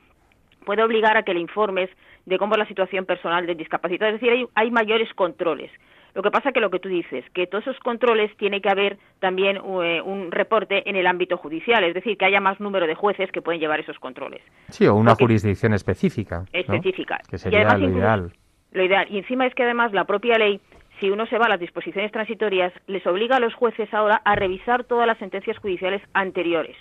puede 0.64 0.84
obligar 0.84 1.18
a 1.18 1.24
que 1.24 1.34
le 1.34 1.40
informes 1.40 1.90
de 2.26 2.38
cómo 2.38 2.56
es 2.56 2.60
la 2.60 2.68
situación 2.68 3.06
personal 3.06 3.46
del 3.46 3.58
discapacitado. 3.58 4.14
Es 4.14 4.22
decir, 4.22 4.48
hay, 4.56 4.72
mayores 4.72 5.14
controles. 5.14 5.72
Lo 6.14 6.22
que 6.22 6.30
pasa 6.30 6.52
que 6.52 6.60
lo 6.60 6.70
que 6.70 6.80
tú 6.80 6.90
dices, 6.90 7.26
que 7.34 7.48
todos 7.48 7.66
esos 7.66 7.80
controles 7.80 8.36
tiene 8.38 8.62
que 8.62 8.70
haber 8.70 8.98
también 9.20 9.58
eh, 9.58 10.02
un 10.02 10.32
reporte 10.32 10.88
en 10.88 10.96
el 10.96 11.08
ámbito 11.08 11.38
judicial, 11.38 11.84
es 11.84 11.96
decir, 11.96 12.18
que 12.18 12.26
haya 12.26 12.40
más 12.40 12.60
número 12.60 12.86
de 12.86 12.94
jueces 12.94 13.32
que 13.32 13.42
pueden 13.42 13.60
llevar 13.60 13.80
esos 13.80 13.98
controles. 13.98 14.42
Sí, 14.70 14.86
o 14.86 14.94
una 14.94 15.16
jurisdicción 15.16 15.74
específica. 15.74 16.46
Específica. 16.54 17.20
Que 17.30 17.38
sería 17.38 17.78
lo 17.78 17.90
ideal. 17.90 18.32
Lo 18.72 18.84
ideal. 18.84 19.08
Y 19.10 19.18
encima 19.18 19.48
es 19.48 19.56
que 19.56 19.64
además 19.64 19.92
la 19.92 20.06
propia 20.06 20.38
ley 20.38 20.62
si 21.00 21.10
uno 21.10 21.26
se 21.26 21.38
va 21.38 21.48
a 21.48 21.50
las 21.50 21.60
disposiciones 21.60 22.12
transitorias, 22.12 22.72
les 22.88 23.06
obliga 23.06 23.38
a 23.38 23.40
los 23.40 23.54
jueces 23.56 23.94
ahora 23.94 24.22
a 24.24 24.36
revisar 24.36 24.84
todas 24.86 25.08
las 25.08 25.18
sentencias 25.18 25.58
judiciales 25.58 26.02
anteriores. 26.14 26.78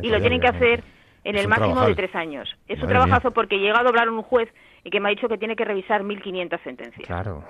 y 0.00 0.10
lo 0.10 0.20
tienen 0.20 0.40
que 0.40 0.48
hacer 0.48 0.84
en 1.24 1.36
el 1.36 1.48
máximo 1.48 1.84
de 1.86 1.94
tres 1.94 2.14
años. 2.14 2.48
Es 2.68 2.80
un 2.82 2.88
trabajazo 2.88 3.32
porque 3.32 3.58
llega 3.58 3.80
a 3.80 3.82
doblar 3.82 4.08
un 4.08 4.22
juez 4.22 4.48
y 4.86 4.90
que 4.90 5.00
me 5.00 5.08
ha 5.08 5.10
dicho 5.10 5.26
que 5.26 5.36
tiene 5.36 5.56
que 5.56 5.64
revisar 5.64 6.04
1.500 6.04 6.62
sentencias. 6.62 7.04
Claro, 7.04 7.42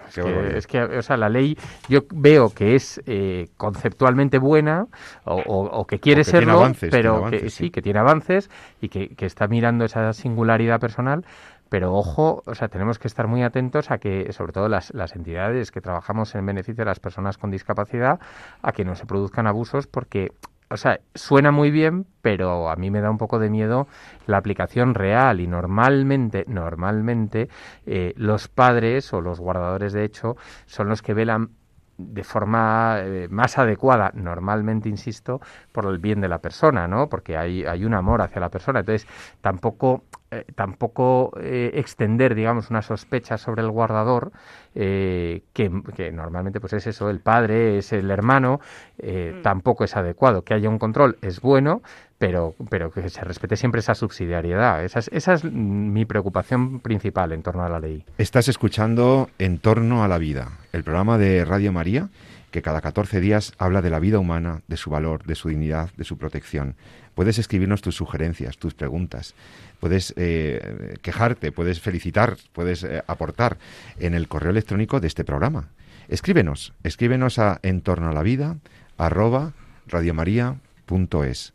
es 0.55 0.67
que, 0.67 0.83
o 0.83 1.03
sea, 1.03 1.19
la 1.19 1.29
ley 1.29 1.55
yo 1.87 2.01
veo 2.15 2.49
que 2.49 2.75
es 2.75 3.03
eh, 3.05 3.49
conceptualmente 3.59 4.39
buena 4.39 4.87
o, 5.25 5.87
que 5.87 5.99
quiere 5.99 6.25
serlo, 6.25 6.63
pero 6.91 7.29
que 7.29 7.51
sí, 7.51 7.69
que 7.69 7.83
tiene 7.83 7.99
avances 7.99 8.49
y 8.81 8.89
que, 8.89 9.15
que 9.15 9.27
está 9.27 9.49
mirando 9.49 9.85
esa 9.85 10.15
singularidad 10.15 10.81
personal, 10.81 11.27
pero 11.69 11.93
ojo, 11.93 12.43
o 12.47 12.55
sea, 12.55 12.69
tenemos 12.69 12.99
que 12.99 13.07
estar 13.07 13.27
muy 13.27 13.43
atentos 13.43 13.91
a 13.91 13.99
que, 13.99 14.33
sobre 14.33 14.55
todo 14.55 14.71
las, 14.71 14.95
las, 14.95 15.15
entidades 15.15 15.71
que 15.71 15.83
trabajamos 15.83 16.35
en 16.37 16.47
beneficio 16.47 16.85
de 16.85 16.89
las 16.89 17.01
personas 17.01 17.37
con 17.37 17.51
discapacidad, 17.51 18.19
a 18.63 18.73
que 18.73 18.87
no 18.87 18.95
se 18.95 19.05
produzcan 19.05 19.47
abusos 19.47 19.87
porque 19.87 20.31
o 20.69 20.77
sea, 20.77 21.01
suena 21.15 21.51
muy 21.53 21.71
bien, 21.71 22.07
pero 22.23 22.69
a 22.69 22.77
mí 22.77 22.91
me 22.91 23.01
da 23.01 23.11
un 23.11 23.19
poco 23.19 23.39
de 23.39 23.51
miedo 23.51 23.87
la 24.27 24.39
aplicación 24.39 24.95
real 24.95 25.41
y 25.41 25.47
normalmente, 25.47 26.45
normalmente 26.49 27.49
eh, 27.87 28.15
los 28.17 28.49
padres 28.49 29.13
o 29.13 29.21
los 29.21 29.39
guardadores 29.39 29.93
de 29.93 30.05
hecho 30.05 30.37
son 30.67 30.89
los 30.89 31.03
que 31.03 31.15
velan 31.15 31.51
de 31.99 32.25
forma 32.25 32.99
eh, 33.01 33.29
más 33.31 33.59
adecuada, 33.59 34.11
normalmente, 34.15 34.89
insisto, 34.89 35.41
por 35.73 35.87
el 35.87 35.99
bien 35.99 36.21
de 36.21 36.29
la 36.29 36.39
persona, 36.39 36.87
¿no? 36.87 37.09
Porque 37.09 37.37
hay, 37.37 37.65
hay 37.65 37.85
un 37.85 37.95
amor 37.95 38.21
hacia 38.21 38.41
la 38.41 38.51
persona. 38.51 38.81
Entonces, 38.81 39.09
tampoco, 39.41 40.05
eh, 40.31 40.45
tampoco 40.55 41.33
eh, 41.41 41.71
extender, 41.75 42.35
digamos, 42.35 42.71
una 42.71 42.83
sospecha 42.83 43.39
sobre 43.39 43.63
el 43.63 43.71
guardador, 43.71 44.33
que, 44.75 45.43
que, 45.55 46.13
normalmente 46.13 46.61
pues 46.61 46.75
es 46.75 46.87
eso, 46.87 47.09
el 47.09 47.21
padre, 47.21 47.79
es 47.79 47.95
el 47.95 48.11
hermano, 48.11 48.61
mm. 49.03 49.41
tampoco 49.43 49.85
es 49.85 49.97
adecuado. 49.97 50.43
Que 50.43 50.53
haya 50.53 50.69
un 50.69 50.79
control 50.79 51.17
es 51.23 51.41
bueno, 51.41 51.81
pero, 52.19 52.55
pero 52.69 52.91
que 52.91 53.09
se 53.09 53.23
respete 53.23 53.57
siempre 53.57 53.79
esa 53.79 53.95
subsidiariedad. 53.95 54.85
Esa 54.85 54.99
es, 54.99 55.09
esa 55.15 55.33
es 55.33 55.45
mi 55.45 56.05
preocupación 56.05 56.81
principal 56.81 57.33
en 57.33 57.43
torno 57.43 57.65
a 57.65 57.71
la 57.71 57.81
ley. 57.81 58.05
Estás 58.19 58.49
escuchando 58.49 59.31
En 59.39 59.59
torno 59.61 60.05
a 60.05 60.09
la 60.09 60.19
vida, 60.19 60.51
el 60.73 60.85
programa 60.85 61.17
de 61.17 61.47
Radio 61.47 61.73
María 61.73 62.11
que 62.57 62.63
cada 62.63 62.81
14 62.81 63.21
días 63.21 63.53
habla 63.59 63.83
de 63.83 63.91
la 63.91 63.99
vida 63.99 64.19
humana, 64.19 64.63
de 64.67 64.79
su 64.79 64.89
valor, 64.89 65.25
de 65.25 65.35
su 65.35 65.51
dignidad, 65.51 65.91
de 65.99 66.05
su 66.05 66.17
protección. 66.17 66.75
Puedes 67.17 67.39
escribirnos 67.39 67.81
tus 67.81 67.97
sugerencias, 67.97 68.59
tus 68.59 68.75
preguntas, 68.75 69.35
puedes 69.81 70.13
eh, 70.19 70.97
quejarte, 71.01 71.51
puedes 71.51 71.81
felicitar, 71.81 72.37
puedes 72.53 72.85
eh, 72.85 73.03
aportar 73.07 73.57
en 73.99 74.15
el 74.15 74.29
correo 74.29 74.51
electrónico 74.51 75.01
de 75.01 75.09
este 75.09 75.25
programa. 75.25 75.71
Escríbenos, 76.09 76.75
escríbenos 76.85 77.39
a 77.39 77.59
entorno 77.63 78.11
a 78.11 78.13
la 78.13 78.23
vida 78.23 78.59
arroba 78.99 79.55
radiomaria.es 79.89 81.55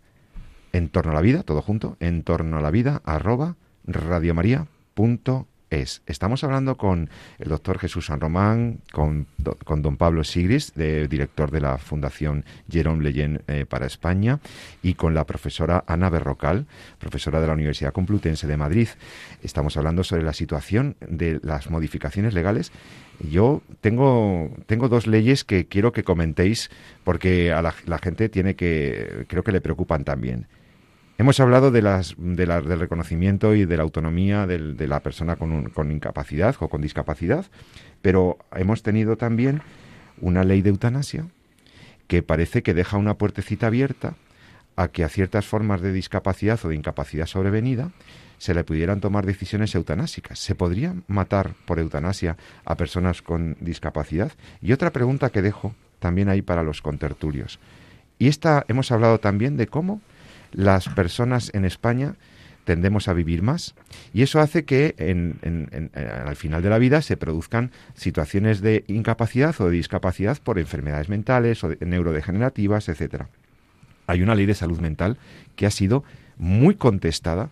en 0.74 0.90
torno 0.90 1.12
a 1.12 1.16
la 1.16 1.22
vida, 1.22 1.44
todo 1.44 1.62
junto, 1.62 1.96
en 2.00 2.24
torno 2.24 2.58
a 2.58 2.62
la 2.62 2.72
vida, 2.72 3.02
arroba 3.06 3.56
radiomaria.es. 3.86 5.51
Estamos 5.72 6.44
hablando 6.44 6.76
con 6.76 7.10
el 7.40 7.48
doctor 7.48 7.80
Jesús 7.80 8.08
San 8.08 8.20
Román, 8.20 8.82
con, 8.92 9.26
con 9.64 9.82
don 9.82 9.96
Pablo 9.96 10.26
Sigris, 10.26 10.74
de, 10.76 11.08
director 11.08 11.50
de 11.50 11.62
la 11.62 11.78
Fundación 11.78 12.44
Jerome 12.70 13.02
Leyen 13.02 13.42
eh, 13.48 13.66
para 13.66 13.86
España, 13.86 14.42
y 14.84 14.96
con 14.96 15.14
la 15.14 15.26
profesora 15.26 15.86
Ana 15.88 16.10
Berrocal, 16.10 16.68
profesora 17.00 17.40
de 17.40 17.48
la 17.48 17.54
Universidad 17.54 17.94
Complutense 17.94 18.48
de 18.48 18.58
Madrid. 18.58 18.90
Estamos 19.44 19.78
hablando 19.78 20.04
sobre 20.04 20.24
la 20.24 20.34
situación 20.34 20.98
de 21.00 21.40
las 21.42 21.70
modificaciones 21.70 22.34
legales 22.34 22.74
yo 23.30 23.62
tengo, 23.82 24.52
tengo 24.66 24.90
dos 24.90 25.08
leyes 25.08 25.44
que 25.44 25.68
quiero 25.68 25.92
que 25.92 26.04
comentéis 26.04 26.70
porque 27.04 27.52
a 27.52 27.62
la, 27.62 27.76
la, 27.86 28.00
gente 28.00 28.30
tiene 28.30 28.56
que, 28.56 29.26
creo 29.28 29.44
que 29.44 29.52
le 29.52 29.62
preocupan 29.62 30.04
también. 30.04 30.48
Hemos 31.22 31.40
hablado 31.40 31.70
de 31.70 31.84
las, 31.84 32.16
del 32.18 32.80
reconocimiento 32.80 33.54
y 33.54 33.66
de 33.66 33.78
la 33.78 33.84
autonomía 33.84 34.48
de 34.48 34.88
la 34.88 35.02
persona 35.02 35.36
con, 35.36 35.70
con 35.70 35.92
incapacidad 35.92 36.56
o 36.60 36.68
con 36.68 36.82
discapacidad, 36.82 37.46
pero 38.02 38.40
hemos 38.56 38.82
tenido 38.82 39.18
también 39.18 39.62
una 40.20 40.44
ley 40.44 40.64
de 40.64 40.72
eutanasia 40.72 41.28
que 42.08 42.24
parece 42.24 42.64
que 42.64 42.74
deja 42.74 42.98
una 42.98 43.20
puertecita 43.20 43.68
abierta 43.68 44.16
a 44.76 44.88
que 44.88 45.04
a 45.04 45.10
ciertas 45.10 45.46
formas 45.46 45.82
de 45.82 45.94
discapacidad 45.94 46.60
o 46.64 46.70
de 46.70 46.76
incapacidad 46.76 47.28
sobrevenida 47.28 47.92
se 48.40 48.56
le 48.56 48.64
pudieran 48.64 49.00
tomar 49.00 49.24
decisiones 49.24 49.76
eutanásicas. 49.76 50.40
¿Se 50.40 50.56
podría 50.56 50.96
matar 51.08 51.54
por 51.68 51.78
eutanasia 51.78 52.36
a 52.66 52.78
personas 52.78 53.22
con 53.22 53.58
discapacidad? 53.60 54.32
Y 54.60 54.72
otra 54.72 54.90
pregunta 54.90 55.30
que 55.30 55.44
dejo 55.44 55.76
también 56.00 56.30
ahí 56.30 56.42
para 56.42 56.64
los 56.64 56.82
contertulios. 56.82 57.60
Y 58.18 58.28
esta 58.28 58.66
hemos 58.68 58.92
hablado 58.92 59.20
también 59.20 59.56
de 59.56 59.68
cómo 59.68 60.02
las 60.52 60.90
personas 60.90 61.52
en 61.54 61.66
España 61.66 62.16
tendemos 62.64 63.08
a 63.08 63.14
vivir 63.14 63.42
más 63.42 63.76
y 64.14 64.22
eso 64.22 64.40
hace 64.40 64.66
que 64.66 64.96
en, 64.98 65.90
al 65.94 66.36
final 66.36 66.62
de 66.62 66.70
la 66.70 66.78
vida 66.78 67.02
se 67.02 67.18
produzcan 67.18 67.72
situaciones 67.96 68.62
de 68.62 68.84
incapacidad 68.88 69.60
o 69.60 69.66
de 69.66 69.72
discapacidad 69.72 70.38
por 70.44 70.60
enfermedades 70.60 71.10
mentales 71.10 71.64
o 71.64 71.70
neurodegenerativas, 71.80 72.90
etcétera. 72.90 73.30
Hay 74.08 74.22
una 74.22 74.36
ley 74.36 74.46
de 74.46 74.54
salud 74.54 74.80
mental 74.80 75.18
que 75.56 75.66
ha 75.66 75.72
sido 75.72 76.04
muy 76.38 76.76
contestada 76.76 77.50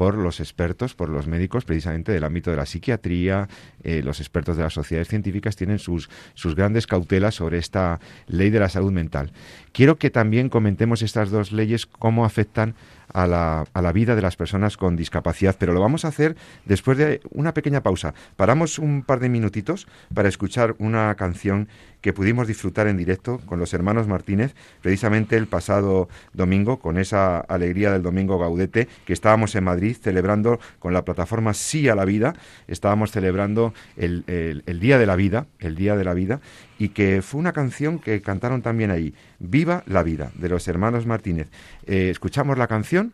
por 0.00 0.14
los 0.16 0.40
expertos, 0.40 0.94
por 0.94 1.10
los 1.10 1.26
médicos 1.26 1.66
precisamente 1.66 2.10
del 2.10 2.24
ámbito 2.24 2.50
de 2.50 2.56
la 2.56 2.64
psiquiatría, 2.64 3.50
eh, 3.82 4.00
los 4.02 4.20
expertos 4.20 4.56
de 4.56 4.62
las 4.62 4.72
sociedades 4.72 5.08
científicas 5.08 5.56
tienen 5.56 5.78
sus, 5.78 6.08
sus 6.32 6.54
grandes 6.54 6.86
cautelas 6.86 7.34
sobre 7.34 7.58
esta 7.58 8.00
ley 8.26 8.48
de 8.48 8.60
la 8.60 8.70
salud 8.70 8.92
mental. 8.92 9.30
Quiero 9.72 9.98
que 9.98 10.08
también 10.08 10.48
comentemos 10.48 11.02
estas 11.02 11.28
dos 11.28 11.52
leyes, 11.52 11.84
cómo 11.84 12.24
afectan 12.24 12.76
a 13.12 13.26
la, 13.26 13.66
a 13.74 13.82
la, 13.82 13.92
vida 13.92 14.16
de 14.16 14.22
las 14.22 14.36
personas 14.36 14.78
con 14.78 14.96
discapacidad, 14.96 15.56
pero 15.58 15.74
lo 15.74 15.82
vamos 15.82 16.06
a 16.06 16.08
hacer 16.08 16.34
después 16.64 16.96
de 16.96 17.20
una 17.32 17.52
pequeña 17.52 17.82
pausa. 17.82 18.14
Paramos 18.36 18.78
un 18.78 19.02
par 19.02 19.20
de 19.20 19.28
minutitos 19.28 19.86
para 20.14 20.30
escuchar 20.30 20.76
una 20.78 21.14
canción 21.16 21.68
que 22.00 22.12
pudimos 22.12 22.46
disfrutar 22.46 22.86
en 22.86 22.96
directo 22.96 23.40
con 23.46 23.58
los 23.58 23.74
hermanos 23.74 24.08
Martínez, 24.08 24.54
precisamente 24.82 25.36
el 25.36 25.46
pasado 25.46 26.08
domingo, 26.32 26.78
con 26.78 26.98
esa 26.98 27.38
alegría 27.38 27.92
del 27.92 28.02
domingo 28.02 28.38
Gaudete, 28.38 28.88
que 29.04 29.12
estábamos 29.12 29.54
en 29.54 29.64
Madrid 29.64 29.96
celebrando 30.00 30.58
con 30.78 30.92
la 30.92 31.04
plataforma 31.04 31.54
Sí 31.54 31.88
a 31.88 31.94
la 31.94 32.04
Vida, 32.04 32.34
estábamos 32.68 33.12
celebrando 33.12 33.74
el, 33.96 34.24
el 34.26 34.80
Día 34.80 34.98
de 34.98 35.06
la 35.06 35.16
Vida, 35.16 35.46
el 35.58 35.76
Día 35.76 35.96
de 35.96 36.04
la 36.04 36.14
Vida, 36.14 36.40
y 36.78 36.90
que 36.90 37.20
fue 37.22 37.38
una 37.38 37.52
canción 37.52 37.98
que 37.98 38.22
cantaron 38.22 38.62
también 38.62 38.90
ahí, 38.90 39.14
Viva 39.38 39.82
la 39.86 40.02
Vida, 40.02 40.30
de 40.34 40.48
los 40.48 40.66
hermanos 40.68 41.06
Martínez. 41.06 41.48
Eh, 41.86 42.08
escuchamos 42.10 42.58
la 42.58 42.66
canción 42.66 43.12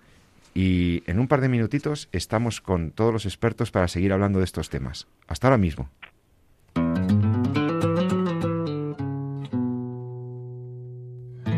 y 0.55 1.03
en 1.07 1.19
un 1.19 1.29
par 1.29 1.41
de 1.41 1.49
minutitos 1.49 2.09
estamos 2.13 2.61
con 2.61 2.91
todos 2.91 3.13
los 3.13 3.27
expertos 3.27 3.71
para 3.71 3.89
seguir 3.89 4.13
hablando 4.13 4.39
de 4.39 4.45
estos 4.45 4.71
temas. 4.71 5.07
Hasta 5.27 5.49
ahora 5.49 5.59
mismo. 5.59 5.91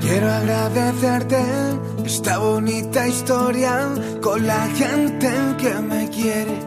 Quiero 0.09 0.33
agradecerte 0.33 1.37
esta 2.03 2.39
bonita 2.39 3.07
historia 3.07 3.93
con 4.23 4.47
la 4.47 4.67
gente 4.69 5.31
que 5.59 5.75
me 5.75 6.09
quiere. 6.09 6.59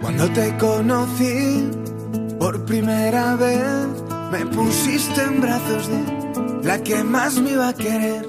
Cuando 0.00 0.30
te 0.30 0.56
conocí 0.56 1.68
por 2.38 2.64
primera 2.64 3.34
vez 3.34 3.66
me 4.30 4.46
pusiste 4.46 5.20
en 5.20 5.40
brazos 5.40 5.88
de 5.88 6.62
la 6.62 6.80
que 6.84 7.02
más 7.02 7.34
me 7.40 7.50
iba 7.50 7.70
a 7.70 7.74
querer. 7.74 8.24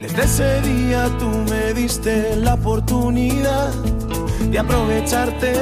Desde 0.00 0.22
ese 0.22 0.60
día 0.62 1.10
tú 1.18 1.28
me 1.50 1.74
diste 1.74 2.36
la 2.36 2.54
oportunidad 2.54 3.74
de 4.50 4.58
aprovecharte 4.58 5.52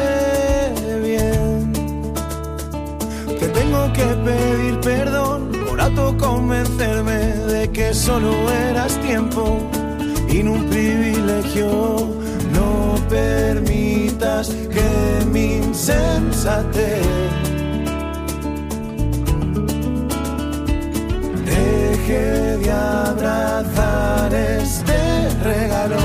bien. 1.02 1.72
Que 3.40 3.48
tengo 3.48 3.92
que 3.92 4.06
pedir 4.24 4.80
perdón 4.82 5.29
por 5.80 5.86
autoconvencerme 5.86 7.18
de 7.46 7.70
que 7.70 7.94
solo 7.94 8.32
eras 8.50 8.98
tiempo 9.00 9.58
y 10.28 10.42
no 10.42 10.52
un 10.52 10.66
privilegio. 10.66 12.08
No 12.52 12.96
permitas 13.08 14.48
que 14.48 15.24
mi 15.26 15.56
insensatez 15.56 17.06
de 22.60 22.70
abrazar 22.70 24.34
este 24.34 25.28
regalo. 25.42 25.98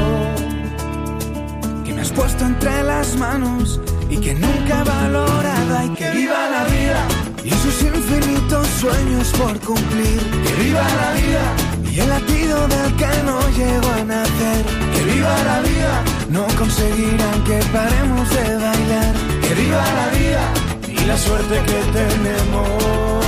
las 2.84 3.16
manos 3.18 3.80
y 4.10 4.18
que 4.18 4.34
nunca 4.34 4.82
he 4.82 4.84
valorado. 4.84 5.78
Ay, 5.78 5.90
que 5.90 6.10
viva 6.12 6.50
la 6.50 6.64
vida 6.66 7.15
y 7.46 7.52
sus 7.52 7.82
infinitos 7.84 8.68
sueños 8.82 9.28
por 9.38 9.60
cumplir. 9.60 10.20
Que 10.46 10.64
viva 10.64 10.82
la 10.82 11.10
vida 11.14 11.46
y 11.92 12.00
el 12.00 12.10
latido 12.10 12.68
del 12.68 12.96
que 12.96 13.24
no 13.24 13.40
llegó 13.60 13.90
a 13.92 14.04
nacer. 14.04 14.66
Que 14.94 15.04
viva 15.14 15.36
la 15.44 15.60
vida, 15.62 16.04
no 16.30 16.46
conseguirán 16.58 17.44
que 17.44 17.60
paremos 17.72 18.30
de 18.30 18.56
bailar. 18.66 19.14
Que 19.42 19.54
viva 19.54 19.84
la 20.00 20.08
vida 20.18 20.44
y 20.88 21.06
la 21.06 21.18
suerte 21.18 21.56
que 21.70 21.80
tenemos. 22.00 23.25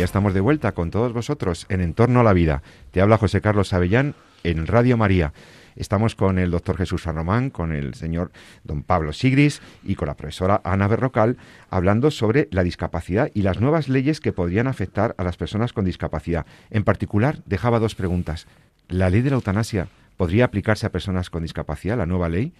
Ya 0.00 0.06
estamos 0.06 0.32
de 0.32 0.40
vuelta 0.40 0.72
con 0.72 0.90
todos 0.90 1.12
vosotros 1.12 1.66
en 1.68 1.82
Entorno 1.82 2.20
a 2.20 2.22
la 2.22 2.32
Vida. 2.32 2.62
Te 2.90 3.02
habla 3.02 3.18
José 3.18 3.42
Carlos 3.42 3.74
Avellán 3.74 4.14
en 4.44 4.66
Radio 4.66 4.96
María. 4.96 5.34
Estamos 5.76 6.14
con 6.14 6.38
el 6.38 6.50
doctor 6.50 6.78
Jesús 6.78 7.02
San 7.02 7.16
Román, 7.16 7.50
con 7.50 7.70
el 7.70 7.92
señor 7.92 8.32
don 8.64 8.82
Pablo 8.82 9.12
Sigris 9.12 9.60
y 9.84 9.96
con 9.96 10.08
la 10.08 10.16
profesora 10.16 10.62
Ana 10.64 10.88
Berrocal, 10.88 11.36
hablando 11.68 12.10
sobre 12.10 12.48
la 12.50 12.62
discapacidad 12.62 13.30
y 13.34 13.42
las 13.42 13.60
nuevas 13.60 13.90
leyes 13.90 14.22
que 14.22 14.32
podrían 14.32 14.68
afectar 14.68 15.14
a 15.18 15.22
las 15.22 15.36
personas 15.36 15.74
con 15.74 15.84
discapacidad. 15.84 16.46
En 16.70 16.82
particular, 16.82 17.42
dejaba 17.44 17.78
dos 17.78 17.94
preguntas. 17.94 18.46
¿La 18.88 19.10
ley 19.10 19.20
de 19.20 19.28
la 19.28 19.36
eutanasia 19.36 19.88
podría 20.16 20.46
aplicarse 20.46 20.86
a 20.86 20.92
personas 20.92 21.28
con 21.28 21.42
discapacidad, 21.42 21.98
la 21.98 22.06
nueva 22.06 22.30
ley? 22.30 22.54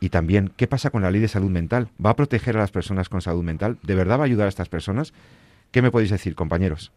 Y 0.00 0.08
también, 0.08 0.50
¿qué 0.56 0.66
pasa 0.66 0.90
con 0.90 1.02
la 1.02 1.12
ley 1.12 1.20
de 1.20 1.28
salud 1.28 1.50
mental? 1.50 1.86
¿Va 2.04 2.10
a 2.10 2.16
proteger 2.16 2.56
a 2.56 2.60
las 2.60 2.72
personas 2.72 3.08
con 3.08 3.20
salud 3.20 3.44
mental? 3.44 3.78
¿De 3.84 3.94
verdad 3.94 4.18
va 4.18 4.22
a 4.22 4.26
ayudar 4.26 4.46
a 4.46 4.48
estas 4.48 4.68
personas? 4.68 5.12
¿Qué 5.72 5.82
me 5.82 5.90
podéis 5.90 6.10
decir, 6.10 6.34
compañeros? 6.34 6.92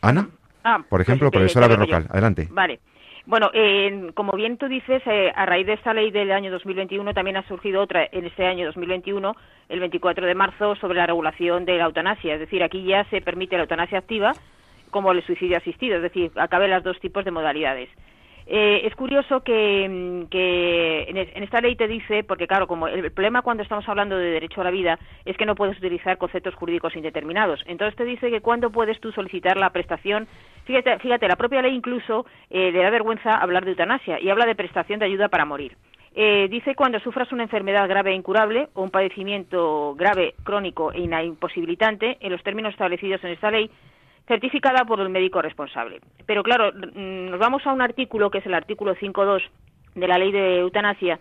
Ana, 0.00 0.28
Ah, 0.64 0.82
por 0.88 1.00
ejemplo, 1.02 1.30
pues, 1.30 1.40
profesora 1.40 1.66
yo. 1.66 1.76
Berrocal, 1.76 2.06
adelante. 2.10 2.48
Vale. 2.50 2.80
Bueno, 3.26 3.50
eh, 3.54 4.10
como 4.14 4.32
bien 4.32 4.58
tú 4.58 4.66
dices, 4.68 5.02
eh, 5.06 5.32
a 5.34 5.46
raíz 5.46 5.66
de 5.66 5.74
esta 5.74 5.94
ley 5.94 6.10
del 6.10 6.32
año 6.32 6.50
2021 6.50 7.14
también 7.14 7.36
ha 7.36 7.46
surgido 7.48 7.82
otra 7.82 8.06
en 8.10 8.26
este 8.26 8.46
año 8.46 8.66
2021, 8.66 9.34
el 9.68 9.80
24 9.80 10.26
de 10.26 10.34
marzo, 10.34 10.74
sobre 10.76 10.98
la 10.98 11.06
regulación 11.06 11.64
de 11.64 11.78
la 11.78 11.84
eutanasia. 11.84 12.34
Es 12.34 12.40
decir, 12.40 12.62
aquí 12.62 12.84
ya 12.84 13.04
se 13.04 13.20
permite 13.20 13.56
la 13.56 13.62
eutanasia 13.62 13.98
activa 13.98 14.32
como 14.90 15.12
el 15.12 15.24
suicidio 15.24 15.56
asistido, 15.56 15.96
es 15.96 16.02
decir, 16.02 16.30
acabe 16.36 16.68
las 16.68 16.84
dos 16.84 17.00
tipos 17.00 17.24
de 17.24 17.30
modalidades. 17.30 17.88
Eh, 18.46 18.82
es 18.84 18.94
curioso 18.94 19.40
que, 19.42 19.88
mm, 19.88 20.26
en, 20.36 21.16
es- 21.16 21.34
en 21.34 21.42
esta 21.44 21.60
ley 21.60 21.76
te 21.76 21.88
dice, 21.88 22.24
porque 22.24 22.46
claro, 22.46 22.66
como 22.66 22.88
el 22.88 23.10
problema 23.10 23.40
cuando 23.42 23.62
estamos 23.62 23.88
hablando 23.88 24.18
de 24.18 24.30
derecho 24.32 24.60
a 24.60 24.64
la 24.64 24.70
vida 24.70 24.98
es 25.24 25.36
que 25.36 25.46
no 25.46 25.54
puedes 25.54 25.78
utilizar 25.78 26.18
conceptos 26.18 26.54
jurídicos 26.54 26.94
indeterminados. 26.96 27.62
Entonces 27.66 27.96
te 27.96 28.04
dice 28.04 28.30
que 28.30 28.40
cuándo 28.42 28.70
puedes 28.70 29.00
tú 29.00 29.12
solicitar 29.12 29.56
la 29.56 29.70
prestación. 29.70 30.26
Fíjate, 30.64 30.98
fíjate 30.98 31.26
la 31.28 31.36
propia 31.36 31.62
ley 31.62 31.74
incluso 31.74 32.26
eh, 32.50 32.70
le 32.70 32.82
da 32.82 32.90
vergüenza 32.90 33.30
hablar 33.34 33.64
de 33.64 33.70
eutanasia 33.72 34.20
y 34.20 34.28
habla 34.28 34.46
de 34.46 34.54
prestación 34.54 34.98
de 34.98 35.06
ayuda 35.06 35.28
para 35.28 35.44
morir. 35.46 35.76
Eh, 36.16 36.46
dice 36.48 36.74
cuando 36.76 37.00
sufras 37.00 37.32
una 37.32 37.42
enfermedad 37.42 37.88
grave 37.88 38.12
e 38.12 38.14
incurable 38.14 38.68
o 38.74 38.82
un 38.82 38.90
padecimiento 38.90 39.94
grave, 39.96 40.34
crónico 40.44 40.92
e 40.92 41.00
imposibilitante 41.24 42.18
en 42.20 42.30
los 42.30 42.42
términos 42.42 42.72
establecidos 42.72 43.24
en 43.24 43.30
esta 43.30 43.50
ley, 43.50 43.68
certificada 44.26 44.84
por 44.84 45.00
el 45.00 45.08
médico 45.08 45.42
responsable. 45.42 46.00
Pero 46.26 46.42
claro, 46.42 46.72
mm, 46.72 47.30
nos 47.30 47.38
vamos 47.38 47.66
a 47.66 47.72
un 47.72 47.82
artículo 47.82 48.30
que 48.30 48.38
es 48.38 48.46
el 48.46 48.54
artículo 48.54 48.94
5.2 48.94 49.42
de 49.94 50.08
la 50.08 50.18
ley 50.18 50.32
de 50.32 50.60
eutanasia 50.60 51.18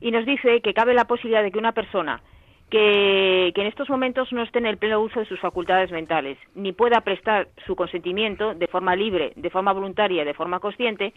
y 0.00 0.10
nos 0.10 0.26
dice 0.26 0.60
que 0.60 0.74
cabe 0.74 0.94
la 0.94 1.06
posibilidad 1.06 1.42
de 1.42 1.52
que 1.52 1.58
una 1.58 1.72
persona 1.72 2.22
que, 2.70 3.52
que 3.54 3.60
en 3.60 3.66
estos 3.66 3.88
momentos 3.88 4.32
no 4.32 4.42
esté 4.42 4.58
en 4.58 4.66
el 4.66 4.78
pleno 4.78 5.00
uso 5.00 5.20
de 5.20 5.26
sus 5.26 5.40
facultades 5.40 5.90
mentales, 5.90 6.38
ni 6.54 6.72
pueda 6.72 7.00
prestar 7.00 7.48
su 7.66 7.74
consentimiento 7.74 8.54
de 8.54 8.68
forma 8.68 8.94
libre, 8.94 9.32
de 9.36 9.50
forma 9.50 9.72
voluntaria, 9.72 10.24
de 10.24 10.34
forma 10.34 10.60
consciente, 10.60 11.12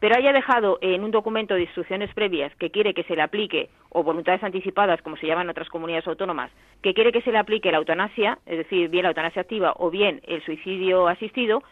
pero 0.00 0.16
haya 0.16 0.32
dejado 0.32 0.78
en 0.80 1.04
un 1.04 1.10
documento 1.10 1.54
de 1.54 1.62
instrucciones 1.62 2.12
previas 2.14 2.54
que 2.56 2.70
quiere 2.70 2.94
que 2.94 3.04
se 3.04 3.14
le 3.14 3.22
aplique, 3.22 3.68
o 3.90 4.02
voluntades 4.02 4.42
anticipadas, 4.42 5.00
como 5.02 5.16
se 5.16 5.26
llama 5.26 5.42
en 5.42 5.50
otras 5.50 5.68
comunidades 5.68 6.06
autónomas, 6.08 6.50
que 6.82 6.94
quiere 6.94 7.12
que 7.12 7.22
se 7.22 7.30
le 7.32 7.38
aplique 7.38 7.70
la 7.70 7.78
eutanasia, 7.78 8.38
es 8.46 8.58
decir, 8.58 8.88
bien 8.88 9.02
la 9.04 9.10
eutanasia 9.10 9.42
activa 9.42 9.74
o 9.76 9.90
bien 9.90 10.20
el 10.26 10.42
suicidio 10.44 11.06
asistido, 11.06 11.62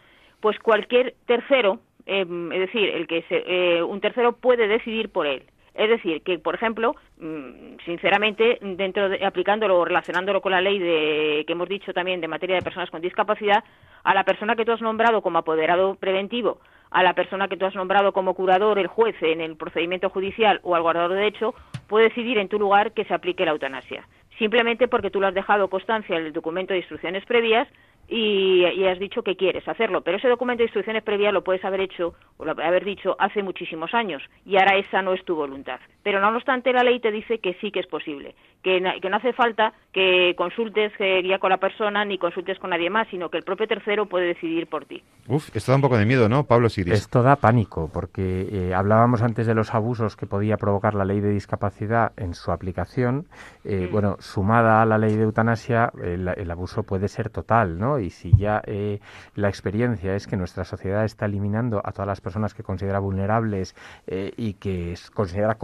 pues 0.41 0.57
cualquier 0.59 1.15
tercero, 1.25 1.79
eh, 2.05 2.21
es 2.53 2.59
decir, 2.59 2.89
el 2.89 3.07
que 3.07 3.23
se- 3.23 3.43
eh, 3.47 3.83
un 3.83 3.99
tercero 3.99 4.33
puede 4.33 4.67
decidir 4.67 5.09
por 5.09 5.25
él. 5.27 5.43
Es 5.73 5.89
decir, 5.89 6.21
que, 6.23 6.39
por 6.39 6.55
ejemplo, 6.55 6.95
mm, 7.19 7.77
sinceramente, 7.85 8.57
dentro 8.61 9.09
de, 9.09 9.25
aplicándolo 9.25 9.79
o 9.79 9.85
relacionándolo 9.85 10.41
con 10.41 10.51
la 10.51 10.61
ley 10.61 10.79
de, 10.79 11.43
que 11.45 11.53
hemos 11.53 11.69
dicho 11.69 11.93
también 11.93 12.21
de 12.21 12.27
materia 12.27 12.55
de 12.55 12.61
personas 12.61 12.89
con 12.89 13.01
discapacidad, 13.01 13.63
a 14.03 14.13
la 14.13 14.23
persona 14.23 14.55
que 14.55 14.65
tú 14.65 14.71
has 14.71 14.81
nombrado 14.81 15.21
como 15.21 15.39
apoderado 15.39 15.95
preventivo, 15.95 16.59
a 16.91 17.03
la 17.03 17.13
persona 17.13 17.47
que 17.47 17.57
tú 17.57 17.65
has 17.65 17.75
nombrado 17.75 18.13
como 18.13 18.33
curador, 18.33 18.79
el 18.79 18.87
juez 18.87 19.15
en 19.21 19.41
el 19.41 19.55
procedimiento 19.55 20.09
judicial 20.09 20.59
o 20.63 20.75
al 20.75 20.81
guardador 20.81 21.13
de 21.13 21.27
hecho, 21.27 21.53
puede 21.87 22.09
decidir 22.09 22.37
en 22.37 22.49
tu 22.49 22.59
lugar 22.59 22.93
que 22.93 23.05
se 23.05 23.13
aplique 23.13 23.45
la 23.45 23.51
eutanasia. 23.51 24.07
Simplemente 24.37 24.87
porque 24.87 25.11
tú 25.11 25.19
lo 25.19 25.27
has 25.27 25.33
dejado 25.33 25.69
constancia 25.69 26.17
en 26.17 26.25
el 26.25 26.33
documento 26.33 26.73
de 26.73 26.79
instrucciones 26.79 27.25
previas 27.25 27.67
y, 28.09 28.85
has 28.85 28.99
dicho 28.99 29.23
que 29.23 29.35
quieres 29.35 29.67
hacerlo. 29.67 30.01
Pero 30.01 30.17
ese 30.17 30.27
documento 30.27 30.59
de 30.59 30.65
instrucciones 30.65 31.03
previas 31.03 31.33
lo 31.33 31.43
puedes 31.43 31.63
haber 31.63 31.81
hecho 31.81 32.15
o 32.37 32.45
lo 32.45 32.51
haber 32.51 32.83
dicho 32.83 33.15
hace 33.19 33.43
muchísimos 33.43 33.93
años 33.93 34.23
y 34.45 34.57
ahora 34.57 34.77
esa 34.77 35.01
no 35.01 35.13
es 35.13 35.23
tu 35.25 35.35
voluntad. 35.35 35.79
Pero 36.03 36.21
no 36.21 36.35
obstante 36.35 36.71
la 36.73 36.83
ley 36.83 36.99
te 36.99 37.11
dice 37.11 37.39
que 37.39 37.55
sí 37.61 37.71
que 37.71 37.81
es 37.81 37.87
posible, 37.87 38.33
que, 38.63 38.79
no 38.79 39.15
hace 39.17 39.33
falta 39.33 39.73
que 39.91 40.33
consultes 40.37 40.93
eh, 40.99 41.21
ya 41.27 41.39
con 41.39 41.49
la 41.49 41.57
persona 41.57 42.05
ni 42.05 42.17
consultes 42.17 42.57
con 42.59 42.69
nadie 42.69 42.89
más, 42.89 43.07
sino 43.09 43.29
que 43.29 43.37
el 43.37 43.43
propio 43.43 43.67
tercero 43.67 44.05
puede 44.05 44.27
decidir 44.27 44.67
por 44.67 44.85
ti. 44.85 45.03
Uf, 45.27 45.53
esto 45.55 45.71
da 45.71 45.75
un 45.75 45.81
poco 45.81 45.97
de 45.97 46.05
miedo, 46.05 46.29
¿no, 46.29 46.45
Pablo 46.45 46.69
Siris? 46.69 46.93
Esto 46.93 47.21
da 47.21 47.35
pánico, 47.35 47.89
porque 47.93 48.47
eh, 48.51 48.73
hablábamos 48.73 49.21
antes 49.21 49.45
de 49.45 49.53
los 49.55 49.73
abusos 49.75 50.15
que 50.15 50.25
podía 50.25 50.57
provocar 50.57 50.95
la 50.95 51.05
ley 51.05 51.19
de 51.19 51.31
discapacidad 51.31 52.13
en 52.17 52.33
su 52.33 52.51
aplicación. 52.51 53.25
Eh, 53.65 53.87
Bueno, 53.91 54.15
sumada 54.19 54.81
a 54.81 54.85
la 54.85 54.97
ley 54.97 55.15
de 55.15 55.23
eutanasia, 55.23 55.91
el, 56.01 56.27
el 56.29 56.51
abuso 56.51 56.83
puede 56.83 57.07
ser 57.09 57.29
total, 57.29 57.77
¿no? 57.77 57.99
Y 57.99 58.09
si 58.09 58.31
ya 58.37 58.61
eh, 58.65 58.99
la 59.35 59.49
experiencia 59.49 60.15
es 60.15 60.27
que 60.27 60.37
nuestra 60.37 60.63
sociedad 60.63 61.03
está 61.03 61.25
eliminando 61.25 61.81
a 61.83 61.91
todas 61.91 62.07
las 62.07 62.21
personas 62.21 62.53
que 62.53 62.63
considera 62.63 62.99
vulnerables 62.99 63.75
eh, 64.07 64.31
y 64.37 64.53
que 64.53 64.93
es- 64.93 65.11
considera 65.11 65.55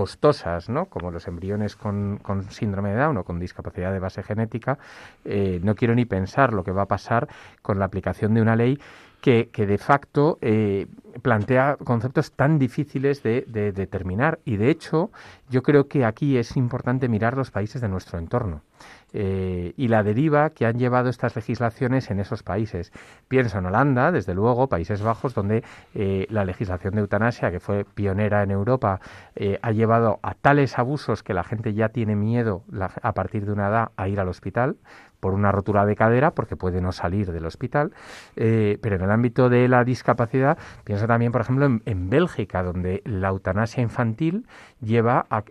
¿no? 0.69 0.85
Como 0.85 1.11
los 1.11 1.27
embriones 1.27 1.75
con, 1.75 2.17
con 2.21 2.49
síndrome 2.51 2.91
de 2.91 2.97
Down 2.97 3.17
o 3.17 3.23
con 3.23 3.39
discapacidad 3.39 3.91
de 3.91 3.99
base 3.99 4.23
genética, 4.23 4.77
eh, 5.23 5.59
no 5.63 5.75
quiero 5.75 5.95
ni 5.95 6.05
pensar 6.05 6.53
lo 6.53 6.63
que 6.63 6.71
va 6.71 6.83
a 6.83 6.87
pasar 6.87 7.27
con 7.61 7.79
la 7.79 7.85
aplicación 7.85 8.33
de 8.33 8.41
una 8.41 8.55
ley 8.55 8.79
que, 9.21 9.49
que 9.51 9.65
de 9.65 9.77
facto 9.77 10.37
eh, 10.41 10.87
plantea 11.21 11.77
conceptos 11.83 12.31
tan 12.31 12.59
difíciles 12.59 13.23
de, 13.23 13.43
de 13.47 13.71
determinar. 13.71 14.39
Y 14.45 14.57
de 14.57 14.69
hecho, 14.69 15.09
yo 15.49 15.63
creo 15.63 15.87
que 15.87 16.05
aquí 16.05 16.37
es 16.37 16.55
importante 16.57 17.07
mirar 17.07 17.35
los 17.35 17.51
países 17.51 17.81
de 17.81 17.89
nuestro 17.89 18.19
entorno 18.19 18.61
eh, 19.17 19.73
y 19.77 19.87
la 19.87 20.03
deriva 20.03 20.49
que 20.49 20.65
han 20.65 20.77
llevado 20.77 21.07
estas 21.07 21.37
legislaciones 21.37 22.11
en 22.11 22.19
esos 22.19 22.43
países. 22.43 22.91
Pienso 23.29 23.59
en 23.59 23.65
Holanda, 23.65 24.11
desde 24.11 24.33
luego, 24.33 24.67
Países 24.67 25.01
Bajos, 25.01 25.33
donde 25.33 25.63
eh, 25.93 26.27
la 26.29 26.43
legislación 26.43 26.95
de 26.95 26.99
eutanasia, 26.99 27.49
que 27.49 27.61
fue 27.61 27.85
pionera 27.85 28.43
en 28.43 28.51
Europa, 28.51 28.99
eh, 29.37 29.57
ha 29.61 29.71
llevado 29.71 30.19
a 30.21 30.33
tales 30.33 30.77
abusos 30.77 31.23
que 31.23 31.33
la 31.33 31.45
gente 31.45 31.73
ya 31.73 31.87
tiene 31.87 32.17
miedo 32.17 32.63
a 33.01 33.13
partir 33.13 33.45
de 33.45 33.53
una 33.53 33.69
edad 33.69 33.91
a 33.95 34.09
ir 34.09 34.19
al 34.19 34.27
hospital 34.27 34.75
por 35.19 35.33
una 35.33 35.51
rotura 35.51 35.85
de 35.85 35.95
cadera, 35.95 36.31
porque 36.31 36.55
puede 36.55 36.81
no 36.81 36.91
salir 36.91 37.31
del 37.31 37.45
hospital. 37.45 37.91
Eh, 38.35 38.77
pero 38.81 38.95
en 38.95 39.01
el 39.03 39.11
ámbito 39.11 39.49
de 39.49 39.67
la 39.67 39.83
discapacidad, 39.83 40.57
pienso 40.83 41.07
también, 41.07 41.31
por 41.31 41.41
ejemplo, 41.41 41.65
en, 41.65 41.81
en 41.85 42.09
Bélgica, 42.09 42.63
donde 42.63 43.01
la 43.05 43.29
eutanasia 43.29 43.81
infantil 43.83 44.45
lleva 44.81 45.25
a- 45.29 45.43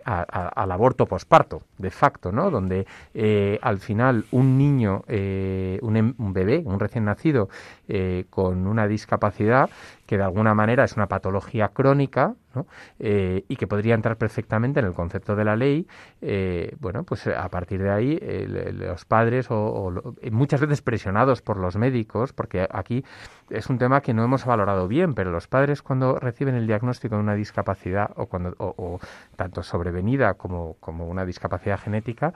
al 0.55 0.71
aborto 0.71 1.05
posparto, 1.05 1.61
de 1.77 1.89
facto, 1.91 2.31
¿no? 2.31 2.49
Donde 2.51 2.85
eh, 3.13 3.59
al 3.61 3.79
final 3.79 4.25
un 4.31 4.57
niño, 4.57 5.03
eh, 5.07 5.79
un, 5.81 5.97
em- 5.97 6.13
un 6.17 6.33
bebé, 6.33 6.61
un 6.65 6.79
recién 6.79 7.05
nacido, 7.05 7.49
eh, 7.87 8.25
con 8.29 8.67
una 8.67 8.87
discapacidad 8.87 9.69
que 10.05 10.17
de 10.17 10.23
alguna 10.23 10.53
manera 10.53 10.83
es 10.83 10.95
una 10.95 11.07
patología 11.07 11.69
crónica, 11.69 12.35
¿no? 12.55 12.67
Eh, 12.99 13.43
y 13.47 13.55
que 13.55 13.67
podría 13.67 13.95
entrar 13.95 14.17
perfectamente 14.17 14.79
en 14.79 14.85
el 14.85 14.93
concepto 14.93 15.35
de 15.35 15.43
la 15.43 15.55
ley, 15.55 15.87
eh, 16.21 16.75
bueno, 16.79 17.03
pues 17.03 17.27
a 17.27 17.49
partir 17.49 17.81
de 17.81 17.89
ahí 17.89 18.19
los 18.73 19.05
padres 19.05 19.47
o, 19.49 19.91
muchas 20.31 20.61
veces 20.61 20.81
presionados 20.81 21.41
por 21.41 21.57
los 21.57 21.75
médicos, 21.75 22.33
porque 22.33 22.67
aquí 22.69 23.03
es 23.49 23.69
un 23.69 23.77
tema 23.77 24.01
que 24.01 24.13
no 24.13 24.23
hemos 24.23 24.45
valorado 24.45 24.87
bien, 24.87 25.13
pero 25.13 25.31
los 25.31 25.47
padres 25.47 25.81
cuando 25.81 26.19
reciben 26.19 26.55
el 26.55 26.67
diagnóstico 26.67 27.15
de 27.15 27.21
una 27.21 27.35
discapacidad 27.35 28.11
o 28.15 28.25
cuando 28.25 28.55
o, 28.57 28.99
tanto 29.35 29.63
sobrevenida 29.63 30.35
como, 30.35 30.75
como 30.79 31.07
una 31.07 31.25
discapacidad 31.25 31.79
genética, 31.79 32.33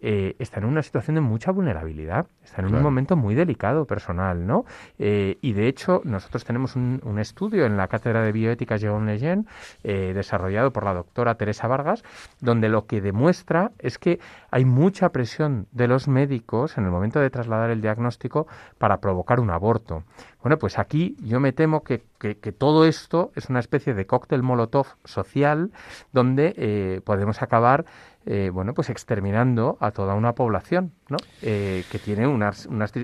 eh, 0.00 0.34
están 0.38 0.64
en 0.64 0.70
una 0.70 0.82
situación 0.82 1.14
de 1.14 1.20
mucha 1.20 1.52
vulnerabilidad, 1.52 2.26
están 2.44 2.66
en 2.66 2.74
un 2.74 2.82
momento 2.82 3.16
muy 3.16 3.34
delicado 3.34 3.84
personal, 3.84 4.46
¿no? 4.46 4.64
Eh, 4.98 5.38
y 5.40 5.52
de 5.52 5.68
hecho, 5.68 6.00
nosotros 6.04 6.44
tenemos 6.44 6.76
un, 6.76 7.00
estudio 7.18 7.66
en 7.66 7.76
la 7.76 7.86
Cátedra 7.88 8.22
de 8.22 8.32
Bioética 8.32 8.76
Jean 8.76 9.06
Lejeune, 9.06 9.44
eh, 9.84 10.12
desarrollado 10.14 10.72
por 10.72 10.84
la 10.84 10.94
doctora 10.94 11.34
Teresa 11.36 11.66
Vargas, 11.66 12.04
donde 12.40 12.68
lo 12.68 12.86
que 12.86 13.00
demuestra 13.00 13.72
es 13.78 13.98
que 13.98 14.20
hay 14.50 14.64
mucha 14.64 15.10
presión 15.10 15.66
de 15.72 15.88
los 15.88 16.08
médicos 16.08 16.78
en 16.78 16.84
el 16.84 16.90
momento 16.90 17.20
de 17.20 17.30
trasladar 17.30 17.70
el 17.70 17.80
diagnóstico 17.80 18.46
para 18.78 18.98
provocar 18.98 19.40
un 19.40 19.50
aborto. 19.50 20.04
Bueno, 20.42 20.58
pues 20.58 20.78
aquí 20.78 21.16
yo 21.20 21.40
me 21.40 21.52
temo 21.52 21.82
que, 21.84 22.02
que, 22.18 22.34
todo 22.52 22.84
esto 22.84 23.30
es 23.34 23.48
una 23.48 23.60
especie 23.60 23.94
de 23.94 24.06
cóctel 24.06 24.42
molotov 24.42 24.86
social 25.04 25.70
donde 26.12 26.54
eh, 26.56 27.00
podemos 27.04 27.42
acabar 27.42 27.84
eh, 28.24 28.50
bueno, 28.52 28.72
pues 28.72 28.88
exterminando 28.88 29.76
a 29.80 29.90
toda 29.90 30.14
una 30.14 30.34
población, 30.34 30.92
¿no? 31.08 31.16
Que 31.40 32.00
tiene 32.04 32.28
una, 32.28 32.52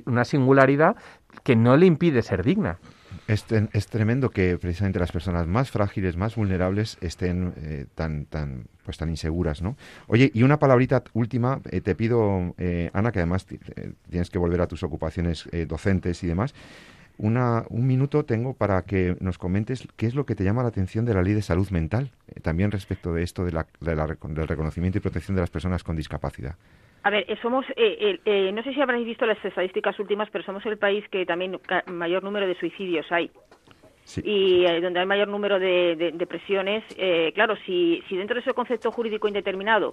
una, 0.07 0.25
singularidad 0.25 0.97
que 1.43 1.57
no 1.57 1.77
le 1.77 1.87
impide 1.87 2.23
ser 2.23 2.45
digna. 2.45 2.79
Es, 3.29 3.45
es, 3.73 3.87
tremendo 3.87 4.31
que 4.31 4.59
precisamente 4.59 4.99
las 4.99 5.13
personas 5.13 5.47
más 5.47 5.71
frágiles, 5.71 6.17
más 6.17 6.35
vulnerables, 6.35 6.99
estén 7.01 7.53
eh, 7.59 7.87
tan, 7.95 8.25
tan, 8.25 8.65
pues 8.85 8.97
tan 8.97 9.11
inseguras, 9.11 9.63
¿no? 9.63 9.77
Oye, 10.09 10.31
y 10.35 10.43
una 10.43 10.59
palabrita 10.59 11.05
última, 11.13 11.61
te 11.61 11.95
pido, 11.95 12.55
Ana, 12.93 13.13
que 13.13 13.19
además 13.21 13.47
tienes 14.11 14.31
que 14.31 14.39
volver 14.39 14.63
a 14.63 14.67
tus 14.67 14.83
ocupaciones 14.83 15.49
docentes 15.69 16.25
y 16.25 16.27
demás 16.27 16.55
una, 17.19 17.65
un 17.69 17.87
minuto 17.87 18.25
tengo 18.25 18.55
para 18.55 18.83
que 18.83 19.17
nos 19.21 19.39
comentes 19.39 19.87
qué 19.97 20.07
es 20.07 20.15
lo 20.15 20.25
que 20.25 20.35
te 20.35 20.45
llama 20.45 20.63
la 20.63 20.69
atención 20.69 21.05
de 21.05 21.15
la 21.15 21.23
ley 21.23 21.35
de 21.35 21.43
salud 21.43 21.69
mental, 21.71 22.13
eh, 22.29 22.41
también 22.41 22.71
respecto 22.71 23.13
de 23.13 23.25
esto 23.25 23.45
de 23.45 23.53
la, 23.53 23.67
del 23.81 24.49
reconocimiento 24.49 24.99
y 24.99 25.01
protección 25.01 25.35
de 25.35 25.43
las 25.43 25.51
personas 25.51 25.83
con 25.83 25.97
discapacidad. 25.97 26.55
A 27.03 27.11
ver, 27.11 27.25
eh, 27.29 27.37
somos, 27.41 27.65
eh, 27.77 28.51
no 28.53 28.63
sé 28.63 28.75
si 28.75 28.81
habréis 28.81 29.07
visto 29.07 29.25
las 29.25 29.43
estadísticas 29.45 29.99
últimas, 29.99 30.29
pero 30.31 30.45
somos 30.45 30.65
el 30.67 30.79
país 30.79 31.05
que 31.09 31.25
también 31.25 31.59
mayor 31.87 32.23
número 32.23 32.47
de 32.47 32.55
suicidios 32.57 33.11
hay. 33.11 33.31
Y 34.23 34.65
donde 34.81 35.01
hay 35.01 35.07
mayor 35.07 35.29
número 35.29 35.59
de, 35.59 36.13
depresiones, 36.15 36.83
claro, 37.35 37.57
si, 37.67 38.03
si 38.09 38.17
dentro 38.17 38.35
de 38.35 38.41
ese 38.41 38.55
concepto 38.55 38.91
jurídico 38.91 39.29
indeterminado 39.29 39.93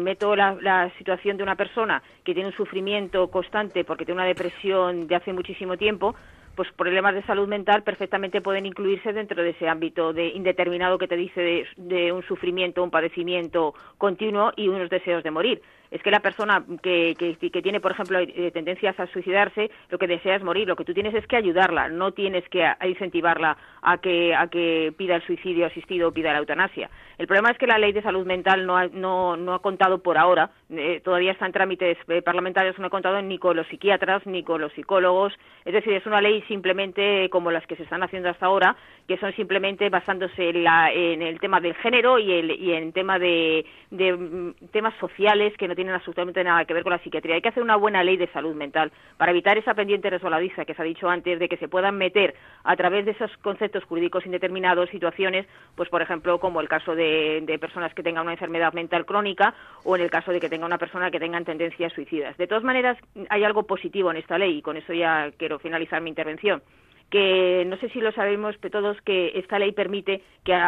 meto 0.00 0.34
la, 0.34 0.56
la, 0.60 0.90
situación 0.96 1.36
de 1.36 1.42
una 1.42 1.54
persona 1.54 2.02
que 2.24 2.32
tiene 2.32 2.48
un 2.48 2.56
sufrimiento 2.56 3.28
constante 3.28 3.84
porque 3.84 4.06
tiene 4.06 4.20
una 4.20 4.28
depresión 4.28 5.06
de 5.06 5.16
hace 5.16 5.34
muchísimo 5.34 5.76
tiempo, 5.76 6.14
pues 6.56 6.72
problemas 6.72 7.14
de 7.14 7.22
salud 7.24 7.46
mental 7.46 7.82
perfectamente 7.82 8.40
pueden 8.40 8.66
incluirse 8.66 9.12
dentro 9.12 9.42
de 9.42 9.50
ese 9.50 9.68
ámbito 9.68 10.12
de 10.12 10.28
indeterminado 10.28 10.98
que 10.98 11.06
te 11.06 11.16
dice 11.16 11.66
de, 11.76 12.12
un 12.12 12.22
sufrimiento, 12.22 12.82
un 12.82 12.90
padecimiento 12.90 13.74
continuo 13.98 14.52
y 14.56 14.68
unos 14.68 14.88
deseos 14.88 15.22
de 15.22 15.30
morir. 15.30 15.62
Es 15.96 16.02
que 16.02 16.10
la 16.10 16.20
persona 16.20 16.62
que, 16.82 17.16
tiene, 17.62 17.80
por 17.80 17.92
ejemplo, 17.92 18.18
eh, 18.18 18.50
tendencias 18.52 19.00
a 19.00 19.06
suicidarse, 19.06 19.70
lo 19.88 19.96
que 19.96 20.06
desea 20.06 20.36
es 20.36 20.42
morir. 20.42 20.68
Lo 20.68 20.76
que 20.76 20.84
tú 20.84 20.92
tienes 20.92 21.14
es 21.14 21.26
que 21.26 21.36
ayudarla, 21.36 21.88
no 21.88 22.12
tienes 22.12 22.46
que 22.50 22.70
incentivarla 22.84 23.56
a 23.80 23.96
que, 23.96 24.34
a 24.34 24.46
que 24.48 24.92
pida 24.94 25.16
el 25.16 25.22
suicidio 25.22 25.64
asistido 25.64 26.08
o 26.08 26.12
pida 26.12 26.34
la 26.34 26.40
eutanasia. 26.40 26.90
El 27.16 27.26
problema 27.26 27.50
es 27.50 27.56
que 27.56 27.66
la 27.66 27.78
ley 27.78 27.92
de 27.92 28.02
salud 28.02 28.26
mental 28.26 28.66
no 28.66 28.76
ha, 28.76 28.88
no, 28.88 29.38
no 29.38 29.54
ha 29.54 29.62
contado 29.62 30.02
por 30.02 30.18
ahora, 30.18 30.50
eh, 30.68 31.00
todavía 31.02 31.32
está 31.32 31.46
en 31.46 31.52
trámites 31.52 31.96
eh, 32.08 32.20
parlamentarios, 32.20 32.78
no 32.78 32.88
ha 32.88 32.90
contado 32.90 33.22
ni 33.22 33.38
con 33.38 33.56
los 33.56 33.66
psiquiatras 33.68 34.26
ni 34.26 34.42
con 34.42 34.60
los 34.60 34.72
psicólogos. 34.74 35.32
Es 35.64 35.72
decir, 35.72 35.94
es 35.94 36.04
una 36.04 36.20
ley 36.20 36.42
simplemente 36.46 37.30
como 37.30 37.50
las 37.50 37.66
que 37.66 37.76
se 37.76 37.84
están 37.84 38.02
haciendo 38.02 38.28
hasta 38.28 38.46
ahora, 38.46 38.76
que 39.08 39.16
son 39.16 39.32
simplemente 39.32 39.88
basándose 39.88 40.50
en, 40.50 40.62
la, 40.62 40.92
en 40.92 41.22
el 41.22 41.40
tema 41.40 41.60
del 41.60 41.74
género 41.76 42.18
y, 42.18 42.32
el, 42.32 42.50
y 42.50 42.72
en 42.72 42.92
tema 42.92 43.18
de, 43.18 43.64
de 43.90 44.12
mm, 44.12 44.54
temas 44.72 44.94
sociales 45.00 45.54
que 45.56 45.68
no 45.68 45.74
tienen 45.74 45.85
absolutamente 45.94 46.42
nada 46.44 46.64
que 46.64 46.74
ver 46.74 46.82
con 46.82 46.92
la 46.92 46.98
psiquiatría. 46.98 47.36
Hay 47.36 47.42
que 47.42 47.48
hacer 47.48 47.62
una 47.62 47.76
buena 47.76 48.02
ley 48.02 48.16
de 48.16 48.26
salud 48.28 48.54
mental 48.54 48.92
para 49.16 49.32
evitar 49.32 49.58
esa 49.58 49.74
pendiente 49.74 50.10
resbaladiza 50.10 50.64
que 50.64 50.74
se 50.74 50.82
ha 50.82 50.84
dicho 50.84 51.08
antes 51.08 51.38
de 51.38 51.48
que 51.48 51.56
se 51.56 51.68
puedan 51.68 51.96
meter 51.96 52.34
a 52.64 52.76
través 52.76 53.04
de 53.04 53.12
esos 53.12 53.34
conceptos 53.38 53.84
jurídicos 53.84 54.26
indeterminados 54.26 54.90
situaciones, 54.90 55.46
pues 55.74 55.88
por 55.88 56.02
ejemplo 56.02 56.38
como 56.38 56.60
el 56.60 56.68
caso 56.68 56.94
de, 56.94 57.42
de 57.44 57.58
personas 57.58 57.94
que 57.94 58.02
tengan 58.02 58.24
una 58.24 58.32
enfermedad 58.32 58.72
mental 58.72 59.06
crónica 59.06 59.54
o 59.84 59.96
en 59.96 60.02
el 60.02 60.10
caso 60.10 60.32
de 60.32 60.40
que 60.40 60.48
tenga 60.48 60.66
una 60.66 60.78
persona 60.78 61.10
que 61.10 61.20
tenga 61.20 61.40
tendencias 61.42 61.92
suicidas. 61.92 62.36
De 62.36 62.46
todas 62.46 62.64
maneras, 62.64 62.98
hay 63.28 63.44
algo 63.44 63.64
positivo 63.64 64.10
en 64.10 64.16
esta 64.16 64.38
ley 64.38 64.58
y 64.58 64.62
con 64.62 64.76
eso 64.76 64.92
ya 64.92 65.30
quiero 65.38 65.58
finalizar 65.58 66.00
mi 66.00 66.10
intervención 66.10 66.62
que 67.10 67.64
no 67.66 67.76
sé 67.76 67.88
si 67.90 68.00
lo 68.00 68.12
sabemos 68.12 68.56
todos 68.70 69.00
que 69.02 69.32
esta 69.36 69.58
ley 69.58 69.72
permite 69.72 70.22
que 70.44 70.58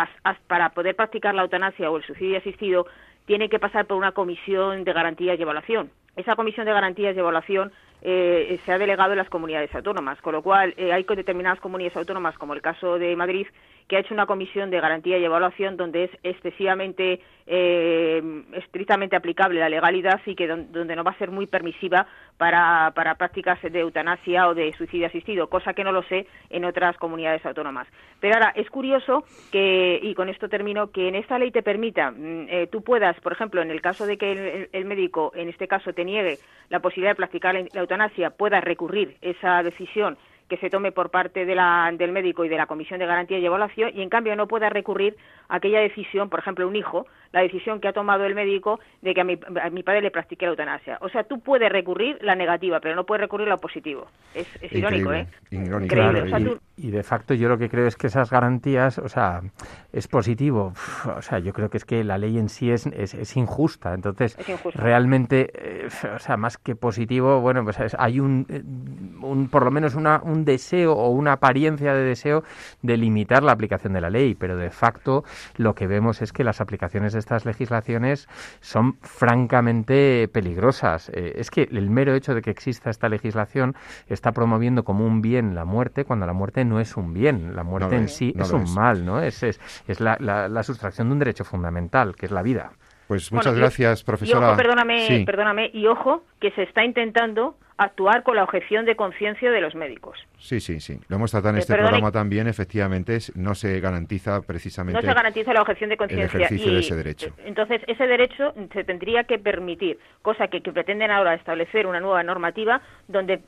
para 0.46 0.70
poder 0.70 0.94
practicar 0.94 1.34
la 1.34 1.42
eutanasia 1.42 1.90
o 1.90 1.96
el 1.96 2.04
suicidio 2.04 2.38
asistido 2.38 2.86
tiene 3.28 3.50
que 3.50 3.58
pasar 3.58 3.86
por 3.86 3.98
una 3.98 4.12
comisión 4.12 4.84
de 4.84 4.92
garantías 4.94 5.38
y 5.38 5.42
evaluación. 5.42 5.90
Esa 6.18 6.34
comisión 6.34 6.66
de 6.66 6.72
garantías 6.72 7.14
y 7.14 7.20
evaluación 7.20 7.70
eh, 8.02 8.58
se 8.66 8.72
ha 8.72 8.78
delegado 8.78 9.12
en 9.12 9.18
las 9.18 9.28
comunidades 9.28 9.72
autónomas, 9.72 10.20
con 10.20 10.32
lo 10.32 10.42
cual 10.42 10.74
eh, 10.76 10.92
hay 10.92 11.04
determinadas 11.04 11.60
comunidades 11.60 11.96
autónomas, 11.96 12.36
como 12.36 12.54
el 12.54 12.60
caso 12.60 12.98
de 12.98 13.14
Madrid, 13.14 13.46
que 13.86 13.96
ha 13.96 14.00
hecho 14.00 14.14
una 14.14 14.26
comisión 14.26 14.70
de 14.70 14.80
garantía 14.80 15.16
y 15.16 15.24
evaluación 15.24 15.76
donde 15.76 16.04
es 16.04 16.10
excesivamente 16.22 17.20
eh, 17.46 18.22
estrictamente 18.52 19.16
aplicable 19.16 19.60
la 19.60 19.70
legalidad 19.70 20.20
y 20.26 20.34
que 20.34 20.46
donde 20.46 20.94
no 20.94 21.04
va 21.04 21.12
a 21.12 21.18
ser 21.18 21.30
muy 21.30 21.46
permisiva 21.46 22.06
para, 22.36 22.92
prácticas 22.94 23.60
de 23.62 23.80
eutanasia 23.80 24.48
o 24.48 24.54
de 24.54 24.72
suicidio 24.74 25.06
asistido, 25.06 25.48
cosa 25.48 25.72
que 25.72 25.84
no 25.84 25.92
lo 25.92 26.02
sé 26.02 26.26
en 26.50 26.66
otras 26.66 26.98
comunidades 26.98 27.44
autónomas. 27.46 27.88
Pero 28.20 28.34
ahora 28.34 28.52
es 28.54 28.68
curioso 28.68 29.24
que, 29.50 29.98
y 30.02 30.14
con 30.14 30.28
esto 30.28 30.48
termino, 30.50 30.90
que 30.90 31.08
en 31.08 31.14
esta 31.14 31.38
ley 31.38 31.50
te 31.50 31.62
permita, 31.62 32.10
mm, 32.10 32.46
eh, 32.48 32.68
tú 32.70 32.82
puedas, 32.82 33.18
por 33.20 33.32
ejemplo, 33.32 33.62
en 33.62 33.70
el 33.70 33.80
caso 33.80 34.06
de 34.06 34.18
que 34.18 34.68
el, 34.70 34.84
médico, 34.84 35.32
en 35.34 35.48
este 35.48 35.66
caso, 35.66 35.94
te 35.94 36.04
niegue 36.08 36.38
la 36.68 36.80
posibilidad 36.80 37.12
de 37.12 37.16
practicar 37.16 37.54
la 37.54 37.80
eutanasia, 37.80 38.30
puedas 38.30 38.62
recurrir 38.62 39.16
esa 39.22 39.62
decisión 39.62 40.18
que 40.48 40.56
se 40.56 40.70
tome 40.70 40.92
por 40.92 41.10
parte 41.10 41.44
de 41.44 41.54
la, 41.54 41.90
del 41.96 42.12
médico 42.12 42.44
y 42.44 42.48
de 42.48 42.56
la 42.56 42.66
Comisión 42.66 42.98
de 42.98 43.06
Garantía 43.06 43.38
y 43.38 43.46
Evaluación 43.46 43.90
y 43.94 44.02
en 44.02 44.08
cambio 44.08 44.34
no 44.34 44.48
pueda 44.48 44.68
recurrir 44.70 45.16
a 45.48 45.56
aquella 45.56 45.80
decisión, 45.80 46.28
por 46.28 46.40
ejemplo, 46.40 46.66
un 46.66 46.76
hijo, 46.76 47.06
la 47.32 47.40
decisión 47.40 47.80
que 47.80 47.88
ha 47.88 47.92
tomado 47.92 48.24
el 48.24 48.34
médico 48.34 48.80
de 49.02 49.14
que 49.14 49.20
a 49.20 49.24
mi, 49.24 49.36
padre 49.36 50.02
le 50.02 50.10
practique 50.10 50.46
la 50.46 50.50
eutanasia. 50.50 50.98
O 51.00 51.08
sea, 51.08 51.24
tú 51.24 51.40
puedes 51.40 51.70
recurrir 51.70 52.18
la 52.22 52.34
negativa, 52.34 52.80
pero 52.80 52.94
no 52.94 53.04
puedes 53.04 53.22
recurrir 53.22 53.48
lo 53.48 53.58
positivo. 53.58 54.06
Es, 54.34 54.48
irónico, 54.72 55.12
¿eh? 55.12 55.26
Increíble. 55.50 56.58
y, 56.76 56.90
de 56.90 57.02
facto 57.02 57.34
yo 57.34 57.48
lo 57.48 57.58
que 57.58 57.68
creo 57.68 57.86
es 57.86 57.96
que 57.96 58.06
esas 58.06 58.30
garantías, 58.30 58.98
o 58.98 59.08
sea, 59.08 59.40
es 59.92 60.08
positivo. 60.08 60.72
O 61.16 61.22
sea, 61.22 61.38
yo 61.38 61.52
creo 61.52 61.68
que 61.68 61.78
es 61.78 61.84
que 61.84 62.04
la 62.04 62.18
ley 62.18 62.38
en 62.38 62.48
sí 62.48 62.70
es, 62.70 62.86
es, 62.86 63.36
injusta. 63.36 63.92
Entonces, 63.94 64.36
realmente, 64.74 65.50
eh, 65.54 65.88
o 66.14 66.18
sea, 66.18 66.36
más 66.36 66.58
que 66.58 66.76
positivo, 66.76 67.40
bueno, 67.40 67.64
pues 67.64 67.78
hay 67.98 68.20
un, 68.20 68.46
eh, 68.48 68.62
un 69.22 69.48
por 69.48 69.64
lo 69.64 69.70
menos 69.70 69.94
una, 69.94 70.20
un 70.22 70.37
deseo 70.44 70.94
o 70.94 71.10
una 71.10 71.32
apariencia 71.32 71.94
de 71.94 72.02
deseo 72.02 72.44
de 72.82 72.96
limitar 72.96 73.42
la 73.42 73.52
aplicación 73.52 73.92
de 73.92 74.00
la 74.00 74.10
ley, 74.10 74.34
pero 74.34 74.56
de 74.56 74.70
facto 74.70 75.24
lo 75.56 75.74
que 75.74 75.86
vemos 75.86 76.22
es 76.22 76.32
que 76.32 76.44
las 76.44 76.60
aplicaciones 76.60 77.12
de 77.12 77.18
estas 77.18 77.44
legislaciones 77.44 78.28
son 78.60 78.98
francamente 79.02 80.28
peligrosas. 80.32 81.10
Eh, 81.10 81.34
es 81.36 81.50
que 81.50 81.68
el 81.70 81.90
mero 81.90 82.14
hecho 82.14 82.34
de 82.34 82.42
que 82.42 82.50
exista 82.50 82.90
esta 82.90 83.08
legislación 83.08 83.74
está 84.08 84.32
promoviendo 84.32 84.84
como 84.84 85.06
un 85.06 85.22
bien 85.22 85.54
la 85.54 85.64
muerte 85.64 86.04
cuando 86.04 86.26
la 86.26 86.32
muerte 86.32 86.64
no 86.64 86.80
es 86.80 86.96
un 86.96 87.12
bien, 87.12 87.54
la 87.54 87.64
muerte 87.64 87.96
en 87.96 88.08
sí 88.08 88.34
es 88.38 88.50
un 88.50 88.72
mal, 88.74 89.04
¿no? 89.04 89.22
Es, 89.22 89.42
es, 89.42 89.60
es 89.86 90.00
la, 90.00 90.16
la, 90.18 90.62
sustracción 90.62 91.08
de 91.08 91.12
un 91.12 91.18
derecho 91.18 91.44
fundamental, 91.44 92.14
que 92.16 92.26
es 92.26 92.32
la 92.32 92.42
vida. 92.42 92.72
Pues 93.06 93.32
muchas 93.32 93.54
gracias, 93.54 94.04
profesora. 94.04 94.54
perdóname, 94.54 95.24
perdóname, 95.24 95.70
y 95.72 95.86
ojo, 95.86 96.24
que 96.40 96.50
se 96.52 96.64
está 96.64 96.84
intentando 96.84 97.56
actuar 97.78 98.24
con 98.24 98.36
la 98.36 98.42
objeción 98.42 98.84
de 98.84 98.96
conciencia 98.96 99.50
de 99.50 99.60
los 99.60 99.74
médicos. 99.76 100.18
Sí, 100.38 100.60
sí, 100.60 100.80
sí. 100.80 100.98
Lo 101.08 101.16
hemos 101.16 101.30
tratado 101.30 101.50
en 101.50 101.56
eh, 101.56 101.60
este 101.60 101.74
programa 101.74 102.10
también. 102.10 102.48
Efectivamente, 102.48 103.18
no 103.36 103.54
se 103.54 103.80
garantiza 103.80 104.42
precisamente. 104.42 105.00
No 105.00 105.08
se 105.08 105.14
garantiza 105.14 105.52
la 105.52 105.62
objeción 105.62 105.90
de 105.90 105.96
conciencia. 105.96 106.36
El 106.36 106.44
ejercicio 106.44 106.72
de 106.72 106.80
ese 106.80 106.96
derecho. 106.96 107.34
Entonces, 107.44 107.80
ese 107.86 108.06
derecho 108.06 108.52
se 108.72 108.84
tendría 108.84 109.24
que 109.24 109.38
permitir, 109.38 109.98
cosa 110.22 110.48
que, 110.48 110.60
pretenden 110.60 111.10
ahora 111.10 111.34
establecer 111.34 111.86
una 111.86 112.00
nueva 112.00 112.22
normativa 112.22 112.82
donde 113.06 113.40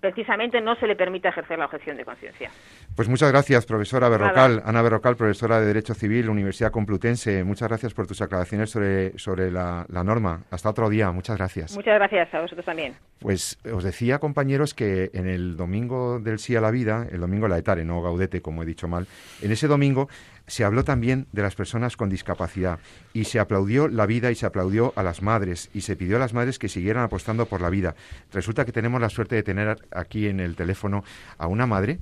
precisamente 0.00 0.60
no 0.60 0.74
se 0.76 0.86
le 0.86 0.96
permita 0.96 1.28
ejercer 1.30 1.58
la 1.58 1.66
objeción 1.66 1.96
de 1.96 2.04
conciencia. 2.04 2.50
Pues 2.94 3.08
muchas 3.08 3.30
gracias, 3.30 3.64
profesora 3.66 4.08
Berrocal, 4.08 4.62
Ana 4.64 4.82
Berrocal, 4.82 5.16
profesora 5.16 5.60
de 5.60 5.66
Derecho 5.66 5.94
Civil, 5.94 6.28
Universidad 6.28 6.70
Complutense. 6.70 7.44
Muchas 7.44 7.68
gracias 7.68 7.94
por 7.94 8.06
tus 8.06 8.20
aclaraciones 8.20 8.70
sobre, 8.70 9.16
sobre 9.18 9.50
la, 9.50 9.86
la 9.88 10.04
norma. 10.04 10.42
Hasta 10.50 10.70
otro 10.70 10.88
día. 10.88 11.10
Muchas 11.12 11.36
gracias. 11.36 11.74
Muchas 11.74 11.94
gracias 11.94 12.34
a 12.34 12.40
vosotros 12.40 12.66
también. 12.66 12.94
Pues 13.20 13.43
os 13.72 13.84
decía, 13.84 14.18
compañeros, 14.18 14.74
que 14.74 15.10
en 15.14 15.26
el 15.26 15.56
domingo 15.56 16.20
del 16.20 16.38
Sí 16.38 16.56
a 16.56 16.60
la 16.60 16.70
Vida, 16.70 17.06
el 17.10 17.20
domingo 17.20 17.48
la 17.48 17.58
Etare, 17.58 17.84
no 17.84 18.02
Gaudete, 18.02 18.42
como 18.42 18.62
he 18.62 18.66
dicho 18.66 18.88
mal, 18.88 19.06
en 19.42 19.52
ese 19.52 19.66
domingo 19.66 20.08
se 20.46 20.64
habló 20.64 20.84
también 20.84 21.26
de 21.32 21.42
las 21.42 21.54
personas 21.54 21.96
con 21.96 22.10
discapacidad 22.10 22.78
y 23.12 23.24
se 23.24 23.40
aplaudió 23.40 23.88
la 23.88 24.06
vida 24.06 24.30
y 24.30 24.34
se 24.34 24.46
aplaudió 24.46 24.92
a 24.96 25.02
las 25.02 25.22
madres 25.22 25.70
y 25.72 25.80
se 25.80 25.96
pidió 25.96 26.16
a 26.16 26.18
las 26.20 26.34
madres 26.34 26.58
que 26.58 26.68
siguieran 26.68 27.04
apostando 27.04 27.46
por 27.46 27.60
la 27.60 27.70
vida. 27.70 27.94
Resulta 28.32 28.64
que 28.64 28.72
tenemos 28.72 29.00
la 29.00 29.08
suerte 29.08 29.36
de 29.36 29.42
tener 29.42 29.78
aquí 29.90 30.28
en 30.28 30.40
el 30.40 30.54
teléfono 30.54 31.04
a 31.38 31.46
una 31.46 31.66
madre, 31.66 31.98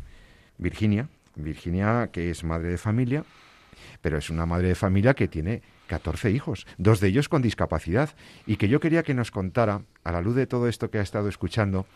Virginia, 0.59 1.09
Virginia 1.37 2.11
que 2.13 2.31
es 2.31 2.43
madre 2.45 2.71
de 2.71 2.79
familia, 2.79 3.25
pero 4.01 4.19
es 4.19 4.31
una 4.31 4.47
madre 4.47 4.69
de 4.69 4.75
familia 4.75 5.15
que 5.15 5.29
tiene 5.29 5.63
14 5.87 6.31
hijos, 6.31 6.67
dos 6.79 7.01
de 7.01 7.09
ellos 7.09 7.29
con 7.29 7.43
discapacidad, 7.43 8.11
y 8.47 8.57
que 8.57 8.69
yo 8.69 8.81
quería 8.81 9.03
que 9.03 9.15
nos 9.15 9.31
contara, 9.31 9.83
a 10.05 10.13
la 10.13 10.21
luz 10.21 10.35
de 10.35 10.47
todo 10.47 10.69
esto 10.69 10.91
que 10.91 10.99
ha 10.99 11.03
estado 11.03 11.29
escuchando, 11.29 11.87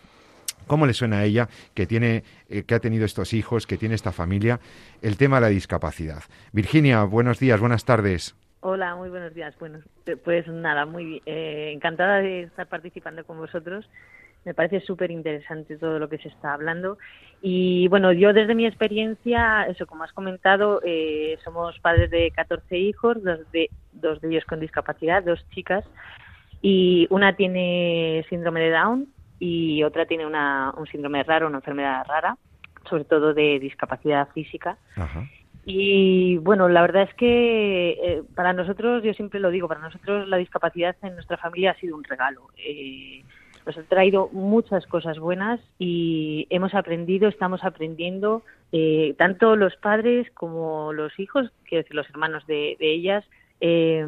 ¿Cómo 0.66 0.86
le 0.86 0.94
suena 0.94 1.18
a 1.18 1.24
ella 1.24 1.48
que 1.74 1.86
tiene 1.86 2.24
eh, 2.48 2.64
que 2.64 2.74
ha 2.74 2.80
tenido 2.80 3.04
estos 3.04 3.32
hijos, 3.32 3.66
que 3.66 3.76
tiene 3.76 3.94
esta 3.94 4.10
familia, 4.10 4.58
el 5.00 5.16
tema 5.16 5.36
de 5.36 5.42
la 5.42 5.48
discapacidad? 5.48 6.24
Virginia, 6.52 7.04
buenos 7.04 7.38
días, 7.38 7.60
buenas 7.60 7.84
tardes. 7.84 8.34
Hola, 8.60 8.96
muy 8.96 9.08
buenos 9.08 9.32
días. 9.32 9.56
Bueno, 9.60 9.78
pues 10.24 10.48
nada, 10.48 10.84
muy 10.84 11.22
eh, 11.24 11.70
encantada 11.72 12.18
de 12.18 12.42
estar 12.42 12.66
participando 12.66 13.24
con 13.24 13.38
vosotros. 13.38 13.88
Me 14.44 14.54
parece 14.54 14.80
súper 14.80 15.12
interesante 15.12 15.76
todo 15.76 16.00
lo 16.00 16.08
que 16.08 16.18
se 16.18 16.28
está 16.28 16.54
hablando. 16.54 16.98
Y 17.42 17.86
bueno, 17.88 18.12
yo 18.12 18.32
desde 18.32 18.56
mi 18.56 18.66
experiencia, 18.66 19.66
eso 19.68 19.86
como 19.86 20.02
has 20.02 20.12
comentado, 20.12 20.80
eh, 20.84 21.38
somos 21.44 21.78
padres 21.78 22.10
de 22.10 22.32
14 22.32 22.76
hijos, 22.76 23.22
dos 23.22 23.40
de, 23.52 23.70
dos 23.92 24.20
de 24.20 24.30
ellos 24.30 24.44
con 24.46 24.58
discapacidad, 24.58 25.22
dos 25.22 25.44
chicas, 25.50 25.84
y 26.62 27.06
una 27.10 27.36
tiene 27.36 28.24
síndrome 28.28 28.60
de 28.60 28.70
Down 28.70 29.06
y 29.38 29.82
otra 29.82 30.06
tiene 30.06 30.26
una, 30.26 30.72
un 30.76 30.86
síndrome 30.86 31.22
raro, 31.22 31.46
una 31.46 31.58
enfermedad 31.58 32.04
rara, 32.06 32.36
sobre 32.88 33.04
todo 33.04 33.34
de 33.34 33.58
discapacidad 33.58 34.28
física. 34.30 34.78
Y 35.64 36.36
bueno, 36.38 36.68
la 36.68 36.80
verdad 36.82 37.02
es 37.02 37.14
que 37.14 37.90
eh, 37.90 38.22
para 38.36 38.52
nosotros, 38.52 39.02
yo 39.02 39.12
siempre 39.14 39.40
lo 39.40 39.50
digo, 39.50 39.66
para 39.66 39.80
nosotros 39.80 40.28
la 40.28 40.36
discapacidad 40.36 40.94
en 41.02 41.14
nuestra 41.14 41.36
familia 41.36 41.72
ha 41.72 41.80
sido 41.80 41.96
un 41.96 42.04
regalo. 42.04 42.48
Eh, 42.56 43.24
nos 43.66 43.76
ha 43.76 43.82
traído 43.82 44.30
muchas 44.32 44.86
cosas 44.86 45.18
buenas 45.18 45.60
y 45.76 46.46
hemos 46.50 46.72
aprendido, 46.72 47.28
estamos 47.28 47.64
aprendiendo, 47.64 48.44
eh, 48.70 49.14
tanto 49.18 49.56
los 49.56 49.74
padres 49.76 50.30
como 50.34 50.92
los 50.92 51.18
hijos, 51.18 51.50
quiero 51.64 51.82
decir, 51.82 51.96
los 51.96 52.08
hermanos 52.10 52.46
de, 52.46 52.76
ellas, 52.78 53.24
eh, 53.60 54.06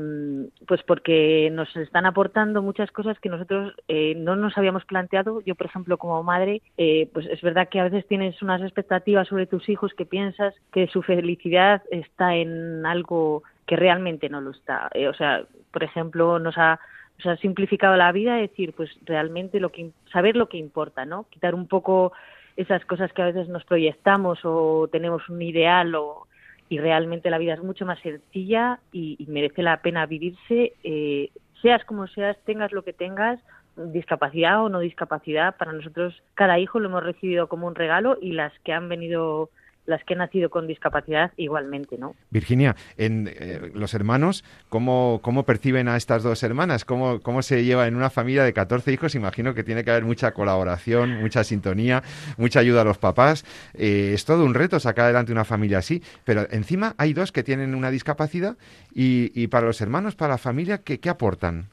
pues 0.67 0.83
porque 0.83 1.51
nos 1.53 1.75
están 1.77 2.07
aportando 2.07 2.63
muchas 2.63 2.91
cosas 2.91 3.19
que 3.19 3.29
nosotros 3.29 3.75
eh, 3.89 4.15
no 4.17 4.37
nos 4.37 4.57
habíamos 4.59 4.85
planteado. 4.85 5.41
Yo, 5.43 5.55
por 5.55 5.67
ejemplo, 5.67 5.97
como 5.99 6.23
madre, 6.23 6.63
eh, 6.77 7.09
pues 7.13 7.27
es 7.27 7.41
verdad 7.41 7.69
que 7.69 7.81
a 7.81 7.85
veces 7.85 8.07
tienes 8.07 8.41
unas 8.43 8.63
expectativas 8.63 9.29
sobre 9.29 9.47
tus 9.47 9.69
hijos 9.69 9.93
que 9.95 10.07
piensas 10.07 10.55
que 10.73 10.87
su 10.89 11.03
felicidad 11.03 11.83
está 11.91 12.37
en 12.37 12.85
algo 12.85 13.43
que 13.67 13.77
realmente 13.77 14.29
no 14.29 14.41
lo 14.41 14.51
está. 14.51 14.91
o 15.09 15.15
sea, 15.15 15.45
por 15.73 15.85
ejemplo, 15.85 16.39
nos 16.39 16.57
ha 16.57 16.81
o 17.19 17.23
sea, 17.23 17.37
simplificado 17.39 17.97
la 17.97 18.13
vida, 18.13 18.37
decir, 18.37 18.73
pues 18.75 18.91
realmente 19.05 19.59
lo 19.59 19.71
que 19.71 19.91
saber 20.13 20.37
lo 20.37 20.49
que 20.49 20.57
importa, 20.57 21.05
¿no? 21.05 21.25
Quitar 21.31 21.55
un 21.55 21.67
poco 21.67 22.13
esas 22.57 22.85
cosas 22.85 23.13
que 23.13 23.23
a 23.23 23.27
veces 23.27 23.49
nos 23.49 23.65
proyectamos 23.65 24.41
o 24.45 24.89
tenemos 24.91 25.29
un 25.29 25.43
ideal 25.43 25.95
o 25.97 26.28
y 26.69 26.79
realmente 26.79 27.31
la 27.31 27.39
vida 27.39 27.55
es 27.55 27.63
mucho 27.63 27.87
más 27.87 27.99
sencilla 28.01 28.81
y, 28.93 29.25
merece 29.29 29.63
la 29.63 29.81
pena 29.81 30.07
vivirse, 30.07 30.75
eh, 30.83 31.31
seas 31.63 31.85
como 31.85 32.07
seas, 32.07 32.37
tengas 32.45 32.73
lo 32.73 32.83
que 32.83 32.93
tengas, 32.93 33.41
discapacidad 33.77 34.65
o 34.65 34.69
no 34.69 34.81
discapacidad, 34.81 35.57
para 35.57 35.73
nosotros 35.73 36.21
cada 36.35 36.59
hijo 36.59 36.81
lo 36.81 36.89
hemos 36.89 37.03
recibido 37.03 37.49
como 37.49 37.67
un 37.67 37.75
regalo 37.75 38.19
y 38.21 38.33
las 38.33 38.53
que 38.61 38.73
han 38.73 38.89
venido 38.89 39.51
las 39.89 40.05
que 40.05 40.15
han 40.15 40.19
nacido 40.19 40.51
con 40.51 40.67
discapacidad 40.67 41.33
igualmente, 41.37 41.97
¿no? 41.99 42.15
Virginia, 42.31 42.77
en 42.99 43.29
eh, 43.29 43.71
los 43.75 43.95
hermanos, 43.95 44.45
¿cómo, 44.69 45.21
¿cómo 45.23 45.45
perciben 45.45 45.89
a 45.89 45.97
estas 45.97 46.23
dos 46.23 46.43
hermanas? 46.43 46.85
¿Cómo, 46.85 47.21
¿Cómo 47.21 47.41
se 47.41 47.65
lleva 47.65 47.87
en 47.87 47.97
una 47.97 48.11
familia 48.11 48.45
de 48.45 48.53
14 48.53 48.93
hijos? 48.93 49.15
Imagino 49.15 49.55
que 49.55 49.65
tiene 49.65 49.85
que 49.85 49.91
haber 49.91 50.05
mucha 50.05 50.33
colaboración, 50.33 51.21
mucha 51.21 51.43
sintonía, 51.43 52.03
mucha 52.37 52.61
ayuda 52.61 52.83
a 52.83 52.85
los 52.85 52.99
papás. 52.99 53.45
Eh, 53.75 54.13
es 54.13 54.27
todo 54.27 54.45
un 54.45 54.55
reto 54.55 54.79
sacar 54.79 55.07
adelante 55.07 55.33
una 55.33 55.47
familia 55.47 55.79
así, 55.79 56.03
pero 56.25 56.47
encima 56.51 56.95
hay 56.99 57.15
dos 57.15 57.33
que 57.33 57.43
tienen 57.43 57.75
una 57.75 57.91
discapacidad 57.91 58.59
y, 58.95 59.33
y 59.35 59.49
para 59.49 59.67
los 59.67 59.81
hermanos, 59.81 60.17
para 60.17 60.35
la 60.35 60.39
familia, 60.39 60.83
¿qué, 60.85 61.01
qué 61.01 61.09
aportan? 61.09 61.71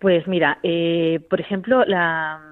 Pues 0.00 0.26
mira, 0.26 0.58
eh, 0.62 1.20
por 1.28 1.40
ejemplo, 1.40 1.84
la, 1.84 2.49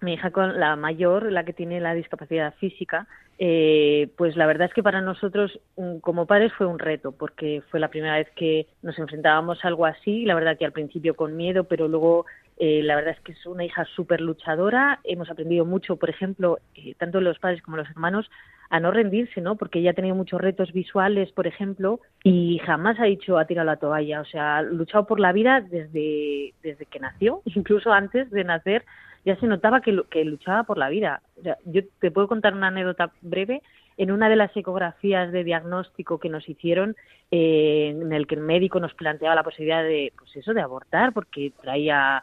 mi 0.00 0.14
hija 0.14 0.30
con 0.30 0.58
la 0.60 0.76
mayor, 0.76 1.30
la 1.32 1.44
que 1.44 1.52
tiene 1.52 1.80
la 1.80 1.94
discapacidad 1.94 2.54
física, 2.54 3.06
eh, 3.38 4.08
pues 4.16 4.36
la 4.36 4.46
verdad 4.46 4.68
es 4.68 4.74
que 4.74 4.82
para 4.82 5.00
nosotros 5.00 5.60
mm, 5.76 5.98
como 5.98 6.26
padres 6.26 6.52
fue 6.54 6.66
un 6.66 6.78
reto, 6.78 7.12
porque 7.12 7.62
fue 7.70 7.80
la 7.80 7.88
primera 7.88 8.16
vez 8.16 8.28
que 8.36 8.66
nos 8.82 8.98
enfrentábamos 8.98 9.64
a 9.64 9.68
algo 9.68 9.86
así, 9.86 10.24
la 10.24 10.34
verdad 10.34 10.56
que 10.58 10.64
al 10.64 10.72
principio 10.72 11.14
con 11.14 11.36
miedo, 11.36 11.64
pero 11.64 11.88
luego 11.88 12.26
eh, 12.58 12.82
la 12.82 12.96
verdad 12.96 13.14
es 13.16 13.20
que 13.20 13.32
es 13.32 13.46
una 13.46 13.64
hija 13.64 13.84
súper 13.84 14.20
luchadora, 14.20 15.00
hemos 15.04 15.30
aprendido 15.30 15.64
mucho, 15.64 15.96
por 15.96 16.10
ejemplo, 16.10 16.58
eh, 16.74 16.94
tanto 16.98 17.20
los 17.20 17.38
padres 17.38 17.62
como 17.62 17.76
los 17.76 17.88
hermanos, 17.88 18.28
a 18.70 18.80
no 18.80 18.90
rendirse, 18.90 19.40
¿no? 19.40 19.56
Porque 19.56 19.78
ella 19.78 19.92
ha 19.92 19.94
tenido 19.94 20.14
muchos 20.14 20.40
retos 20.40 20.72
visuales, 20.72 21.30
por 21.32 21.46
ejemplo, 21.46 22.00
y 22.22 22.58
jamás 22.58 22.98
ha 23.00 23.04
dicho 23.04 23.38
a 23.38 23.46
tirar 23.46 23.64
la 23.64 23.76
toalla, 23.76 24.20
o 24.20 24.24
sea, 24.24 24.58
ha 24.58 24.62
luchado 24.62 25.06
por 25.06 25.20
la 25.20 25.32
vida 25.32 25.60
desde, 25.60 26.52
desde 26.62 26.86
que 26.86 27.00
nació, 27.00 27.42
incluso 27.46 27.92
antes 27.92 28.30
de 28.30 28.44
nacer, 28.44 28.84
ya 29.24 29.36
se 29.36 29.46
notaba 29.46 29.80
que, 29.80 30.02
que 30.10 30.24
luchaba 30.24 30.64
por 30.64 30.78
la 30.78 30.88
vida. 30.88 31.22
yo 31.64 31.82
te 32.00 32.10
puedo 32.10 32.28
contar 32.28 32.54
una 32.54 32.68
anécdota 32.68 33.12
breve. 33.20 33.62
En 33.96 34.12
una 34.12 34.28
de 34.28 34.36
las 34.36 34.56
ecografías 34.56 35.32
de 35.32 35.42
diagnóstico 35.42 36.20
que 36.20 36.28
nos 36.28 36.48
hicieron, 36.48 36.94
eh, 37.32 37.88
en 38.00 38.12
el 38.12 38.28
que 38.28 38.36
el 38.36 38.42
médico 38.42 38.78
nos 38.78 38.94
planteaba 38.94 39.34
la 39.34 39.42
posibilidad 39.42 39.82
de, 39.82 40.12
pues 40.16 40.36
eso, 40.36 40.54
de 40.54 40.60
abortar, 40.60 41.12
porque 41.12 41.50
traía 41.60 42.22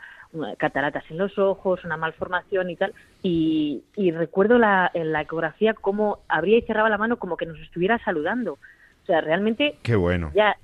cataratas 0.58 1.04
en 1.10 1.18
los 1.18 1.38
ojos, 1.38 1.84
una 1.84 1.98
malformación 1.98 2.70
y 2.70 2.76
tal. 2.76 2.94
Y, 3.22 3.84
recuerdo 4.12 4.58
la, 4.58 4.90
en 4.94 5.12
la 5.12 5.22
ecografía 5.22 5.74
cómo 5.74 6.20
abría 6.28 6.58
y 6.58 6.62
cerraba 6.62 6.90
la 6.90 6.98
mano 6.98 7.18
como 7.18 7.38
que 7.38 7.46
nos 7.46 7.60
estuviera 7.60 8.00
saludando. 8.00 8.54
O 8.54 9.06
sea, 9.06 9.22
realmente. 9.22 9.78
Qué 9.84 9.96
bueno. 9.96 10.32
Ya, 10.34 10.56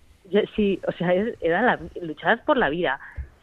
sí, 0.56 0.80
o 0.88 0.92
sea, 0.94 1.14
era 1.42 1.62
la, 1.62 1.80
luchar 2.02 2.44
por 2.46 2.58
la 2.58 2.70
vida. 2.70 3.00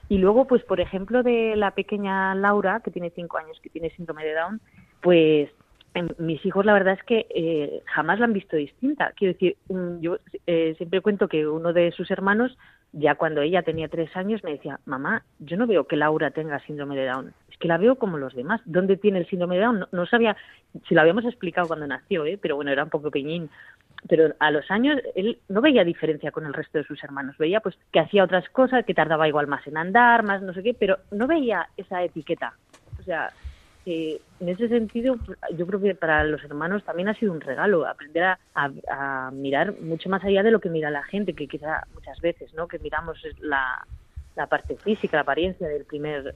Y 0.08 0.18
luego, 0.18 0.46
pues, 0.46 0.62
por 0.64 0.80
ejemplo, 0.80 1.22
de 1.22 1.54
la 1.56 1.72
pequeña 1.72 2.34
Laura, 2.34 2.80
que 2.80 2.90
tiene 2.90 3.10
cinco 3.10 3.38
años, 3.38 3.58
que 3.62 3.70
tiene 3.70 3.90
síndrome 3.90 4.24
de 4.24 4.34
Down, 4.34 4.60
pues 5.02 5.50
em, 5.94 6.08
mis 6.18 6.44
hijos 6.46 6.64
la 6.64 6.72
verdad 6.72 6.94
es 6.94 7.04
que 7.04 7.26
eh, 7.30 7.82
jamás 7.86 8.18
la 8.18 8.24
han 8.24 8.32
visto 8.32 8.56
distinta. 8.56 9.12
Quiero 9.16 9.34
decir, 9.34 9.56
yo 10.00 10.18
eh, 10.46 10.74
siempre 10.78 11.02
cuento 11.02 11.28
que 11.28 11.46
uno 11.46 11.72
de 11.72 11.92
sus 11.92 12.10
hermanos, 12.10 12.56
ya 12.92 13.16
cuando 13.16 13.42
ella 13.42 13.62
tenía 13.62 13.88
tres 13.88 14.14
años, 14.16 14.42
me 14.42 14.52
decía, 14.52 14.80
mamá, 14.86 15.24
yo 15.40 15.58
no 15.58 15.66
veo 15.66 15.86
que 15.86 15.96
Laura 15.96 16.30
tenga 16.30 16.58
síndrome 16.60 16.96
de 16.96 17.06
Down, 17.06 17.34
es 17.50 17.58
que 17.58 17.68
la 17.68 17.76
veo 17.76 17.96
como 17.96 18.16
los 18.16 18.34
demás. 18.34 18.62
¿Dónde 18.64 18.96
tiene 18.96 19.18
el 19.18 19.28
síndrome 19.28 19.56
de 19.56 19.62
Down? 19.62 19.86
No, 19.92 20.06
sabía, 20.06 20.36
si 20.88 20.94
lo 20.94 21.02
habíamos 21.02 21.26
explicado 21.26 21.68
cuando 21.68 21.86
nació, 21.86 22.24
¿eh? 22.24 22.38
pero 22.40 22.56
bueno, 22.56 22.70
era 22.70 22.84
un 22.84 22.90
poco 22.90 23.10
pequeñín 23.10 23.50
pero 24.06 24.34
a 24.38 24.50
los 24.50 24.70
años 24.70 25.00
él 25.14 25.38
no 25.48 25.60
veía 25.60 25.84
diferencia 25.84 26.30
con 26.30 26.46
el 26.46 26.54
resto 26.54 26.78
de 26.78 26.84
sus 26.84 27.02
hermanos, 27.02 27.36
veía 27.38 27.60
pues 27.60 27.76
que 27.92 28.00
hacía 28.00 28.24
otras 28.24 28.48
cosas, 28.50 28.84
que 28.84 28.94
tardaba 28.94 29.28
igual 29.28 29.46
más 29.46 29.66
en 29.66 29.76
andar, 29.76 30.22
más 30.22 30.42
no 30.42 30.52
sé 30.52 30.62
qué, 30.62 30.74
pero 30.74 30.98
no 31.10 31.26
veía 31.26 31.68
esa 31.76 32.02
etiqueta. 32.02 32.54
O 33.00 33.02
sea, 33.02 33.32
en 33.88 34.48
ese 34.48 34.68
sentido 34.68 35.16
yo 35.56 35.66
creo 35.66 35.80
que 35.80 35.94
para 35.94 36.24
los 36.24 36.42
hermanos 36.44 36.84
también 36.84 37.08
ha 37.08 37.14
sido 37.14 37.32
un 37.32 37.40
regalo 37.40 37.86
aprender 37.86 38.36
a, 38.54 39.30
mirar 39.32 39.80
mucho 39.80 40.08
más 40.08 40.22
allá 40.24 40.42
de 40.42 40.50
lo 40.50 40.60
que 40.60 40.68
mira 40.68 40.90
la 40.90 41.04
gente, 41.04 41.34
que 41.34 41.48
quizá 41.48 41.86
muchas 41.94 42.20
veces, 42.20 42.52
¿no? 42.54 42.68
Que 42.68 42.78
miramos 42.78 43.18
la, 43.40 43.86
la 44.36 44.46
parte 44.46 44.76
física, 44.76 45.16
la 45.16 45.22
apariencia 45.22 45.68
del 45.68 45.84
primer 45.84 46.34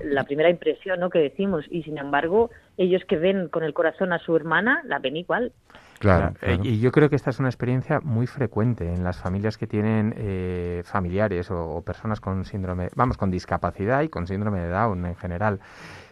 la 0.00 0.22
primera 0.22 0.48
impresión 0.48 1.00
¿no? 1.00 1.10
que 1.10 1.18
decimos 1.18 1.64
y 1.68 1.82
sin 1.82 1.98
embargo 1.98 2.50
ellos 2.76 3.02
que 3.04 3.16
ven 3.16 3.48
con 3.48 3.64
el 3.64 3.74
corazón 3.74 4.12
a 4.12 4.20
su 4.20 4.36
hermana 4.36 4.80
la 4.84 5.00
ven 5.00 5.16
igual 5.16 5.50
Claro, 5.98 6.34
eh, 6.42 6.58
Y 6.62 6.78
yo 6.78 6.92
creo 6.92 7.10
que 7.10 7.16
esta 7.16 7.30
es 7.30 7.40
una 7.40 7.48
experiencia 7.48 8.00
muy 8.00 8.26
frecuente 8.26 8.92
en 8.92 9.02
las 9.02 9.18
familias 9.18 9.58
que 9.58 9.66
tienen 9.66 10.14
eh, 10.16 10.82
familiares 10.84 11.50
o, 11.50 11.82
personas 11.82 12.20
con 12.20 12.44
síndrome, 12.44 12.88
vamos, 12.94 13.16
con 13.16 13.30
discapacidad 13.30 14.02
y 14.02 14.08
con 14.08 14.26
síndrome 14.26 14.60
de 14.60 14.68
Down 14.68 15.06
en 15.06 15.16
general. 15.16 15.60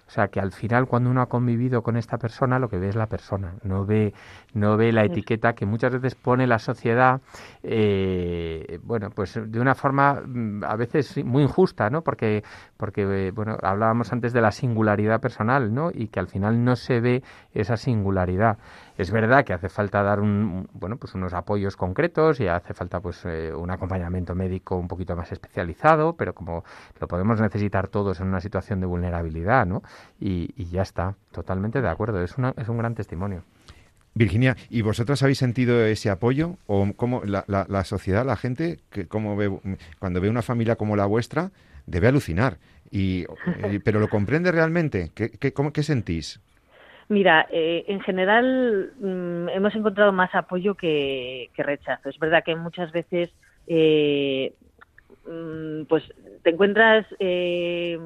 O 0.07 0.11
sea, 0.11 0.29
que 0.29 0.39
al 0.39 0.53
final 0.53 0.87
cuando 0.87 1.11
uno 1.11 1.21
ha 1.21 1.27
convivido 1.27 1.83
con 1.83 1.97
esta 1.97 2.17
persona, 2.17 2.61
lo 2.61 2.69
que 2.69 2.79
ve 2.79 2.89
es 2.89 2.95
la 2.95 3.09
persona, 3.09 3.55
no 3.65 3.85
ve, 3.85 4.15
no 4.55 4.77
ve 4.77 4.93
la 4.93 5.05
etiqueta 5.05 5.55
que 5.55 5.67
muchas 5.67 5.93
veces 5.93 6.15
pone 6.15 6.47
la 6.47 6.61
sociedad, 6.61 7.21
eh, 7.65 8.79
bueno, 8.85 9.11
pues 9.11 9.37
de 9.45 9.61
una 9.61 9.75
forma 9.75 10.23
mm, 10.25 10.63
a 10.63 10.77
veces 10.77 11.25
muy 11.25 11.43
injusta, 11.43 11.91
¿no? 11.91 12.03
Porque, 12.03 12.45
porque, 12.77 13.33
bueno, 13.35 13.59
hablábamos 13.61 14.13
antes 14.13 14.33
de 14.33 14.41
la 14.41 14.53
singularidad 14.53 15.21
personal, 15.21 15.75
¿no? 15.75 15.91
Y 15.93 16.07
que 16.07 16.21
al 16.21 16.29
final 16.29 16.65
no 16.65 16.77
se 16.77 17.01
ve 17.01 17.25
esa 17.53 17.77
singularidad. 17.77 18.59
Es 18.99 19.11
verdad 19.11 19.45
que 19.45 19.53
hace 19.53 19.69
falta 19.69 20.03
dar 20.03 20.21
un, 20.21 20.69
bueno, 20.73 20.97
pues 20.97 21.15
unos 21.15 21.35
apoyos 21.35 21.77
concretos 21.77 22.41
y 22.41 22.49
hace 22.49 22.73
falta 22.73 23.01
pues 23.01 23.25
eh, 23.27 23.53
un 23.55 23.71
acompañamiento 23.71 24.35
médico 24.35 24.77
un 24.77 24.89
poquito 24.89 25.15
más 25.15 25.31
especializado, 25.33 26.17
pero 26.17 26.35
como 26.35 26.65
lo 26.99 27.07
podemos 27.07 27.41
necesitar 27.41 27.89
todos 27.89 28.21
en 28.21 28.29
una 28.29 28.41
situación 28.41 28.81
de 28.81 28.87
vulnerabilidad, 28.87 29.67
¿no? 29.67 29.83
y, 30.19 30.65
ya 30.71 30.83
está, 30.83 31.15
totalmente 31.31 31.81
de 31.81 31.89
acuerdo, 31.89 32.23
es, 32.23 32.39
una, 32.39 32.55
es 32.57 32.69
un 32.69 32.79
gran 32.79 32.95
testimonio. 32.95 33.45
Virginia, 34.15 34.57
¿y 34.71 34.81
vosotros 34.81 35.23
habéis 35.23 35.37
sentido 35.37 35.85
ese 35.85 36.09
apoyo? 36.09 36.57
¿O 36.67 36.91
cómo 36.97 37.23
la, 37.25 37.45
la, 37.47 37.85
sociedad, 37.85 38.25
la 38.25 38.37
gente, 38.37 38.81
que 38.89 39.07
ve, 39.37 39.79
cuando 39.99 40.21
ve 40.23 40.31
una 40.31 40.41
familia 40.41 40.77
como 40.77 40.97
la 40.97 41.05
vuestra, 41.05 41.51
debe 41.85 42.09
alucinar? 42.09 42.57
¿Pero 42.91 44.01
lo 44.01 44.09
comprende 44.09 44.51
realmente? 44.53 45.11
¿Qué, 45.15 45.33
qué, 45.33 45.53
cómo, 45.53 45.71
qué 45.75 45.83
sentís? 45.83 46.41
Mira, 47.09 47.47
eh, 47.51 47.85
en 47.89 48.01
general 48.01 48.93
mm, 48.99 49.49
hemos 49.51 49.75
encontrado 49.75 50.13
más 50.13 50.35
apoyo 50.35 50.75
que, 50.75 51.51
rechazo. 51.57 52.09
Es 52.09 52.19
verdad 52.19 52.43
que 52.45 52.57
muchas 52.57 52.91
veces 52.93 53.31
eh, 53.67 54.55
mm, 55.27 55.85
pues 55.85 56.05
te 56.43 56.51
encuentras 56.51 57.07
eh, 57.19 57.99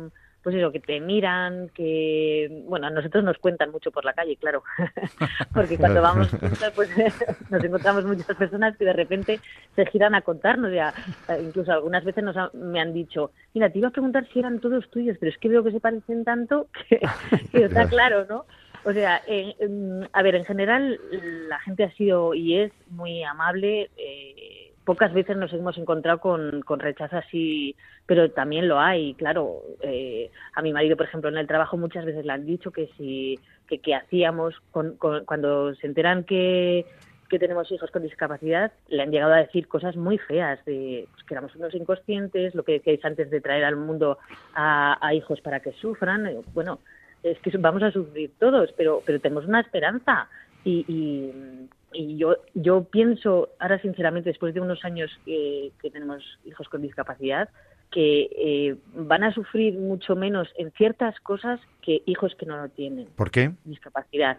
pues 0.42 0.56
eso, 0.56 0.72
que 0.72 0.80
te 0.80 1.00
miran, 1.00 1.68
que, 1.74 2.64
bueno, 2.66 2.86
a 2.86 2.90
nosotros 2.90 3.22
nos 3.22 3.36
cuentan 3.38 3.70
mucho 3.70 3.90
por 3.90 4.04
la 4.04 4.14
calle, 4.14 4.36
claro, 4.36 4.62
porque 5.54 5.76
cuando 5.76 6.00
vamos 6.00 6.28
pues 6.74 6.88
nos 7.50 7.62
encontramos 7.62 8.04
muchas 8.04 8.36
personas 8.36 8.76
que 8.76 8.86
de 8.86 8.92
repente 8.94 9.40
se 9.76 9.86
giran 9.86 10.14
a 10.14 10.22
contarnos, 10.22 10.72
ya, 10.72 10.94
incluso 11.42 11.72
algunas 11.72 12.04
veces 12.04 12.24
nos 12.24 12.36
me 12.54 12.80
han 12.80 12.94
dicho, 12.94 13.32
mira, 13.52 13.68
te 13.68 13.78
iba 13.78 13.88
a 13.88 13.92
preguntar 13.92 14.26
si 14.32 14.38
eran 14.38 14.60
todos 14.60 14.88
tuyos, 14.90 15.16
pero 15.20 15.30
es 15.30 15.38
que 15.38 15.48
veo 15.48 15.62
que 15.62 15.72
se 15.72 15.80
parecen 15.80 16.24
tanto 16.24 16.68
que, 16.88 17.00
está 17.52 17.86
claro, 17.86 18.24
¿no? 18.28 18.46
O 18.84 18.92
sea, 18.92 19.22
a 20.12 20.22
ver, 20.22 20.34
en 20.34 20.44
general 20.44 20.98
la 21.48 21.60
gente 21.60 21.84
ha 21.84 21.92
sido 21.92 22.34
y 22.34 22.56
es 22.56 22.72
muy 22.88 23.22
amable, 23.22 23.90
eh, 23.96 24.72
pocas 24.84 25.12
veces 25.12 25.36
nos 25.36 25.52
hemos 25.52 25.76
encontrado 25.76 26.18
con, 26.18 26.62
con 26.62 26.80
rechazo 26.80 27.18
así, 27.18 27.76
pero 28.06 28.30
también 28.30 28.68
lo 28.68 28.80
hay, 28.80 29.14
claro. 29.14 29.62
Eh, 29.82 30.30
a 30.54 30.62
mi 30.62 30.72
marido, 30.72 30.96
por 30.96 31.06
ejemplo, 31.06 31.28
en 31.30 31.36
el 31.36 31.46
trabajo 31.46 31.76
muchas 31.76 32.04
veces 32.04 32.24
le 32.24 32.32
han 32.32 32.46
dicho 32.46 32.70
que 32.70 32.88
si 32.96 33.38
que, 33.78 33.94
hacíamos 33.94 34.54
con, 34.72 34.96
cuando 34.96 35.74
se 35.76 35.86
enteran 35.86 36.24
que, 36.24 36.86
que 37.28 37.38
tenemos 37.38 37.70
hijos 37.70 37.90
con 37.90 38.02
discapacidad, 38.02 38.72
le 38.88 39.02
han 39.02 39.10
llegado 39.10 39.32
a 39.32 39.38
decir 39.38 39.68
cosas 39.68 39.96
muy 39.96 40.18
feas, 40.18 40.62
de 40.64 41.06
pues, 41.12 41.24
que 41.24 41.34
éramos 41.34 41.54
unos 41.54 41.74
inconscientes, 41.74 42.54
lo 42.54 42.64
que 42.64 42.72
decíais 42.72 43.04
antes 43.04 43.30
de 43.30 43.40
traer 43.40 43.64
al 43.64 43.76
mundo 43.76 44.18
a, 44.54 44.98
hijos 45.14 45.40
para 45.40 45.60
que 45.60 45.72
sufran. 45.72 46.26
Eh, 46.26 46.40
bueno, 46.52 46.80
es 47.22 47.38
que 47.40 47.56
vamos 47.58 47.82
a 47.82 47.92
sufrir 47.92 48.32
todos, 48.38 48.72
pero, 48.76 49.02
pero 49.04 49.20
tenemos 49.20 49.46
una 49.46 49.60
esperanza. 49.60 50.28
y, 50.64 50.88
y 51.92 52.16
yo, 52.16 52.36
yo 52.54 52.84
pienso, 52.84 53.50
ahora 53.58 53.80
sinceramente, 53.80 54.30
después 54.30 54.54
de 54.54 54.60
unos 54.60 54.84
años 54.84 55.10
que 55.24 55.72
tenemos 55.92 56.22
hijos 56.44 56.68
con 56.68 56.82
discapacidad, 56.82 57.48
que 57.90 58.30
eh, 58.36 58.76
van 58.94 59.24
a 59.24 59.34
sufrir 59.34 59.74
mucho 59.74 60.14
menos 60.14 60.48
en 60.56 60.70
ciertas 60.72 61.18
cosas 61.20 61.58
que 61.82 62.02
hijos 62.06 62.34
que 62.36 62.46
no 62.46 62.56
lo 62.56 62.68
tienen. 62.68 63.08
¿Por 63.16 63.32
qué? 63.32 63.52
Discapacidad. 63.64 64.38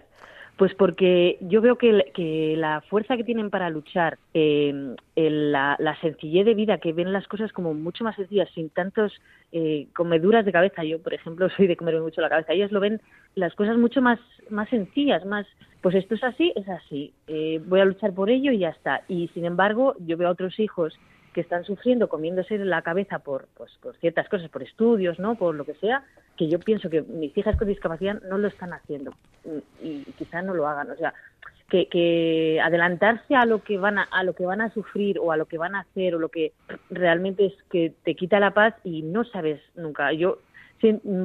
Pues 0.62 0.76
porque 0.76 1.40
yo 1.42 1.60
veo 1.60 1.76
que, 1.76 2.54
la 2.56 2.82
fuerza 2.82 3.18
que 3.18 3.24
tienen 3.24 3.50
para 3.50 3.72
luchar, 3.72 4.20
eh, 4.36 4.96
la, 5.16 5.76
la, 5.80 6.00
sencillez 6.02 6.46
de 6.46 6.54
vida, 6.54 6.78
que 6.78 6.94
ven 6.94 7.12
las 7.12 7.28
cosas 7.28 7.52
como 7.52 7.74
mucho 7.74 8.04
más 8.04 8.16
sencillas, 8.16 8.48
sin 8.54 8.70
tantos 8.70 9.12
eh, 9.52 9.88
comeduras 9.96 10.46
de 10.46 10.52
cabeza. 10.52 10.84
Yo, 10.84 11.02
por 11.02 11.16
ejemplo, 11.16 11.50
soy 11.58 11.66
de 11.66 11.76
comerme 11.76 12.02
mucho 12.02 12.22
la 12.22 12.30
cabeza. 12.30 12.54
Ellos 12.54 12.72
lo 12.72 12.80
ven 12.80 13.02
las 13.34 13.56
cosas 13.56 13.76
mucho 13.76 14.04
más, 14.04 14.20
más 14.52 14.70
sencillas, 14.70 15.26
más, 15.26 15.48
pues 15.82 15.96
esto 15.96 16.14
es 16.14 16.24
así, 16.24 16.54
es 16.56 16.70
así. 16.70 17.12
Eh, 17.26 17.60
voy 17.66 17.80
a 17.80 17.86
luchar 17.86 18.14
por 18.14 18.30
ello 18.30 18.52
y 18.52 18.60
ya 18.60 18.70
está. 18.70 19.02
Y 19.08 19.30
sin 19.30 19.46
embargo, 19.46 19.96
yo 20.06 20.16
veo 20.16 20.28
a 20.28 20.34
otros 20.34 20.60
hijos 20.60 20.94
que 21.34 21.42
están 21.42 21.64
sufriendo, 21.64 22.10
comiéndose 22.10 22.58
la 22.58 22.82
cabeza 22.82 23.20
por, 23.20 23.48
pues, 23.56 23.72
por 23.82 23.96
ciertas 23.98 24.28
cosas, 24.30 24.50
por 24.50 24.64
estudios, 24.64 25.20
¿no? 25.20 25.36
Por 25.36 25.56
lo 25.56 25.66
que 25.66 25.76
sea, 25.76 26.04
que 26.38 26.48
yo 26.50 26.60
pienso 26.60 26.90
que 26.90 27.02
mis 27.02 27.38
hijas 27.38 27.56
con 27.58 27.68
discapacidad 27.68 28.22
no 28.24 28.38
lo 28.38 28.48
están 28.48 28.74
haciendo 28.74 29.14
y, 29.82 30.04
quizás 30.18 30.44
no 30.44 30.54
lo 30.54 30.68
hagan. 30.68 30.92
O 30.92 30.96
sea, 30.96 31.14
que, 31.70 31.88
que, 31.88 32.60
adelantarse 32.62 33.36
a 33.36 33.46
lo 33.46 33.64
que 33.64 33.78
van 33.78 33.98
a, 33.98 34.04
a 34.04 34.24
lo 34.24 34.34
que 34.34 34.46
van 34.46 34.60
a 34.60 34.74
sufrir 34.74 35.20
o 35.20 35.32
a 35.32 35.38
lo 35.38 35.46
que 35.46 35.58
van 35.58 35.76
a 35.76 35.82
hacer 35.82 36.16
o 36.16 36.20
lo 36.20 36.30
que 36.30 36.52
realmente 36.90 37.46
es 37.46 37.54
que 37.72 37.94
te 38.04 38.16
quita 38.16 38.40
la 38.40 38.54
paz 38.54 38.76
y 38.84 39.02
no 39.04 39.24
sabes 39.24 39.62
nunca. 39.76 40.12
Yo, 40.12 40.40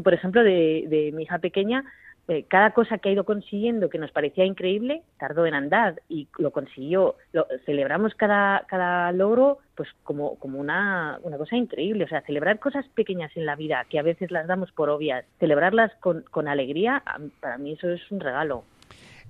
por 0.05 0.15
ejemplo, 0.15 0.45
de, 0.45 0.85
de 0.89 1.11
mi 1.13 1.25
hija 1.25 1.39
pequeña, 1.39 1.85
eh, 2.29 2.45
cada 2.49 2.73
cosa 2.73 2.99
que 2.99 3.09
ha 3.09 3.13
ido 3.13 3.25
consiguiendo 3.25 3.89
que 3.89 3.99
nos 3.99 4.11
parecía 4.11 4.45
increíble 4.45 5.03
tardó 5.19 5.47
en 5.47 5.55
andar 5.55 6.03
y 6.09 6.29
lo 6.39 6.51
consiguió. 6.51 7.15
Lo, 7.33 7.47
celebramos 7.65 8.15
cada, 8.15 8.65
cada 8.67 9.13
logro 9.13 9.59
pues 9.77 9.89
como, 10.03 10.37
como 10.37 10.59
una, 10.59 11.21
una 11.23 11.39
cosa 11.39 11.57
increíble. 11.57 12.05
O 12.05 12.09
sea, 12.09 12.23
celebrar 12.23 12.59
cosas 12.59 12.87
pequeñas 12.95 13.31
en 13.37 13.47
la 13.47 13.55
vida 13.55 13.87
que 13.89 13.99
a 13.99 14.03
veces 14.03 14.31
las 14.31 14.47
damos 14.47 14.73
por 14.73 14.91
obvias, 14.91 15.25
celebrarlas 15.39 15.93
con, 16.01 16.23
con 16.31 16.49
alegría, 16.49 17.03
para 17.41 17.59
mí 17.59 17.73
eso 17.73 17.91
es 17.91 18.11
un 18.11 18.21
regalo. 18.21 18.65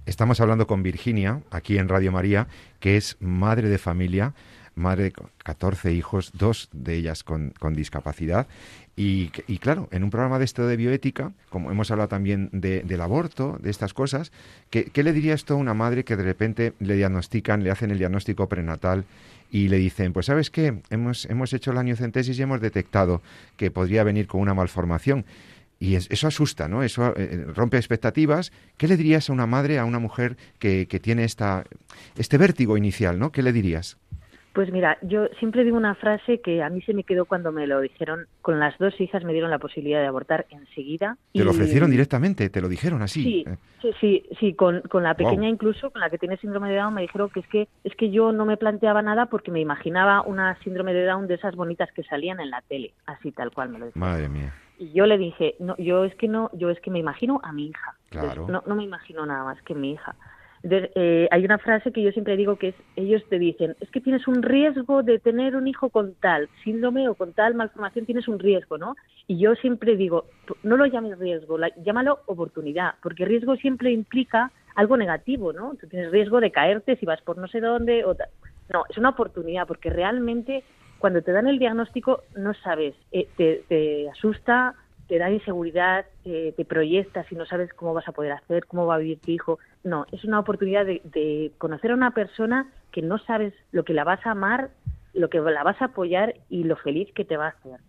Estamos 0.07 0.41
hablando 0.41 0.67
con 0.67 0.83
Virginia, 0.85 1.43
aquí 1.51 1.79
en 1.79 1.89
Radio 1.89 2.13
María, 2.13 2.47
que 2.79 2.97
es 2.97 3.17
madre 3.21 3.69
de 3.69 3.79
familia, 3.79 4.35
madre 4.77 5.05
de 5.05 5.13
14 5.43 5.93
hijos, 5.93 6.31
dos 6.33 6.69
de 6.73 6.95
ellas 6.95 7.25
con, 7.25 7.53
con 7.59 7.75
discapacidad, 7.75 8.47
y, 8.99 9.29
claro, 9.59 9.91
en 9.93 10.05
un 10.05 10.11
programa 10.11 10.39
de 10.39 10.47
esto 10.47 10.67
de 10.67 10.79
bioética, 10.79 11.33
como 11.51 11.71
hemos 11.71 11.91
hablado 11.91 12.09
también 12.09 12.49
del 12.53 13.01
aborto, 13.03 13.59
de 13.61 13.69
estas 13.69 13.93
cosas, 13.93 14.33
¿qué, 14.71 14.91
le 14.95 15.13
diría 15.13 15.35
esto 15.35 15.53
a 15.53 15.59
una 15.59 15.75
madre 15.75 16.03
que 16.03 16.17
de 16.17 16.23
repente 16.23 16.73
le 16.81 16.97
diagnostican, 16.97 17.63
le 17.63 17.71
hacen 17.71 17.91
el 17.91 17.99
diagnóstico 17.99 18.49
prenatal 18.49 19.05
y 19.51 19.69
le 19.69 19.77
dicen, 19.77 20.15
pues 20.15 20.27
sabes 20.27 20.49
qué, 20.49 20.81
hemos, 20.89 21.27
hemos 21.27 21.53
hecho 21.53 21.75
la 21.75 21.81
amniocentesis 21.81 22.39
y 22.39 22.43
hemos 22.43 22.63
detectado 22.63 23.21
que 23.59 23.71
podría 23.71 24.03
venir 24.03 24.27
con 24.27 24.41
una 24.41 24.55
malformación? 24.55 25.27
Y 25.79 25.97
eso 25.97 26.27
asusta, 26.27 26.69
¿no? 26.69 26.83
Eso 26.83 27.13
eh, 27.19 27.45
rompe 27.55 27.77
expectativas. 27.77 28.51
¿Qué 28.79 28.89
le 28.89 28.97
dirías 28.97 29.29
a 29.29 29.35
una 29.35 29.45
madre, 29.45 29.79
a 29.79 29.85
una 29.85 29.99
mujer 29.99 30.39
que, 30.59 30.87
que 30.87 31.01
tiene 31.01 31.25
esta, 31.25 31.65
este 32.17 32.39
vértigo 32.39 32.79
inicial, 32.79 33.19
¿no? 33.19 33.31
¿Qué 33.31 33.43
le 33.43 33.53
dirías? 33.53 33.99
Pues 34.57 34.73
mira, 34.73 34.97
yo 35.03 35.27
siempre 35.39 35.65
digo 35.65 35.77
una 35.77 35.95
frase 35.97 36.41
que 36.41 36.63
a 36.63 36.71
mí 36.71 36.81
se 36.81 36.95
me 36.95 37.05
quedó 37.05 37.27
cuando 37.27 37.53
me 37.53 37.67
lo 37.67 37.79
dijeron. 37.79 38.27
Con 38.41 38.59
las 38.59 38.79
dos 38.79 38.99
hijas 39.03 39.23
me 39.23 39.35
dieron 39.35 39.51
la 39.51 39.59
posibilidad 39.59 40.01
de 40.01 40.07
abortar 40.07 40.47
enseguida. 40.49 41.19
¿Te 41.35 41.45
lo 41.45 41.51
ofrecieron 41.51 41.91
directamente? 41.91 42.49
¿Te 42.49 42.63
lo 42.63 42.69
dijeron 42.71 43.03
así? 43.03 43.23
Sí, 43.23 43.45
eh. 43.47 43.57
sí, 43.83 43.91
sí, 44.01 44.23
sí, 44.41 44.55
con, 44.55 44.81
con 44.89 45.03
la 45.03 45.13
pequeña 45.13 45.47
incluso, 45.47 45.91
con 45.91 46.01
la 46.01 46.09
que 46.09 46.17
tiene 46.17 46.39
síndrome 46.39 46.71
de 46.71 46.77
Down, 46.77 46.95
me 46.95 47.03
dijeron 47.03 47.29
que 47.29 47.41
es 47.41 47.49
que 47.49 47.69
es 47.85 47.95
que 47.97 48.11
yo 48.11 48.33
no 48.33 48.47
me 48.47 48.57
planteaba 48.57 49.03
nada 49.03 49.27
porque 49.27 49.51
me 49.51 49.61
imaginaba 49.61 50.23
una 50.23 50.59
síndrome 50.65 50.95
de 50.95 51.05
Down 51.05 51.27
de 51.27 51.35
esas 51.35 51.55
bonitas 51.55 51.93
que 51.93 52.03
salían 52.05 52.41
en 52.41 52.49
la 52.49 52.63
tele, 52.63 52.95
así 53.05 53.33
tal 53.33 53.51
cual 53.51 53.69
me 53.69 53.79
lo 53.79 53.87
dijeron. 53.89 54.09
Madre 54.09 54.31
mía. 54.31 54.55
Y 54.79 54.91
yo 54.93 55.05
le 55.05 55.19
dije, 55.19 55.57
no, 55.59 55.77
yo 55.77 56.07
es 56.07 56.15
que 56.15 56.29
no, 56.29 56.51
yo 56.55 56.71
es 56.71 56.81
que 56.81 56.91
me 56.91 56.99
imagino 56.99 57.43
a 57.45 57.53
mi 57.53 57.67
hija. 57.67 57.95
Claro. 58.09 58.47
no, 58.49 58.63
no 58.67 58.75
me 58.75 58.85
imagino 58.85 59.27
nada 59.27 59.45
más 59.45 59.61
que 59.61 59.75
mi 59.75 59.93
hija. 59.93 60.17
Eh, 60.69 61.29
hay 61.31 61.45
una 61.45 61.59
frase 61.59 61.93
que 61.93 62.03
yo 62.03 62.11
siempre 62.11 62.37
digo 62.37 62.57
que 62.57 62.69
es, 62.69 62.75
ellos 62.97 63.23
te 63.29 63.39
dicen, 63.39 63.77
es 63.81 63.91
que 63.91 64.01
tienes 64.01 64.27
un 64.27 64.43
riesgo 64.43 65.03
de 65.03 65.19
tener 65.19 65.55
un 65.55 65.69
hijo 65.69 65.91
con 65.91 66.15
tal 66.15 66.49
síndrome 66.65 67.09
o 67.09 67.15
con 67.15 67.33
tal 67.33 67.55
malformación, 67.55 68.07
tienes 68.07 68.27
un 68.27 68.39
riesgo, 68.39 68.77
¿no? 68.77 68.97
Y 69.29 69.39
yo 69.39 69.55
siempre 69.55 69.97
digo, 69.97 70.25
no 70.63 70.77
lo 70.77 70.87
llames 70.87 71.19
riesgo, 71.19 71.59
llámalo 71.85 72.21
oportunidad, 72.27 72.95
porque 73.03 73.25
riesgo 73.25 73.57
siempre 73.57 73.93
implica 73.93 74.51
algo 74.75 74.97
negativo, 74.97 75.53
¿no? 75.53 75.75
Tú 75.81 75.87
tienes 75.87 76.11
riesgo 76.11 76.41
de 76.41 76.51
caerte 76.51 76.97
si 76.97 77.07
vas 77.07 77.23
por 77.23 77.39
no 77.39 77.47
sé 77.49 77.61
dónde 77.61 78.05
o 78.05 78.17
No, 78.73 78.85
es 78.89 78.99
una 78.99 79.11
oportunidad, 79.11 79.67
porque 79.67 79.91
realmente 79.91 80.65
cuando 80.99 81.23
te 81.23 81.33
dan 81.33 81.47
el 81.47 81.59
diagnóstico 81.59 82.23
no 82.35 82.55
sabes, 82.55 82.95
eh, 83.13 83.29
te, 83.37 83.63
te 83.69 84.09
asusta, 84.11 84.75
te 85.09 85.19
da 85.19 85.31
inseguridad, 85.31 86.05
te 86.25 86.65
proyectas 86.65 87.31
y 87.31 87.37
no 87.37 87.47
sabes 87.47 87.73
cómo 87.73 87.95
vas 87.95 88.09
a 88.09 88.13
poder 88.13 88.33
hacer, 88.33 88.67
cómo 88.67 88.87
va 88.87 88.97
a 88.97 88.99
vivir 88.99 89.21
tu 89.21 89.31
hijo. 89.31 89.59
No, 89.85 90.05
es 90.11 90.25
una 90.25 90.41
oportunidad 90.41 90.85
de, 90.85 91.53
conocer 91.59 91.93
a 91.93 91.95
una 91.95 92.11
persona 92.11 92.71
que 92.91 93.03
no 93.03 93.19
sabes 93.19 93.55
lo 93.71 93.85
que 93.85 93.95
la 93.95 94.05
vas 94.05 94.25
a 94.27 94.33
amar, 94.33 94.71
lo 95.15 95.31
que 95.31 95.39
la 95.41 95.63
vas 95.63 95.81
a 95.81 95.87
apoyar 95.87 96.35
y 96.49 96.65
lo 96.65 96.77
feliz 96.77 97.13
que 97.15 97.25
te 97.25 97.37
va 97.37 97.47
a 97.47 97.51
hacer. 97.51 97.81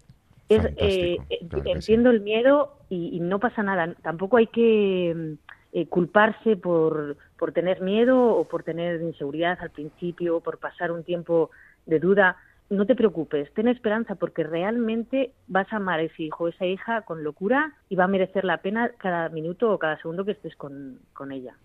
Es, 0.49 0.63
eh, 0.77 1.17
entiendo 1.65 2.09
el 2.11 2.21
miedo 2.21 2.77
y, 2.89 3.19
no 3.19 3.39
pasa 3.39 3.63
nada. 3.63 3.93
Tampoco 4.01 4.37
hay 4.37 4.47
que 4.47 5.35
eh, 5.73 5.87
culparse 5.87 6.55
por, 6.55 7.17
por 7.37 7.51
tener 7.51 7.81
miedo 7.81 8.35
o 8.35 8.45
por 8.45 8.63
tener 8.63 9.01
inseguridad 9.01 9.57
al 9.61 9.71
principio, 9.71 10.39
por 10.39 10.59
pasar 10.59 10.91
un 10.91 11.03
tiempo 11.03 11.49
de 11.85 11.99
duda 11.99 12.37
no 12.69 12.85
te 12.85 12.95
preocupes, 12.95 13.51
ten 13.53 13.67
esperanza 13.67 14.15
porque 14.15 14.43
realmente 14.43 15.31
vas 15.47 15.71
a 15.71 15.77
amar 15.77 16.01
ese 16.01 16.23
hijo, 16.23 16.47
esa 16.47 16.65
hija 16.65 17.01
con 17.03 17.23
locura 17.23 17.73
y 17.87 17.95
va 17.95 18.05
a 18.05 18.07
merecer 18.07 18.43
la 18.43 18.57
pena 18.57 18.91
cada 18.97 19.29
minuto 19.29 19.71
o 19.71 19.79
cada 19.79 19.97
segundo 20.01 20.25
que 20.25 20.31
estés 20.31 20.55
con, 20.55 20.99
ella. 21.31 21.55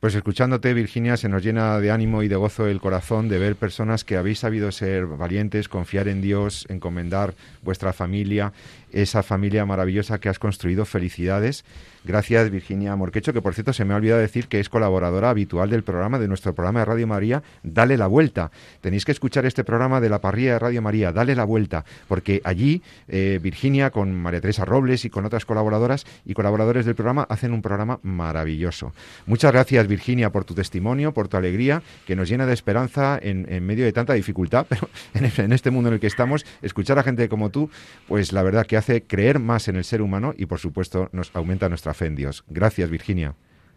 Pues 0.00 0.14
escuchándote, 0.14 0.72
Virginia, 0.74 1.16
se 1.16 1.28
nos 1.28 1.42
llena 1.42 1.78
de 1.78 1.90
ánimo 1.90 2.22
y 2.22 2.28
de 2.28 2.36
gozo 2.36 2.66
el 2.66 2.80
corazón 2.80 3.28
de 3.28 3.38
ver 3.38 3.56
personas 3.56 4.04
que 4.04 4.16
habéis 4.16 4.40
sabido 4.40 4.72
ser 4.72 5.06
valientes, 5.06 5.68
confiar 5.68 6.08
en 6.08 6.22
Dios, 6.22 6.66
encomendar 6.68 7.34
vuestra 7.62 7.92
familia 7.92 8.52
esa 8.92 9.22
familia 9.22 9.66
maravillosa 9.66 10.18
que 10.18 10.28
has 10.28 10.38
construido. 10.38 10.84
Felicidades. 10.84 11.64
Gracias, 12.04 12.50
Virginia 12.50 12.94
Morquecho, 12.94 13.32
que 13.32 13.42
por 13.42 13.54
cierto 13.54 13.72
se 13.72 13.84
me 13.84 13.92
ha 13.92 13.96
olvidado 13.96 14.20
decir 14.20 14.46
que 14.46 14.60
es 14.60 14.68
colaboradora 14.68 15.30
habitual 15.30 15.70
del 15.70 15.82
programa, 15.82 16.18
de 16.18 16.28
nuestro 16.28 16.54
programa 16.54 16.80
de 16.80 16.84
Radio 16.86 17.06
María, 17.06 17.42
Dale 17.62 17.96
la 17.96 18.06
Vuelta. 18.06 18.52
Tenéis 18.80 19.04
que 19.04 19.12
escuchar 19.12 19.44
este 19.44 19.64
programa 19.64 20.00
de 20.00 20.08
la 20.08 20.20
parrilla 20.20 20.45
de 20.52 20.58
Radio 20.58 20.82
María, 20.82 21.12
Dale 21.12 21.34
la 21.34 21.44
Vuelta, 21.44 21.84
porque 22.08 22.40
allí 22.44 22.82
eh, 23.08 23.38
Virginia, 23.42 23.90
con 23.90 24.14
María 24.14 24.40
Teresa 24.40 24.64
Robles 24.64 25.04
y 25.04 25.10
con 25.10 25.24
otras 25.24 25.44
colaboradoras 25.44 26.06
y 26.24 26.34
colaboradores 26.34 26.86
del 26.86 26.94
programa, 26.94 27.26
hacen 27.28 27.52
un 27.52 27.62
programa 27.62 28.00
maravilloso. 28.02 28.92
Muchas 29.26 29.52
gracias, 29.52 29.86
Virginia, 29.86 30.30
por 30.30 30.44
tu 30.44 30.54
testimonio, 30.54 31.12
por 31.12 31.28
tu 31.28 31.36
alegría, 31.36 31.82
que 32.06 32.16
nos 32.16 32.28
llena 32.28 32.46
de 32.46 32.54
esperanza 32.54 33.18
en, 33.20 33.46
medio 33.64 33.84
de 33.84 33.92
tanta 33.92 34.14
dificultad, 34.14 34.66
pero 34.68 34.88
en, 35.14 35.52
este 35.52 35.70
mundo 35.70 35.88
en 35.88 35.94
el 35.94 36.00
que 36.00 36.06
estamos, 36.06 36.44
escuchar 36.62 36.98
a 36.98 37.02
gente 37.02 37.28
como 37.28 37.50
tú, 37.50 37.70
pues 38.08 38.32
la 38.32 38.42
verdad 38.42 38.66
que 38.66 38.76
hace 38.76 39.02
creer 39.02 39.38
más 39.38 39.68
en 39.68 39.76
el 39.76 39.84
ser 39.84 40.02
humano 40.02 40.34
y, 40.36 40.46
por 40.46 40.58
supuesto, 40.58 41.08
nos 41.12 41.30
aumenta 41.34 41.68
nuestra 41.68 41.94
fe 41.94 42.06
en 42.06 42.16
Dios. 42.16 42.44
Gracias, 42.48 42.90
Virginia. 42.90 43.34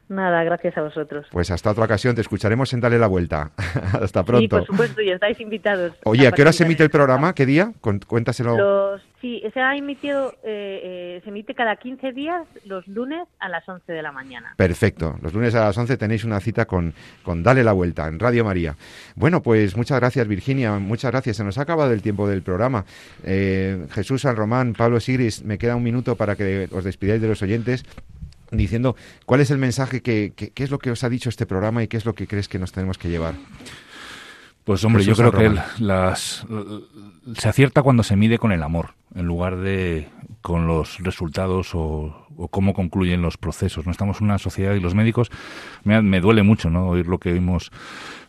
Nada, 0.09 0.43
gracias 0.43 0.75
a 0.75 0.81
vosotros. 0.81 1.27
Pues 1.31 1.51
hasta 1.51 1.69
otra 1.69 1.85
ocasión, 1.85 2.15
te 2.15 2.21
escucharemos 2.21 2.73
en 2.73 2.81
Dale 2.81 2.97
la 2.97 3.05
Vuelta. 3.07 3.51
hasta 4.01 4.25
pronto. 4.25 4.41
Sí, 4.41 4.47
por 4.47 4.65
supuesto, 4.65 5.01
y 5.01 5.11
estáis 5.11 5.39
invitados. 5.39 5.93
Oye, 6.03 6.27
¿a 6.27 6.31
qué 6.31 6.41
hora 6.41 6.51
se 6.51 6.63
emite 6.63 6.83
el 6.83 6.89
programa? 6.89 7.33
¿Qué 7.33 7.45
día? 7.45 7.71
Cuéntaselo. 7.79 8.99
Sí, 9.21 9.43
se 9.53 9.59
ha 9.59 9.75
emitido, 9.75 10.33
eh, 10.43 11.17
eh, 11.17 11.21
se 11.23 11.29
emite 11.29 11.53
cada 11.53 11.75
15 11.75 12.13
días 12.13 12.47
los 12.65 12.87
lunes 12.87 13.27
a 13.39 13.49
las 13.49 13.67
11 13.67 13.91
de 13.91 14.01
la 14.01 14.13
mañana. 14.13 14.53
Perfecto, 14.55 15.17
los 15.21 15.33
lunes 15.33 15.53
a 15.55 15.65
las 15.65 15.77
11 15.77 15.97
tenéis 15.97 16.23
una 16.23 16.39
cita 16.39 16.65
con, 16.65 16.93
con 17.21 17.43
Dale 17.43 17.63
la 17.63 17.73
Vuelta 17.73 18.07
en 18.07 18.17
Radio 18.17 18.45
María. 18.45 18.75
Bueno, 19.15 19.43
pues 19.43 19.75
muchas 19.75 19.99
gracias 19.99 20.25
Virginia, 20.25 20.79
muchas 20.79 21.11
gracias. 21.11 21.35
Se 21.35 21.43
nos 21.43 21.57
ha 21.57 21.63
acabado 21.63 21.91
el 21.91 22.01
tiempo 22.01 22.29
del 22.29 22.43
programa. 22.43 22.85
Eh, 23.25 23.85
Jesús 23.91 24.21
San 24.21 24.37
Román, 24.37 24.73
Pablo 24.73 25.01
Sigris, 25.01 25.43
me 25.43 25.57
queda 25.57 25.75
un 25.75 25.83
minuto 25.83 26.15
para 26.15 26.37
que 26.37 26.69
os 26.71 26.85
despidáis 26.85 27.21
de 27.21 27.27
los 27.27 27.41
oyentes 27.41 27.85
diciendo 28.51 28.95
cuál 29.25 29.41
es 29.41 29.51
el 29.51 29.57
mensaje, 29.57 30.01
que, 30.01 30.33
qué 30.35 30.63
es 30.63 30.71
lo 30.71 30.79
que 30.79 30.91
os 30.91 31.03
ha 31.03 31.09
dicho 31.09 31.29
este 31.29 31.45
programa 31.45 31.83
y 31.83 31.87
qué 31.87 31.97
es 31.97 32.05
lo 32.05 32.15
que 32.15 32.27
crees 32.27 32.47
que 32.47 32.59
nos 32.59 32.71
tenemos 32.71 32.97
que 32.97 33.09
llevar. 33.09 33.35
Pues 34.69 34.83
hombre, 34.83 35.03
yo 35.03 35.15
creo 35.15 35.31
que 35.31 35.51
las, 35.79 36.45
se 37.35 37.49
acierta 37.49 37.81
cuando 37.81 38.03
se 38.03 38.15
mide 38.15 38.37
con 38.37 38.51
el 38.51 38.61
amor, 38.61 38.93
en 39.15 39.25
lugar 39.25 39.57
de 39.57 40.09
con 40.41 40.67
los 40.67 40.99
resultados 40.99 41.71
o, 41.73 42.27
cómo 42.51 42.75
concluyen 42.75 43.23
los 43.23 43.37
procesos. 43.37 43.87
No 43.87 43.91
estamos 43.91 44.21
en 44.21 44.25
una 44.25 44.37
sociedad 44.37 44.75
y 44.75 44.79
los 44.79 44.93
médicos 44.93 45.31
me, 45.83 46.01
me, 46.03 46.21
duele 46.21 46.43
mucho, 46.43 46.69
¿no? 46.69 46.87
Oír 46.87 47.07
lo 47.07 47.17
que 47.17 47.33
vimos 47.33 47.71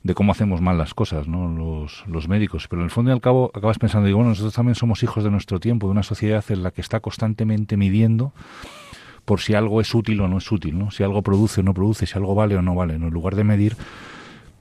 de 0.02 0.14
cómo 0.14 0.32
hacemos 0.32 0.62
mal 0.62 0.78
las 0.78 0.94
cosas, 0.94 1.28
¿no? 1.28 1.46
Los, 1.46 2.04
los 2.06 2.26
médicos. 2.26 2.68
Pero 2.68 2.80
en 2.80 2.86
el 2.86 2.90
fondo 2.90 3.10
y 3.10 3.14
al 3.14 3.20
cabo 3.20 3.50
acabas 3.54 3.78
pensando, 3.78 4.06
digo, 4.06 4.16
bueno, 4.16 4.30
nosotros 4.30 4.54
también 4.54 4.76
somos 4.76 5.02
hijos 5.02 5.22
de 5.22 5.30
nuestro 5.30 5.60
tiempo, 5.60 5.88
de 5.88 5.92
una 5.92 6.02
sociedad 6.02 6.42
en 6.48 6.62
la 6.62 6.70
que 6.70 6.80
está 6.80 7.00
constantemente 7.00 7.76
midiendo 7.76 8.32
por 9.24 9.40
si 9.40 9.54
algo 9.54 9.80
es 9.80 9.94
útil 9.94 10.20
o 10.20 10.28
no 10.28 10.38
es 10.38 10.50
útil, 10.50 10.78
¿no? 10.78 10.90
Si 10.90 11.02
algo 11.02 11.22
produce 11.22 11.60
o 11.60 11.64
no 11.64 11.74
produce, 11.74 12.06
si 12.06 12.18
algo 12.18 12.34
vale 12.34 12.56
o 12.56 12.62
no 12.62 12.74
vale, 12.74 12.98
¿no? 12.98 13.08
En 13.08 13.12
lugar 13.12 13.36
de 13.36 13.44
medir 13.44 13.76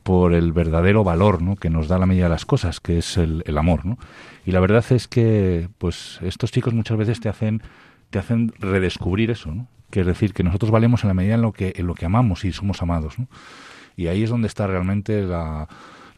por 0.09 0.33
el 0.33 0.53
verdadero 0.53 1.03
valor 1.03 1.41
¿no? 1.41 1.55
que 1.55 1.69
nos 1.69 1.87
da 1.87 1.99
la 1.99 2.07
medida 2.07 2.23
de 2.23 2.29
las 2.31 2.45
cosas, 2.45 2.79
que 2.79 2.97
es 2.97 3.17
el, 3.17 3.43
el, 3.45 3.57
amor. 3.59 3.85
¿no? 3.85 3.99
Y 4.43 4.51
la 4.51 4.59
verdad 4.59 4.83
es 4.89 5.07
que 5.07 5.69
pues 5.77 6.19
estos 6.23 6.51
chicos 6.51 6.73
muchas 6.73 6.97
veces 6.97 7.19
te 7.19 7.29
hacen, 7.29 7.61
te 8.09 8.17
hacen 8.17 8.51
redescubrir 8.57 9.29
eso, 9.29 9.51
¿no? 9.53 9.67
que 9.91 10.01
es 10.01 10.07
decir, 10.07 10.33
que 10.33 10.43
nosotros 10.43 10.71
valemos 10.71 11.03
en 11.03 11.09
la 11.09 11.13
medida 11.13 11.35
en 11.35 11.43
lo 11.43 11.51
que, 11.51 11.73
en 11.75 11.85
lo 11.85 11.93
que 11.93 12.05
amamos 12.05 12.43
y 12.43 12.51
somos 12.51 12.81
amados. 12.81 13.19
¿no? 13.19 13.27
Y 13.95 14.07
ahí 14.07 14.23
es 14.23 14.31
donde 14.31 14.47
está 14.47 14.65
realmente 14.65 15.21
la, 15.23 15.67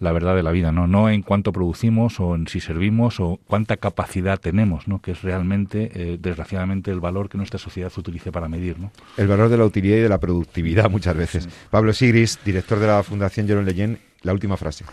la 0.02 0.12
verdad 0.12 0.36
de 0.36 0.43
la 0.43 0.52
vida, 0.52 0.72
¿no? 0.72 0.88
No 0.88 1.10
en 1.10 1.22
cuánto 1.22 1.54
producimos 1.54 2.20
o 2.20 2.36
en 2.36 2.47
si 2.47 2.60
servimos 2.60 3.20
o 3.20 3.39
cuánta 3.47 3.78
capacidad 3.78 4.39
tenemos, 4.39 4.88
¿no? 4.88 4.99
Que 4.99 5.12
es 5.12 5.22
realmente, 5.22 5.91
eh, 5.93 6.18
desgraciadamente, 6.20 6.91
el 6.91 6.99
valor 6.99 7.30
que 7.30 7.38
nuestra 7.38 7.60
sociedad 7.60 7.91
utilice 7.95 8.32
para 8.32 8.49
medir, 8.49 8.80
¿no? 8.80 8.91
El 9.16 9.28
valor 9.28 9.49
de 9.49 9.58
la 9.58 9.66
utilidad 9.66 9.97
y 9.97 10.02
de 10.02 10.10
la 10.10 10.20
productividad 10.20 10.89
muchas 10.89 11.16
veces. 11.16 11.47
Pablo 11.70 11.93
Sigris, 11.93 12.39
director 12.43 12.80
de 12.80 12.88
la 12.88 13.04
Fundación 13.04 13.47
Jerome 13.47 13.66
Leyen, 13.66 13.99
la 14.24 14.34
última 14.34 14.58
frase. 14.58 14.86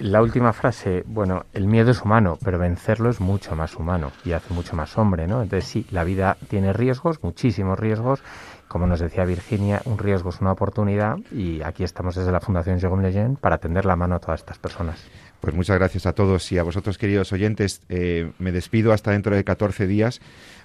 La 0.00 0.22
última 0.22 0.54
frase, 0.54 1.04
bueno, 1.06 1.44
el 1.52 1.66
miedo 1.66 1.90
es 1.90 2.00
humano, 2.00 2.38
pero 2.42 2.58
vencerlo 2.58 3.10
es 3.10 3.20
mucho 3.20 3.54
más 3.54 3.76
humano 3.76 4.12
y 4.24 4.32
hace 4.32 4.54
mucho 4.54 4.74
más 4.74 4.96
hombre, 4.96 5.26
¿no? 5.26 5.42
Entonces 5.42 5.68
sí, 5.68 5.86
la 5.90 6.04
vida 6.04 6.38
tiene 6.48 6.72
riesgos, 6.72 7.22
muchísimos 7.22 7.78
riesgos, 7.78 8.22
como 8.70 8.86
nos 8.86 9.00
decía 9.00 9.24
Virginia, 9.24 9.82
un 9.84 9.98
riesgo 9.98 10.30
es 10.30 10.40
una 10.40 10.52
oportunidad 10.52 11.18
y 11.32 11.60
aquí 11.62 11.82
estamos 11.82 12.14
desde 12.14 12.30
la 12.30 12.38
Fundación 12.38 12.78
Jérôme 12.78 13.02
Lejeune 13.02 13.34
para 13.34 13.58
tender 13.58 13.84
la 13.84 13.96
mano 13.96 14.14
a 14.14 14.20
todas 14.20 14.42
estas 14.42 14.58
personas. 14.58 15.04
Pues 15.40 15.56
muchas 15.56 15.76
gracias 15.76 16.06
a 16.06 16.12
todos 16.12 16.52
y 16.52 16.58
a 16.58 16.62
vosotros, 16.62 16.96
queridos 16.96 17.32
oyentes. 17.32 17.82
Eh, 17.88 18.30
me 18.38 18.52
despido 18.52 18.92
hasta 18.92 19.10
dentro 19.10 19.34
de 19.34 19.42
14 19.42 19.88
días 19.88 20.20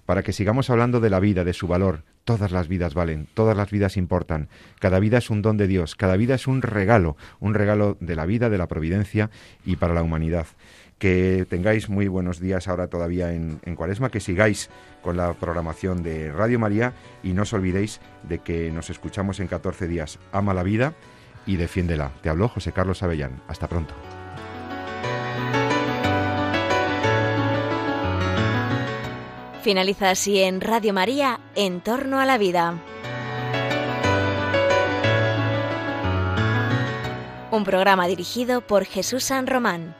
para 0.05 0.21
que 0.21 0.33
sigamos 0.33 0.69
hablando 0.69 0.99
de 0.99 1.09
la 1.09 1.19
vida, 1.19 1.43
de 1.43 1.53
su 1.53 1.65
valor. 1.65 2.03
Todas 2.25 2.51
las 2.51 2.67
vidas 2.67 2.93
valen, 2.93 3.27
todas 3.33 3.57
las 3.57 3.71
vidas 3.71 3.97
importan. 3.97 4.49
Cada 4.79 4.99
vida 4.99 5.17
es 5.17 5.31
un 5.31 5.41
don 5.41 5.57
de 5.57 5.65
Dios, 5.65 5.95
cada 5.95 6.15
vida 6.15 6.35
es 6.35 6.45
un 6.45 6.61
regalo, 6.61 7.17
un 7.39 7.55
regalo 7.55 7.97
de 7.99 8.15
la 8.15 8.27
vida, 8.27 8.51
de 8.51 8.59
la 8.59 8.67
providencia 8.67 9.31
y 9.65 9.77
para 9.77 9.95
la 9.95 10.03
humanidad. 10.03 10.45
Que 10.99 11.47
tengáis 11.49 11.89
muy 11.89 12.07
buenos 12.07 12.39
días 12.39 12.67
ahora 12.67 12.85
todavía 12.87 13.33
en, 13.33 13.59
en 13.65 13.75
Cuaresma, 13.75 14.11
que 14.11 14.19
sigáis 14.19 14.69
con 15.05 15.17
la 15.17 15.33
programación 15.33 16.01
de 16.01 16.31
Radio 16.31 16.57
María 16.57 16.93
y 17.21 17.33
no 17.33 17.43
os 17.43 17.53
olvidéis 17.53 18.01
de 18.23 18.39
que 18.39 18.71
nos 18.71 18.89
escuchamos 18.89 19.39
en 19.39 19.47
14 19.47 19.87
días. 19.87 20.17
Ama 20.31 20.55
la 20.55 20.63
vida 20.63 20.95
y 21.45 21.57
defiéndela. 21.57 22.11
Te 22.23 22.29
habló 22.29 22.47
José 22.47 22.71
Carlos 22.71 23.03
Avellán. 23.03 23.39
Hasta 23.47 23.69
pronto. 23.69 23.93
Finaliza 29.61 30.09
así 30.09 30.39
en 30.39 30.59
Radio 30.59 30.91
María, 30.91 31.39
En 31.53 31.81
torno 31.81 32.19
a 32.19 32.25
la 32.25 32.39
vida. 32.39 32.81
Un 37.51 37.63
programa 37.63 38.07
dirigido 38.07 38.61
por 38.61 38.85
Jesús 38.85 39.23
San 39.23 39.45
Román. 39.45 39.95